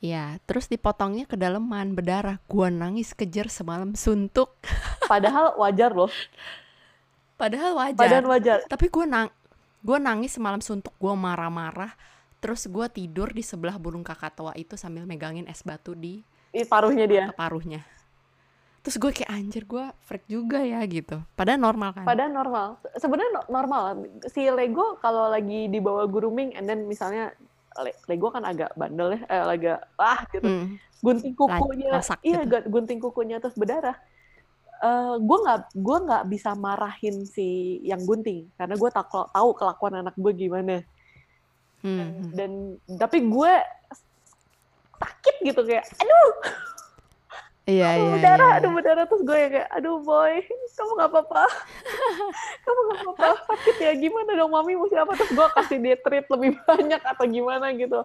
Ya, 0.00 0.40
terus 0.48 0.64
dipotongnya 0.64 1.28
kedalaman 1.28 1.92
berdarah. 1.92 2.40
Gua 2.48 2.72
nangis 2.72 3.12
kejer 3.12 3.52
semalam 3.52 3.92
suntuk. 3.92 4.56
padahal 5.12 5.52
wajar 5.60 5.92
loh 5.92 6.08
Padahal 7.36 7.72
wajar. 7.76 7.96
padahal 7.96 8.24
wajar 8.28 8.58
Tapi 8.64 8.88
gua 8.88 9.04
nang 9.04 9.28
gua 9.80 10.00
nangis 10.00 10.32
semalam 10.32 10.60
suntuk. 10.60 10.96
Gua 10.96 11.12
marah-marah. 11.12 11.92
Terus 12.40 12.64
gua 12.64 12.88
tidur 12.88 13.28
di 13.28 13.44
sebelah 13.44 13.76
burung 13.76 14.00
kakak 14.00 14.32
tua 14.32 14.52
itu 14.56 14.72
sambil 14.72 15.04
megangin 15.04 15.44
es 15.44 15.60
batu 15.60 15.92
di 15.92 16.24
Ih, 16.50 16.64
paruhnya 16.64 17.04
dia 17.04 17.24
paruhnya. 17.36 17.84
Terus 18.80 18.96
gue 18.96 19.12
kayak 19.12 19.28
anjir 19.28 19.68
gue 19.68 19.84
freak 20.00 20.24
juga 20.24 20.64
ya 20.64 20.80
gitu. 20.88 21.20
Padahal 21.36 21.60
normal 21.60 21.92
kan. 21.92 22.08
Padahal 22.08 22.32
normal. 22.32 22.66
Sebenarnya 22.96 23.32
no- 23.36 23.48
normal. 23.52 23.82
Si 24.26 24.48
Lego 24.48 24.96
kalau 24.98 25.28
lagi 25.28 25.68
dibawa 25.68 26.08
grooming, 26.08 26.56
and 26.56 26.64
then 26.64 26.88
misalnya 26.88 27.36
Lego 28.10 28.28
kan 28.34 28.42
agak 28.42 28.74
bandel 28.74 29.14
ya, 29.14 29.20
eh, 29.30 29.44
agak 29.46 29.78
ah 29.96 30.20
gitu. 30.30 30.46
Hmm. 30.46 30.66
Gunting 31.00 31.32
kukunya, 31.32 31.96
lasak 31.96 32.20
iya 32.20 32.44
gitu. 32.44 32.50
gu- 32.52 32.68
gunting 32.68 33.00
kukunya 33.00 33.36
terus 33.40 33.56
berdarah. 33.56 33.96
Eh 34.80 35.14
gue 35.20 35.38
nggak 35.44 35.58
gue 35.76 35.98
nggak 36.08 36.24
bisa 36.28 36.50
marahin 36.56 37.24
si 37.24 37.80
yang 37.86 38.04
gunting 38.04 38.48
karena 38.58 38.74
gue 38.76 38.90
tak 38.92 39.08
tahu 39.08 39.50
kelakuan 39.56 40.02
anak 40.04 40.14
gue 40.18 40.32
gimana. 40.34 40.82
Hmm. 41.80 42.34
Dan 42.36 42.76
tapi 43.00 43.24
gue 43.24 43.52
sakit 45.00 45.36
gitu 45.48 45.64
kayak, 45.64 45.88
aduh, 45.96 46.30
Iya, 47.68 47.86
aduh 47.92 48.02
iya, 48.02 48.12
berdarah 48.16 48.48
iya. 48.50 48.58
aduh 48.60 48.70
berdarah. 48.72 49.04
Terus 49.06 49.22
gue 49.22 49.36
kayak 49.52 49.68
aduh 49.70 49.96
boy 50.02 50.34
kamu 50.76 50.90
nggak 50.96 51.10
apa-apa. 51.12 51.44
Kamu 52.64 52.80
nggak 52.88 53.00
apa-apa. 53.04 53.28
Sakit 53.52 53.76
ya? 53.78 53.92
Gimana 54.00 54.30
dong 54.32 54.50
mami 54.50 54.72
mesti 54.80 54.96
apa 54.96 55.12
terus 55.12 55.32
gue 55.36 55.46
kasih 55.54 55.78
dia 55.78 55.96
treat 56.00 56.26
lebih 56.32 56.56
banyak 56.68 57.02
atau 57.04 57.24
gimana 57.28 57.66
gitu. 57.76 58.00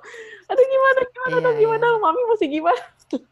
Aduh 0.51 0.65
gimana 0.67 0.99
gimana 1.07 1.35
Iya, 1.39 1.43
dong 1.45 1.57
gimana 1.57 1.85
iya. 1.87 1.97
mami 2.03 2.21
mesti 2.29 2.45
gimana? 2.51 2.81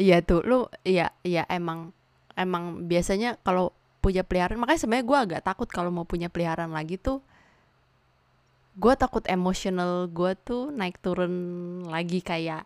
Iya 0.00 0.24
tuh, 0.24 0.40
lu 0.42 0.66
iya 0.88 1.12
iya 1.22 1.44
emang 1.52 1.92
emang 2.34 2.88
biasanya 2.88 3.36
kalau 3.44 3.76
punya 4.00 4.24
peliharaan, 4.24 4.58
makanya 4.58 4.80
sebenarnya 4.82 5.06
gue 5.06 5.18
agak 5.20 5.40
takut 5.44 5.68
kalau 5.68 5.92
mau 5.92 6.08
punya 6.08 6.32
peliharaan 6.32 6.72
lagi 6.72 6.96
tuh, 6.96 7.20
gue 8.74 8.94
takut 8.96 9.22
emosional 9.28 10.08
gue 10.08 10.32
tuh 10.42 10.72
naik 10.72 10.96
turun 11.04 11.32
lagi 11.86 12.24
kayak 12.24 12.64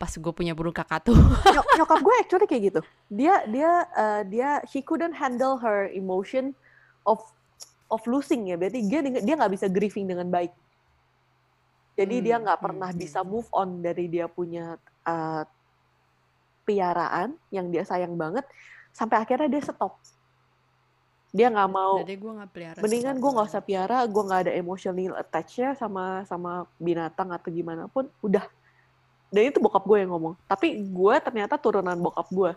pas 0.00 0.08
gue 0.08 0.32
punya 0.32 0.56
burung 0.56 0.72
kakak 0.72 1.04
tuh. 1.12 1.12
Nyok- 1.54 1.76
nyokap 1.76 2.00
gue 2.00 2.14
actually 2.16 2.48
kayak 2.48 2.62
gitu 2.72 2.80
dia 3.12 3.44
dia 3.44 3.70
eh, 3.92 4.22
dia 4.24 4.50
he 4.72 4.80
couldn't 4.80 5.12
handle 5.12 5.60
her 5.60 5.92
emotion 5.92 6.56
of 7.04 7.20
of 7.92 8.00
losing 8.08 8.48
ya 8.48 8.56
berarti 8.56 8.80
dia 8.88 9.04
dia 9.04 9.34
nggak 9.36 9.52
bisa 9.52 9.66
grieving 9.68 10.08
dengan 10.08 10.32
baik 10.32 10.56
jadi 12.00 12.16
Hmm, 12.16 12.24
dia 12.24 12.36
nggak 12.40 12.58
hmm, 12.58 12.64
pernah 12.64 12.90
hmm. 12.96 13.00
bisa 13.02 13.20
move 13.20 13.44
on 13.52 13.84
dari 13.84 14.08
dia 14.08 14.24
punya 14.24 14.80
eh, 15.04 15.44
piaraan 16.64 17.36
yang 17.52 17.68
dia 17.68 17.84
sayang 17.84 18.16
banget 18.16 18.46
sampai 18.96 19.20
akhirnya 19.20 19.52
dia 19.52 19.62
stop 19.68 20.00
dia 21.30 21.46
nggak 21.46 21.70
mau 21.70 22.02
Jadi 22.02 22.14
gue 22.18 22.32
nggak 22.40 22.50
pelihara. 22.50 22.78
mendingan 22.82 23.16
gue 23.22 23.30
nggak 23.30 23.48
usah 23.52 23.62
piara 23.62 23.98
gue 24.06 24.22
nggak 24.22 24.40
ada 24.48 24.52
emotional 24.54 25.14
attachnya 25.14 25.78
sama 25.78 26.26
sama 26.26 26.66
binatang 26.82 27.30
atau 27.30 27.50
gimana 27.54 27.86
pun 27.86 28.10
udah 28.22 28.42
dan 29.30 29.42
itu 29.46 29.58
bokap 29.58 29.82
gue 29.82 29.98
yang 29.98 30.10
ngomong 30.10 30.34
tapi 30.44 30.68
gue 30.82 31.14
ternyata 31.18 31.54
turunan 31.54 31.96
bokap 31.96 32.28
gue 32.28 32.52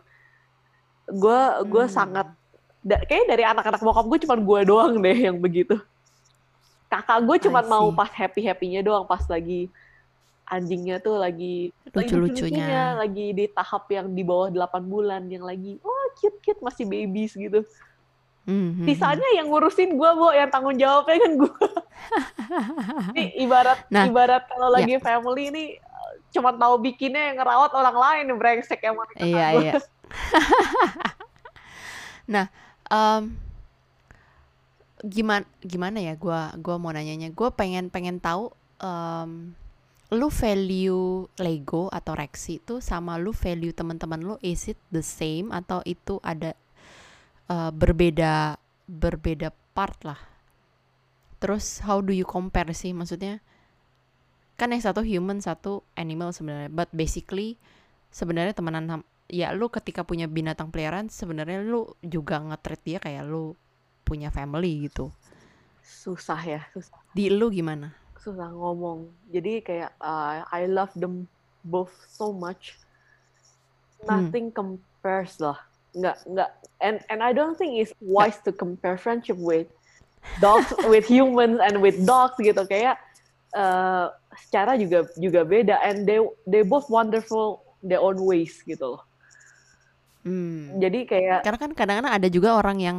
gue 1.05 1.39
gue 1.65 1.83
Hmm. 1.83 1.93
sangat 1.93 2.27
da, 2.79 2.97
kayaknya 2.99 3.27
dari 3.29 3.43
anak-anak 3.45 3.79
bokap 3.79 4.05
gue 4.05 4.19
cuma 4.21 4.35
gue 4.35 4.59
doang 4.63 4.93
deh 4.97 5.17
yang 5.23 5.37
begitu 5.37 5.77
kakak 6.87 7.19
gue 7.21 7.37
cuma 7.41 7.61
mau 7.61 7.89
pas 7.89 8.09
happy 8.09 8.41
happynya 8.43 8.81
doang 8.81 9.03
pas 9.03 9.21
lagi 9.25 9.69
anjingnya 10.43 10.99
tuh 10.99 11.15
lagi 11.15 11.71
lagi 11.87 12.13
Lucu-lucunya. 12.13 12.93
lagi 12.93 13.31
di 13.31 13.45
tahap 13.47 13.87
yang 13.87 14.11
di 14.11 14.21
bawah 14.21 14.49
8 14.49 14.59
bulan 14.83 15.25
yang 15.25 15.41
lagi 15.41 15.79
oh 15.79 16.05
cute 16.13 16.37
cute 16.39 16.59
masih 16.59 16.83
babies 16.83 17.33
gitu 17.33 17.61
Hmm, 18.43 18.51
hmm, 18.51 18.71
hmm. 18.75 18.85
sisanya 18.85 19.29
yang 19.33 19.47
ngurusin 19.47 19.95
gue 19.95 20.09
bu 20.13 20.27
yang 20.29 20.51
tanggung 20.51 20.75
jawabnya 20.75 21.15
kan 21.15 21.31
gue 21.39 21.53
ini 23.15 23.23
ibarat 23.39 23.87
Nah, 23.87 24.03
ibarat 24.03 24.43
kalau 24.45 24.67
ya. 24.67 24.73
lagi 24.75 24.93
family 24.99 25.43
ini 25.47 25.63
cuma 26.33 26.49
tahu 26.57 26.81
bikinnya 26.81 27.31
yang 27.31 27.37
ngerawat 27.37 27.71
orang 27.77 27.97
lain 27.97 28.25
brengsek 28.41 28.81
emang 28.81 29.05
Iya 29.21 29.45
gue. 29.53 29.63
iya. 29.69 29.73
nah, 32.33 32.45
em, 32.89 33.37
gimana 35.05 35.45
gimana 35.61 36.01
ya? 36.01 36.17
Gua 36.17 36.49
gua 36.57 36.81
mau 36.81 36.89
nanyanya. 36.89 37.29
Gue 37.29 37.53
pengen 37.53 37.93
pengen 37.93 38.17
tahu 38.17 38.49
em, 38.81 39.53
lu 40.13 40.29
value 40.29 41.25
Lego 41.41 41.89
atau 41.89 42.13
Rexy 42.13 42.61
itu 42.61 42.77
sama 42.81 43.17
lu 43.17 43.33
value 43.33 43.73
teman-teman 43.73 44.21
lu 44.21 44.35
is 44.45 44.69
it 44.69 44.77
the 44.93 45.01
same 45.01 45.49
atau 45.49 45.81
itu 45.89 46.21
ada 46.21 46.53
eh, 47.49 47.71
berbeda 47.73 48.61
berbeda 48.85 49.49
part 49.73 49.97
lah. 50.05 50.21
Terus 51.41 51.81
how 51.83 51.99
do 51.99 52.13
you 52.13 52.23
compare 52.23 52.71
sih? 52.71 52.93
Maksudnya 52.93 53.41
kan 54.53 54.69
yang 54.69 54.81
satu 54.81 55.01
human 55.01 55.41
satu 55.41 55.81
animal 55.93 56.29
sebenarnya, 56.31 56.69
but 56.69 56.89
basically 56.93 57.57
sebenarnya 58.09 58.53
temenan 58.53 59.01
ya 59.25 59.49
lu 59.51 59.65
ketika 59.67 60.05
punya 60.05 60.29
binatang 60.29 60.69
peliharaan 60.69 61.09
sebenarnya 61.09 61.65
lu 61.65 61.89
juga 61.99 62.37
nge-treat 62.37 62.81
dia 62.85 62.99
kayak 63.01 63.25
lu 63.25 63.57
punya 64.03 64.29
family 64.29 64.85
gitu. 64.85 65.09
susah 65.83 66.39
ya 66.39 66.61
susah 66.71 66.95
Di 67.11 67.27
lu 67.27 67.51
gimana? 67.51 67.91
susah 68.15 68.47
ngomong 68.55 69.03
jadi 69.27 69.59
kayak 69.59 69.91
uh, 69.99 70.47
I 70.47 70.63
love 70.63 70.95
them 70.95 71.27
both 71.61 71.91
so 72.07 72.31
much 72.31 72.79
Hmm. 74.03 74.31
nothing 74.31 74.51
compares 74.51 75.39
lah 75.39 75.55
nggak 75.95 76.27
nggak 76.27 76.49
and 76.79 76.99
and 77.07 77.23
I 77.23 77.31
don't 77.31 77.55
think 77.55 77.79
it's 77.79 77.95
wise 77.99 78.35
to 78.43 78.51
compare 78.51 78.99
friendship 78.99 79.39
with 79.39 79.71
dogs 80.39 80.71
with 80.91 81.07
humans 81.07 81.63
and 81.63 81.79
with 81.79 81.95
dogs 82.03 82.35
gitu 82.35 82.63
kayak 82.67 82.99
uh, 83.55 84.11
secara 84.37 84.75
juga 84.75 85.05
juga 85.15 85.41
beda 85.43 85.77
and 85.81 86.03
they 86.03 86.17
they 86.43 86.61
both 86.61 86.87
wonderful 86.87 87.61
their 87.81 87.99
own 87.99 88.17
ways 88.19 88.59
gitu 88.63 88.97
loh 88.97 89.03
Hmm. 90.23 90.79
jadi 90.79 91.03
kayak 91.03 91.39
Karena 91.43 91.59
kan 91.59 91.71
kadang-kadang 91.75 92.15
ada 92.15 92.27
juga 92.31 92.55
orang 92.55 92.79
yang 92.79 92.97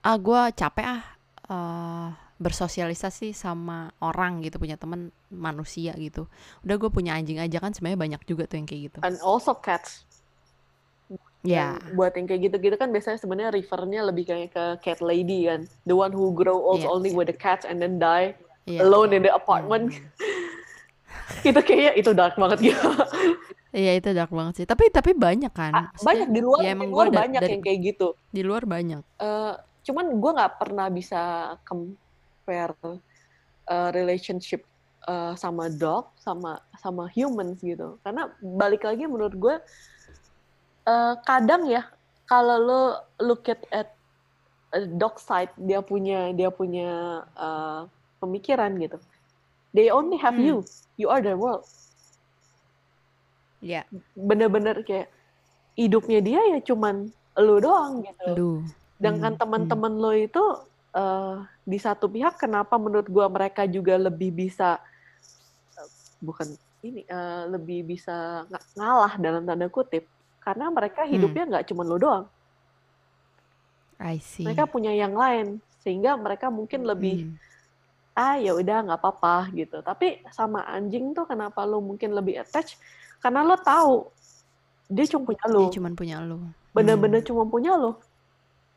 ah 0.00 0.14
gua 0.14 0.54
capek 0.54 0.86
ah 0.86 1.02
eh, 1.50 2.08
bersosialisasi 2.38 3.34
sama 3.34 3.90
orang 3.98 4.38
gitu 4.38 4.62
punya 4.62 4.78
teman 4.78 5.10
manusia 5.30 5.94
gitu. 5.98 6.30
Udah 6.62 6.78
gue 6.78 6.90
punya 6.90 7.14
anjing 7.14 7.38
aja 7.38 7.58
kan 7.58 7.74
sebenarnya 7.74 7.98
banyak 7.98 8.22
juga 8.22 8.46
tuh 8.46 8.58
yang 8.58 8.66
kayak 8.66 8.82
gitu. 8.86 8.98
and 9.02 9.18
also 9.22 9.50
cats 9.54 10.06
Ya, 11.44 11.76
Dan 11.76 11.92
buat 12.00 12.16
yang 12.16 12.24
kayak 12.24 12.40
gitu-gitu 12.48 12.76
kan 12.80 12.88
biasanya 12.88 13.20
sebenarnya 13.20 13.52
refernya 13.52 14.00
lebih 14.00 14.24
kayak 14.24 14.48
ke 14.56 14.64
cat 14.80 15.04
lady 15.04 15.44
kan 15.44 15.68
the 15.84 15.92
one 15.92 16.08
who 16.08 16.32
grow 16.32 16.56
old 16.56 16.80
Iya. 16.80 16.88
only 16.88 17.12
with 17.12 17.28
the 17.28 17.36
cats 17.36 17.68
and 17.68 17.84
then 17.84 18.00
die 18.00 18.32
iya. 18.64 18.80
alone 18.80 19.12
in 19.12 19.20
the 19.20 19.28
apartment 19.28 19.92
Hmm. 19.92 20.08
itu 21.48 21.60
kayaknya 21.60 21.92
itu 21.96 22.10
dark 22.12 22.34
banget 22.36 22.58
gitu 22.72 22.88
Iya 23.74 23.98
itu 23.98 24.14
dark 24.14 24.30
banget 24.30 24.62
sih. 24.62 24.66
Tapi 24.70 24.86
tapi 24.94 25.18
banyak 25.18 25.50
kan. 25.50 25.74
Ah, 25.74 25.90
Maksudnya, 25.90 26.06
banyak 26.06 26.28
di 26.30 26.40
luar 26.46 26.60
ya 26.62 26.70
di 26.70 26.74
emang 26.78 26.88
luar 26.94 27.06
gua 27.10 27.18
banyak 27.26 27.40
dari- 27.42 27.52
yang 27.58 27.62
kayak 27.66 27.78
gitu 27.82 28.08
di 28.30 28.42
luar 28.46 28.62
banyak. 28.70 29.02
Eh, 29.18 29.54
cuman 29.84 30.06
gue 30.14 30.30
nggak 30.30 30.54
pernah 30.62 30.86
bisa 30.94 31.22
compare 31.66 32.78
eh, 33.66 33.90
relationship 33.90 34.62
eh, 35.10 35.34
sama 35.34 35.66
dog 35.74 36.14
sama 36.22 36.62
sama 36.78 37.10
humans 37.12 37.58
gitu 37.60 37.98
karena 38.06 38.30
balik 38.38 38.86
lagi 38.86 39.04
menurut 39.10 39.34
gue 39.34 39.56
eh, 40.86 41.14
kadang 41.26 41.66
ya 41.66 41.84
kalau 42.30 42.56
lo 42.62 42.82
look 43.20 43.50
at 43.50 43.60
at 43.74 43.90
a 44.72 44.86
dog 44.86 45.20
side 45.20 45.52
dia 45.60 45.82
punya 45.84 46.30
dia 46.32 46.48
punya 46.48 47.20
eh, 47.36 47.80
pemikiran 48.22 48.72
gitu 48.80 48.96
they 49.74 49.90
only 49.90 50.16
have 50.16 50.38
Hmm. 50.38 50.46
you 50.46 50.56
you 50.96 51.10
are 51.10 51.20
their 51.20 51.36
world 51.36 51.66
Ya, 53.64 53.88
bener-bener 54.12 54.84
kayak 54.84 55.08
hidupnya 55.72 56.20
dia 56.20 56.40
ya 56.52 56.60
cuman 56.60 57.08
lu 57.40 57.56
doang 57.64 58.04
gitu 58.04 58.28
lu. 58.36 58.50
Sedangkan 59.00 59.34
Hmm, 59.34 59.40
teman-teman 59.40 59.92
lo 59.96 60.12
itu 60.12 60.44
eh, 60.92 61.34
di 61.64 61.78
satu 61.80 62.06
pihak 62.06 62.36
kenapa 62.36 62.76
menurut 62.76 63.08
gua 63.08 63.26
mereka 63.32 63.64
juga 63.64 63.96
lebih 63.96 64.30
bisa 64.36 64.76
bukan 66.20 66.52
ini 66.84 67.08
eh, 67.08 67.42
lebih 67.48 67.88
bisa 67.88 68.44
ng- 68.52 68.68
ngalah 68.76 69.16
dalam 69.16 69.48
tanda 69.48 69.66
kutip 69.72 70.04
karena 70.44 70.68
mereka 70.68 71.08
Hmm. 71.08 71.10
hidupnya 71.16 71.44
nggak 71.56 71.66
cuma 71.72 71.82
lo 71.88 71.96
doang. 71.96 72.24
I 73.96 74.20
see. 74.20 74.44
Mereka 74.44 74.68
punya 74.68 74.92
yang 74.92 75.16
lain 75.16 75.56
sehingga 75.80 76.20
mereka 76.20 76.52
mungkin 76.52 76.84
lebih 76.84 77.32
Hmm. 77.32 77.40
Ah 78.14 78.38
ya 78.38 78.54
udah 78.54 78.86
nggak 78.86 78.98
apa-apa 78.98 79.50
gitu. 79.52 79.82
Tapi 79.82 80.22
sama 80.30 80.62
anjing 80.64 81.10
tuh 81.12 81.26
kenapa 81.26 81.66
lo 81.66 81.82
mungkin 81.82 82.14
lebih 82.14 82.38
attach 82.40 82.78
karena 83.18 83.42
lo 83.42 83.58
tahu 83.58 84.06
dia 84.86 85.04
cuma 85.06 85.26
punya 85.26 85.44
lo. 85.46 85.60
Dia 85.66 85.74
cuman 85.76 85.92
punya 85.94 86.18
lu. 86.20 86.38
bener-bener 86.74 87.22
Hmm. 87.22 87.28
cuma 87.30 87.42
punya 87.46 87.78
lo 87.78 88.02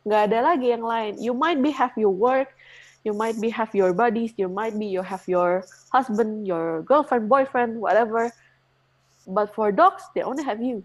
nggak 0.06 0.22
ada 0.30 0.54
lagi 0.54 0.70
yang 0.70 0.86
lain 0.86 1.18
you 1.18 1.34
might 1.34 1.58
be 1.58 1.68
have 1.68 1.92
your 1.98 2.14
work 2.14 2.54
you 3.02 3.12
might 3.12 3.36
be 3.42 3.50
have 3.50 3.74
your 3.74 3.90
buddies 3.92 4.32
you 4.38 4.46
might 4.46 4.78
be 4.78 4.86
you 4.86 5.02
have 5.02 5.26
your 5.26 5.66
husband 5.90 6.46
your 6.46 6.86
girlfriend 6.86 7.26
boyfriend 7.26 7.76
whatever 7.82 8.30
but 9.26 9.50
for 9.52 9.74
dogs 9.74 10.06
they 10.14 10.22
only 10.22 10.46
have 10.46 10.62
you 10.62 10.80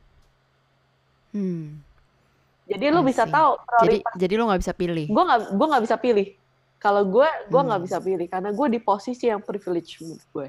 Hmm. 1.31 1.85
jadi 2.65 2.89
lo 2.89 3.01
bisa 3.01 3.25
tahu 3.25 3.57
Jadi 3.85 4.01
prioritas 4.01 4.13
jadi 4.17 4.33
lu 4.37 4.45
nggak 4.49 4.61
bisa 4.65 4.73
pilih. 4.73 5.07
gue 5.07 5.23
nggak 5.23 5.41
gue 5.53 5.67
nggak 5.69 5.85
bisa 5.85 5.97
pilih 6.01 6.27
kalau 6.83 7.03
gue 7.07 7.29
gue 7.47 7.63
nggak 7.63 7.81
Hmm. 7.81 7.87
bisa 7.87 7.99
pilih 8.03 8.27
karena 8.27 8.51
gue 8.51 8.67
di 8.75 8.81
posisi 8.83 9.31
yang 9.31 9.41
privilege 9.41 10.03
menurut 10.03 10.27
gue 10.35 10.49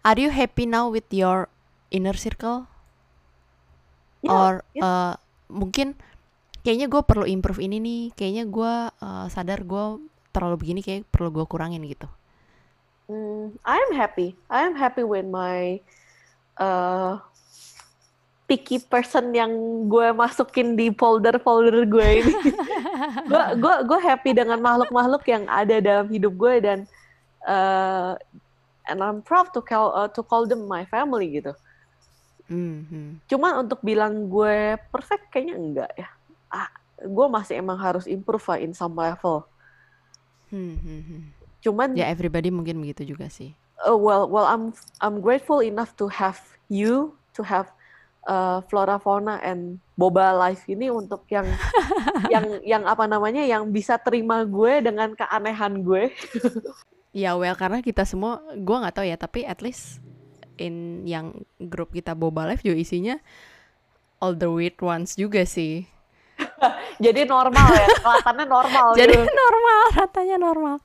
Are 0.00 0.16
you 0.16 0.30
happy 0.32 0.64
now 0.64 0.88
with 0.88 1.04
your 1.12 1.52
inner 1.90 2.16
circle? 2.16 2.64
Ya, 4.24 4.32
Or 4.32 4.52
ya. 4.72 4.82
uh, 4.84 5.14
mungkin 5.52 5.92
kayaknya 6.64 6.86
gue 6.88 7.02
perlu 7.04 7.24
improve 7.28 7.60
ini 7.60 7.76
nih. 7.80 8.02
Kayaknya 8.16 8.44
gue 8.48 8.72
uh, 8.96 9.26
sadar 9.28 9.60
gue 9.64 9.84
terlalu 10.32 10.56
begini 10.56 10.80
kayak 10.80 11.04
perlu 11.12 11.28
gue 11.36 11.44
kurangin 11.44 11.84
gitu. 11.84 12.08
Hmm, 13.10 13.58
I'm 13.66 13.90
happy. 13.92 14.38
I'm 14.48 14.78
happy 14.78 15.02
with 15.02 15.26
my 15.26 15.82
uh, 16.56 17.18
picky 18.50 18.82
person 18.82 19.30
yang 19.30 19.54
gue 19.86 20.10
masukin 20.10 20.74
di 20.74 20.90
folder-folder 20.90 21.86
gue 21.86 22.08
ini. 22.18 22.34
gue 23.30 23.44
gue 23.62 23.74
gue 23.86 23.98
happy 24.02 24.34
dengan 24.34 24.58
makhluk-makhluk 24.58 25.22
yang 25.30 25.46
ada 25.46 25.78
dalam 25.78 26.10
hidup 26.10 26.34
gue 26.34 26.54
dan 26.58 26.78
uh, 27.46 28.18
and 28.90 28.98
I'm 28.98 29.22
proud 29.22 29.54
to 29.54 29.62
call 29.62 29.94
uh, 29.94 30.10
to 30.10 30.26
call 30.26 30.50
them 30.50 30.66
my 30.66 30.82
family 30.90 31.38
gitu. 31.38 31.54
Hmm, 32.50 32.82
hmm. 32.90 33.10
Cuma 33.30 33.62
untuk 33.62 33.78
bilang 33.86 34.26
gue 34.26 34.74
perfect 34.90 35.30
kayaknya 35.30 35.54
enggak 35.54 35.92
ya. 35.94 36.10
Ah, 36.50 36.66
gue 36.98 37.26
masih 37.30 37.62
emang 37.62 37.78
harus 37.78 38.10
improve 38.10 38.42
lah 38.50 38.58
in 38.58 38.74
some 38.74 38.98
level. 38.98 39.46
Hmm, 40.50 40.74
hmm, 40.74 41.02
hmm. 41.06 41.22
Cuman 41.62 41.94
Ya 41.94 42.10
everybody 42.10 42.50
mungkin 42.50 42.82
begitu 42.82 43.14
juga 43.14 43.30
sih. 43.30 43.54
uh, 43.86 43.96
well 43.96 44.26
well 44.26 44.44
I'm 44.44 44.74
I'm 45.00 45.22
grateful 45.22 45.62
enough 45.62 45.94
to 46.02 46.10
have 46.10 46.42
you 46.68 47.16
to 47.38 47.46
have 47.46 47.70
uh, 48.26 48.60
Flora 48.68 49.00
Fauna 49.00 49.40
and 49.40 49.80
Boba 49.94 50.32
Life 50.36 50.64
ini 50.68 50.88
untuk 50.88 51.24
yang 51.28 51.46
yang 52.32 52.46
yang 52.64 52.82
apa 52.88 53.04
namanya 53.04 53.44
yang 53.44 53.68
bisa 53.68 54.00
terima 54.00 54.44
gue 54.44 54.80
dengan 54.84 55.12
keanehan 55.16 55.84
gue. 55.84 56.12
Ya 57.10 57.34
well 57.34 57.58
karena 57.58 57.82
kita 57.82 58.06
semua 58.06 58.38
gua 58.62 58.86
nggak 58.86 58.94
tahu 59.02 59.06
ya 59.06 59.18
tapi 59.18 59.42
at 59.42 59.58
least 59.60 59.98
in 60.60 61.02
yang 61.08 61.42
grup 61.58 61.90
kita 61.90 62.14
Boba 62.14 62.46
Life 62.46 62.62
juga 62.62 62.78
isinya 62.78 63.16
all 64.20 64.36
the 64.36 64.46
weird 64.46 64.78
ones 64.78 65.16
juga 65.16 65.42
sih. 65.48 65.88
Jadi 67.04 67.24
normal 67.24 67.68
ya, 67.72 67.88
kelihatannya 68.00 68.46
normal 68.46 68.86
Jadi 69.00 69.16
gitu. 69.16 69.24
normal, 69.26 69.80
ratanya 69.96 70.36
normal. 70.36 70.76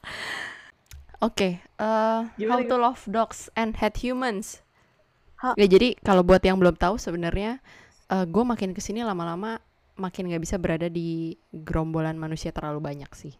Oke, 1.24 1.60
eh, 1.60 2.20
Gimana, 2.40 2.52
how 2.52 2.60
to 2.64 2.76
love 2.76 3.02
dogs 3.08 3.48
and 3.56 3.80
hate 3.80 4.04
humans. 4.04 4.65
Ha- 5.44 5.58
Ya 5.60 5.68
jadi 5.68 6.00
kalau 6.00 6.24
buat 6.24 6.42
yang 6.44 6.56
belum 6.60 6.76
tahu 6.80 6.96
sebenarnya 7.02 7.60
gue 8.08 8.44
makin 8.46 8.72
ke 8.72 8.80
sini 8.80 9.02
lama-lama 9.02 9.58
makin 9.98 10.28
nggak 10.30 10.44
bisa 10.44 10.56
berada 10.60 10.88
di 10.92 11.40
gerombolan 11.52 12.16
manusia 12.20 12.52
terlalu 12.54 12.80
banyak 12.84 13.12
sih. 13.16 13.34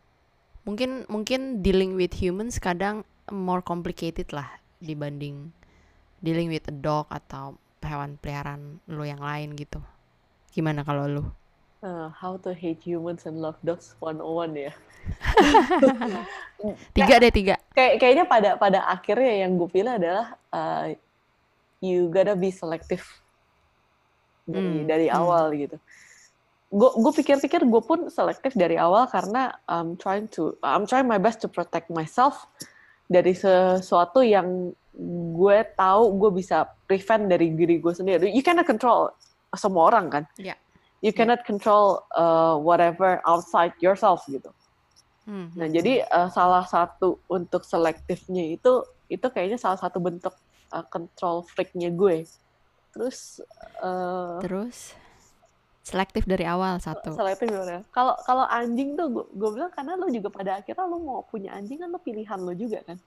Mungkin 0.66 1.06
mungkin 1.08 1.62
dealing 1.62 1.94
with 1.94 2.16
humans 2.18 2.58
kadang 2.58 3.06
more 3.30 3.62
complicated 3.62 4.32
lah 4.34 4.50
dibanding 4.82 5.54
dealing 6.26 6.50
with 6.50 6.66
a 6.68 6.76
dog 6.76 7.06
atau 7.14 7.54
hewan 7.86 8.18
peliharaan 8.18 8.82
lo 8.90 9.06
yang 9.06 9.22
lain 9.22 9.54
gitu. 9.54 9.78
Gimana 10.50 10.82
kalau 10.82 11.06
lo? 11.06 11.24
Uh, 11.86 12.10
how 12.10 12.34
to 12.42 12.50
hate 12.50 12.82
humans 12.82 13.30
and 13.30 13.38
love 13.38 13.60
dogs 13.62 13.94
101 14.02 14.58
ya. 14.58 14.74
Tiga 16.98 17.22
deh 17.22 17.30
tiga. 17.30 17.62
Kayak 17.78 18.02
kayaknya 18.02 18.26
pada 18.26 18.50
pada 18.58 18.80
akhirnya 18.90 19.46
yang 19.46 19.54
gue 19.54 19.70
pilih 19.70 19.94
adalah 19.94 20.34
uh, 20.50 20.90
you 21.82 22.08
gotta 22.12 22.36
be 22.36 22.52
selective 22.52 23.04
dari 24.46 24.84
Hmm, 24.84 24.88
dari 24.88 25.08
hmm. 25.10 25.18
awal 25.18 25.52
gitu. 25.58 25.78
Gue 26.70 26.92
gue 26.98 27.14
pikir-pikir 27.24 27.66
gue 27.66 27.82
pun 27.82 28.10
selektif 28.10 28.54
dari 28.54 28.76
awal 28.76 29.08
karena 29.08 29.54
I'm 29.66 29.96
trying 29.96 30.28
to 30.36 30.58
I'm 30.62 30.86
trying 30.86 31.08
my 31.08 31.18
best 31.18 31.42
to 31.46 31.48
protect 31.48 31.90
myself 31.90 32.46
dari 33.06 33.34
sesuatu 33.38 34.26
yang 34.26 34.74
gue 35.36 35.58
tahu 35.76 36.04
gue 36.20 36.32
bisa 36.42 36.66
prevent 36.88 37.28
dari 37.30 37.54
diri 37.54 37.80
gue 37.82 37.94
sendiri. 37.94 38.30
You 38.32 38.42
cannot 38.42 38.66
control 38.70 39.14
semua 39.56 39.90
orang 39.94 40.08
kan. 40.12 40.24
Ya. 40.38 40.56
You 41.04 41.14
Ya. 41.14 41.22
cannot 41.22 41.46
control 41.46 42.02
uh, 42.18 42.58
whatever 42.58 43.22
outside 43.30 43.78
yourself 43.80 44.26
gitu. 44.26 44.50
Hmm, 45.26 45.50
Nah, 45.58 45.66
hmm, 45.70 45.74
jadi 45.74 45.94
uh, 46.06 46.30
salah 46.30 46.66
satu 46.70 47.18
untuk 47.26 47.66
selektifnya 47.66 48.46
itu 48.46 48.86
itu 49.10 49.26
kayaknya 49.30 49.58
salah 49.58 49.78
satu 49.78 49.98
bentuk 50.02 50.34
uh, 50.72 50.86
control 50.88 51.44
freaknya 51.44 51.92
gue. 51.92 52.26
Terus 52.96 53.44
uh, 53.82 54.40
Terus 54.40 54.96
selektif 55.86 56.26
dari 56.26 56.48
awal 56.48 56.82
satu. 56.82 57.14
selektif 57.14 57.46
gimana? 57.46 57.86
Kalau 57.94 58.18
kalau 58.26 58.46
anjing 58.48 58.98
tuh 58.98 59.06
gue, 59.12 59.26
gue 59.36 59.50
bilang 59.54 59.70
karena 59.70 59.94
lo 59.94 60.10
juga 60.10 60.34
pada 60.34 60.58
akhirnya 60.58 60.86
lo 60.86 60.98
mau 60.98 61.22
punya 61.22 61.54
anjing 61.54 61.78
kan 61.78 61.92
lo 61.92 62.00
pilihan 62.00 62.40
lo 62.42 62.54
juga 62.54 62.82
kan. 62.82 62.98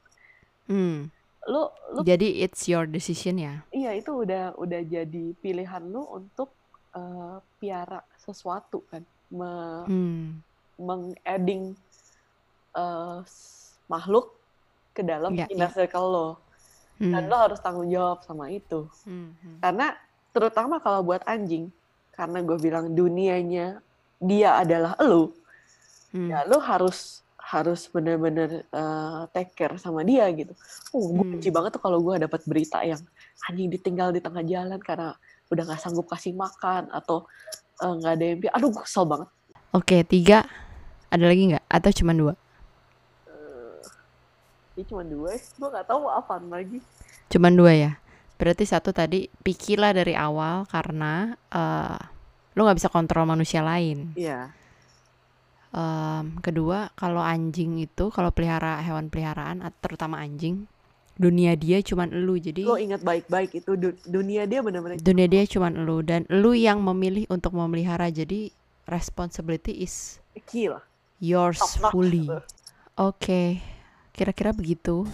Hmm. 0.70 1.10
Lo 1.48 1.72
lo 1.90 2.04
Jadi 2.04 2.38
it's 2.38 2.68
your 2.68 2.84
decision 2.84 3.40
ya. 3.40 3.64
iya 3.72 3.96
itu 3.96 4.12
udah 4.12 4.54
udah 4.54 4.80
jadi 4.84 5.34
pilihan 5.40 5.88
lo 5.88 6.06
untuk 6.14 6.52
uh, 6.94 7.40
piara 7.58 7.98
sesuatu 8.20 8.84
kan. 8.86 9.02
Me, 9.28 9.50
Hmm. 9.84 10.40
mengadding 10.78 11.74
uh, 12.72 13.20
makhluk 13.86 14.32
ke 14.92 15.02
dalam 15.02 15.34
Ya, 15.34 15.50
inner 15.50 15.68
circle 15.68 16.06
lo. 16.06 16.28
Hmm. 16.98 17.14
Dan 17.14 17.22
lo 17.30 17.36
harus 17.38 17.58
tanggung 17.62 17.86
jawab 17.88 18.26
sama 18.26 18.50
itu. 18.50 18.90
Hmm, 19.06 19.32
hmm. 19.38 19.58
Karena 19.62 19.86
terutama 20.34 20.82
kalau 20.82 21.06
buat 21.06 21.22
anjing, 21.24 21.70
karena 22.12 22.42
gue 22.42 22.58
bilang 22.58 22.90
dunianya 22.92 23.78
dia 24.18 24.58
adalah 24.58 24.98
lo, 24.98 25.30
Hmm. 26.10 26.32
ya 26.32 26.42
lo 26.48 26.58
harus 26.58 27.22
harus 27.38 27.88
bener-bener 27.88 28.64
uh, 28.76 29.24
take 29.32 29.56
care 29.56 29.72
sama 29.80 30.04
dia 30.04 30.28
gitu. 30.36 30.52
Oh, 30.92 31.00
gue 31.14 31.24
Hmm. 31.24 31.32
benci 31.38 31.48
banget 31.48 31.78
tuh 31.78 31.82
kalau 31.84 32.02
gue 32.04 32.20
dapat 32.20 32.44
berita 32.44 32.84
yang 32.84 33.00
anjing 33.48 33.72
ditinggal 33.72 34.12
di 34.12 34.20
tengah 34.20 34.44
jalan 34.44 34.76
karena 34.82 35.16
udah 35.48 35.62
nggak 35.64 35.80
sanggup 35.80 36.04
kasih 36.12 36.36
makan 36.36 36.92
atau 36.92 37.24
uh, 37.80 37.92
nggak 37.96 38.12
ada 38.20 38.24
yang 38.24 38.38
aduh 38.52 38.68
gue 38.68 38.82
kesel 38.84 39.08
banget. 39.08 39.28
Oke, 39.72 40.04
tiga. 40.04 40.44
Ada 41.08 41.24
lagi 41.24 41.54
nggak? 41.54 41.64
Atau 41.72 41.90
cuma 41.96 42.12
dua? 42.12 42.36
Ini 44.78 44.86
cuma 44.86 45.02
dua, 45.02 45.34
gue 45.34 45.68
nggak 45.74 45.90
tahu 45.90 46.06
apaan 46.06 46.46
lagi. 46.54 46.78
Cuman 47.34 47.58
dua 47.58 47.74
ya. 47.74 47.92
Berarti 48.38 48.62
satu 48.62 48.94
tadi 48.94 49.26
pikirlah 49.42 49.90
dari 49.90 50.14
awal 50.14 50.70
karena 50.70 51.34
eh 51.50 51.98
lo 52.54 52.62
nggak 52.62 52.78
bisa 52.78 52.86
kontrol 52.86 53.26
manusia 53.26 53.58
lain. 53.58 54.14
Iya. 54.14 54.54
Em, 55.74 56.38
kedua, 56.38 56.94
kalau 56.94 57.18
anjing 57.18 57.82
itu, 57.82 58.14
kalau 58.14 58.30
pelihara 58.30 58.78
hewan 58.86 59.10
peliharaan, 59.10 59.66
terutama 59.82 60.22
anjing, 60.22 60.70
dunia 61.18 61.58
dia 61.58 61.82
cuman 61.82 62.14
elu. 62.14 62.38
Jadi 62.38 62.62
Lo 62.62 62.78
ingat 62.78 63.02
baik-baik 63.02 63.58
itu 63.58 63.74
du- 63.74 63.98
dunia 64.06 64.46
dia 64.46 64.62
bener-bener 64.62 65.02
dunia 65.02 65.26
dia 65.26 65.42
cuman 65.42 65.74
elu 65.74 66.06
dan 66.06 66.22
elu 66.30 66.54
yang 66.54 66.78
memilih 66.80 67.26
untuk 67.28 67.50
memelihara. 67.52 68.08
Jadi 68.14 68.54
responsibility 68.86 69.82
is 69.82 70.22
gila. 70.46 70.78
yours 71.18 71.58
Top 71.58 71.90
fully. 71.90 72.30
Oke, 72.94 73.58
kira-kira 74.18 74.50
begitu. 74.50 75.06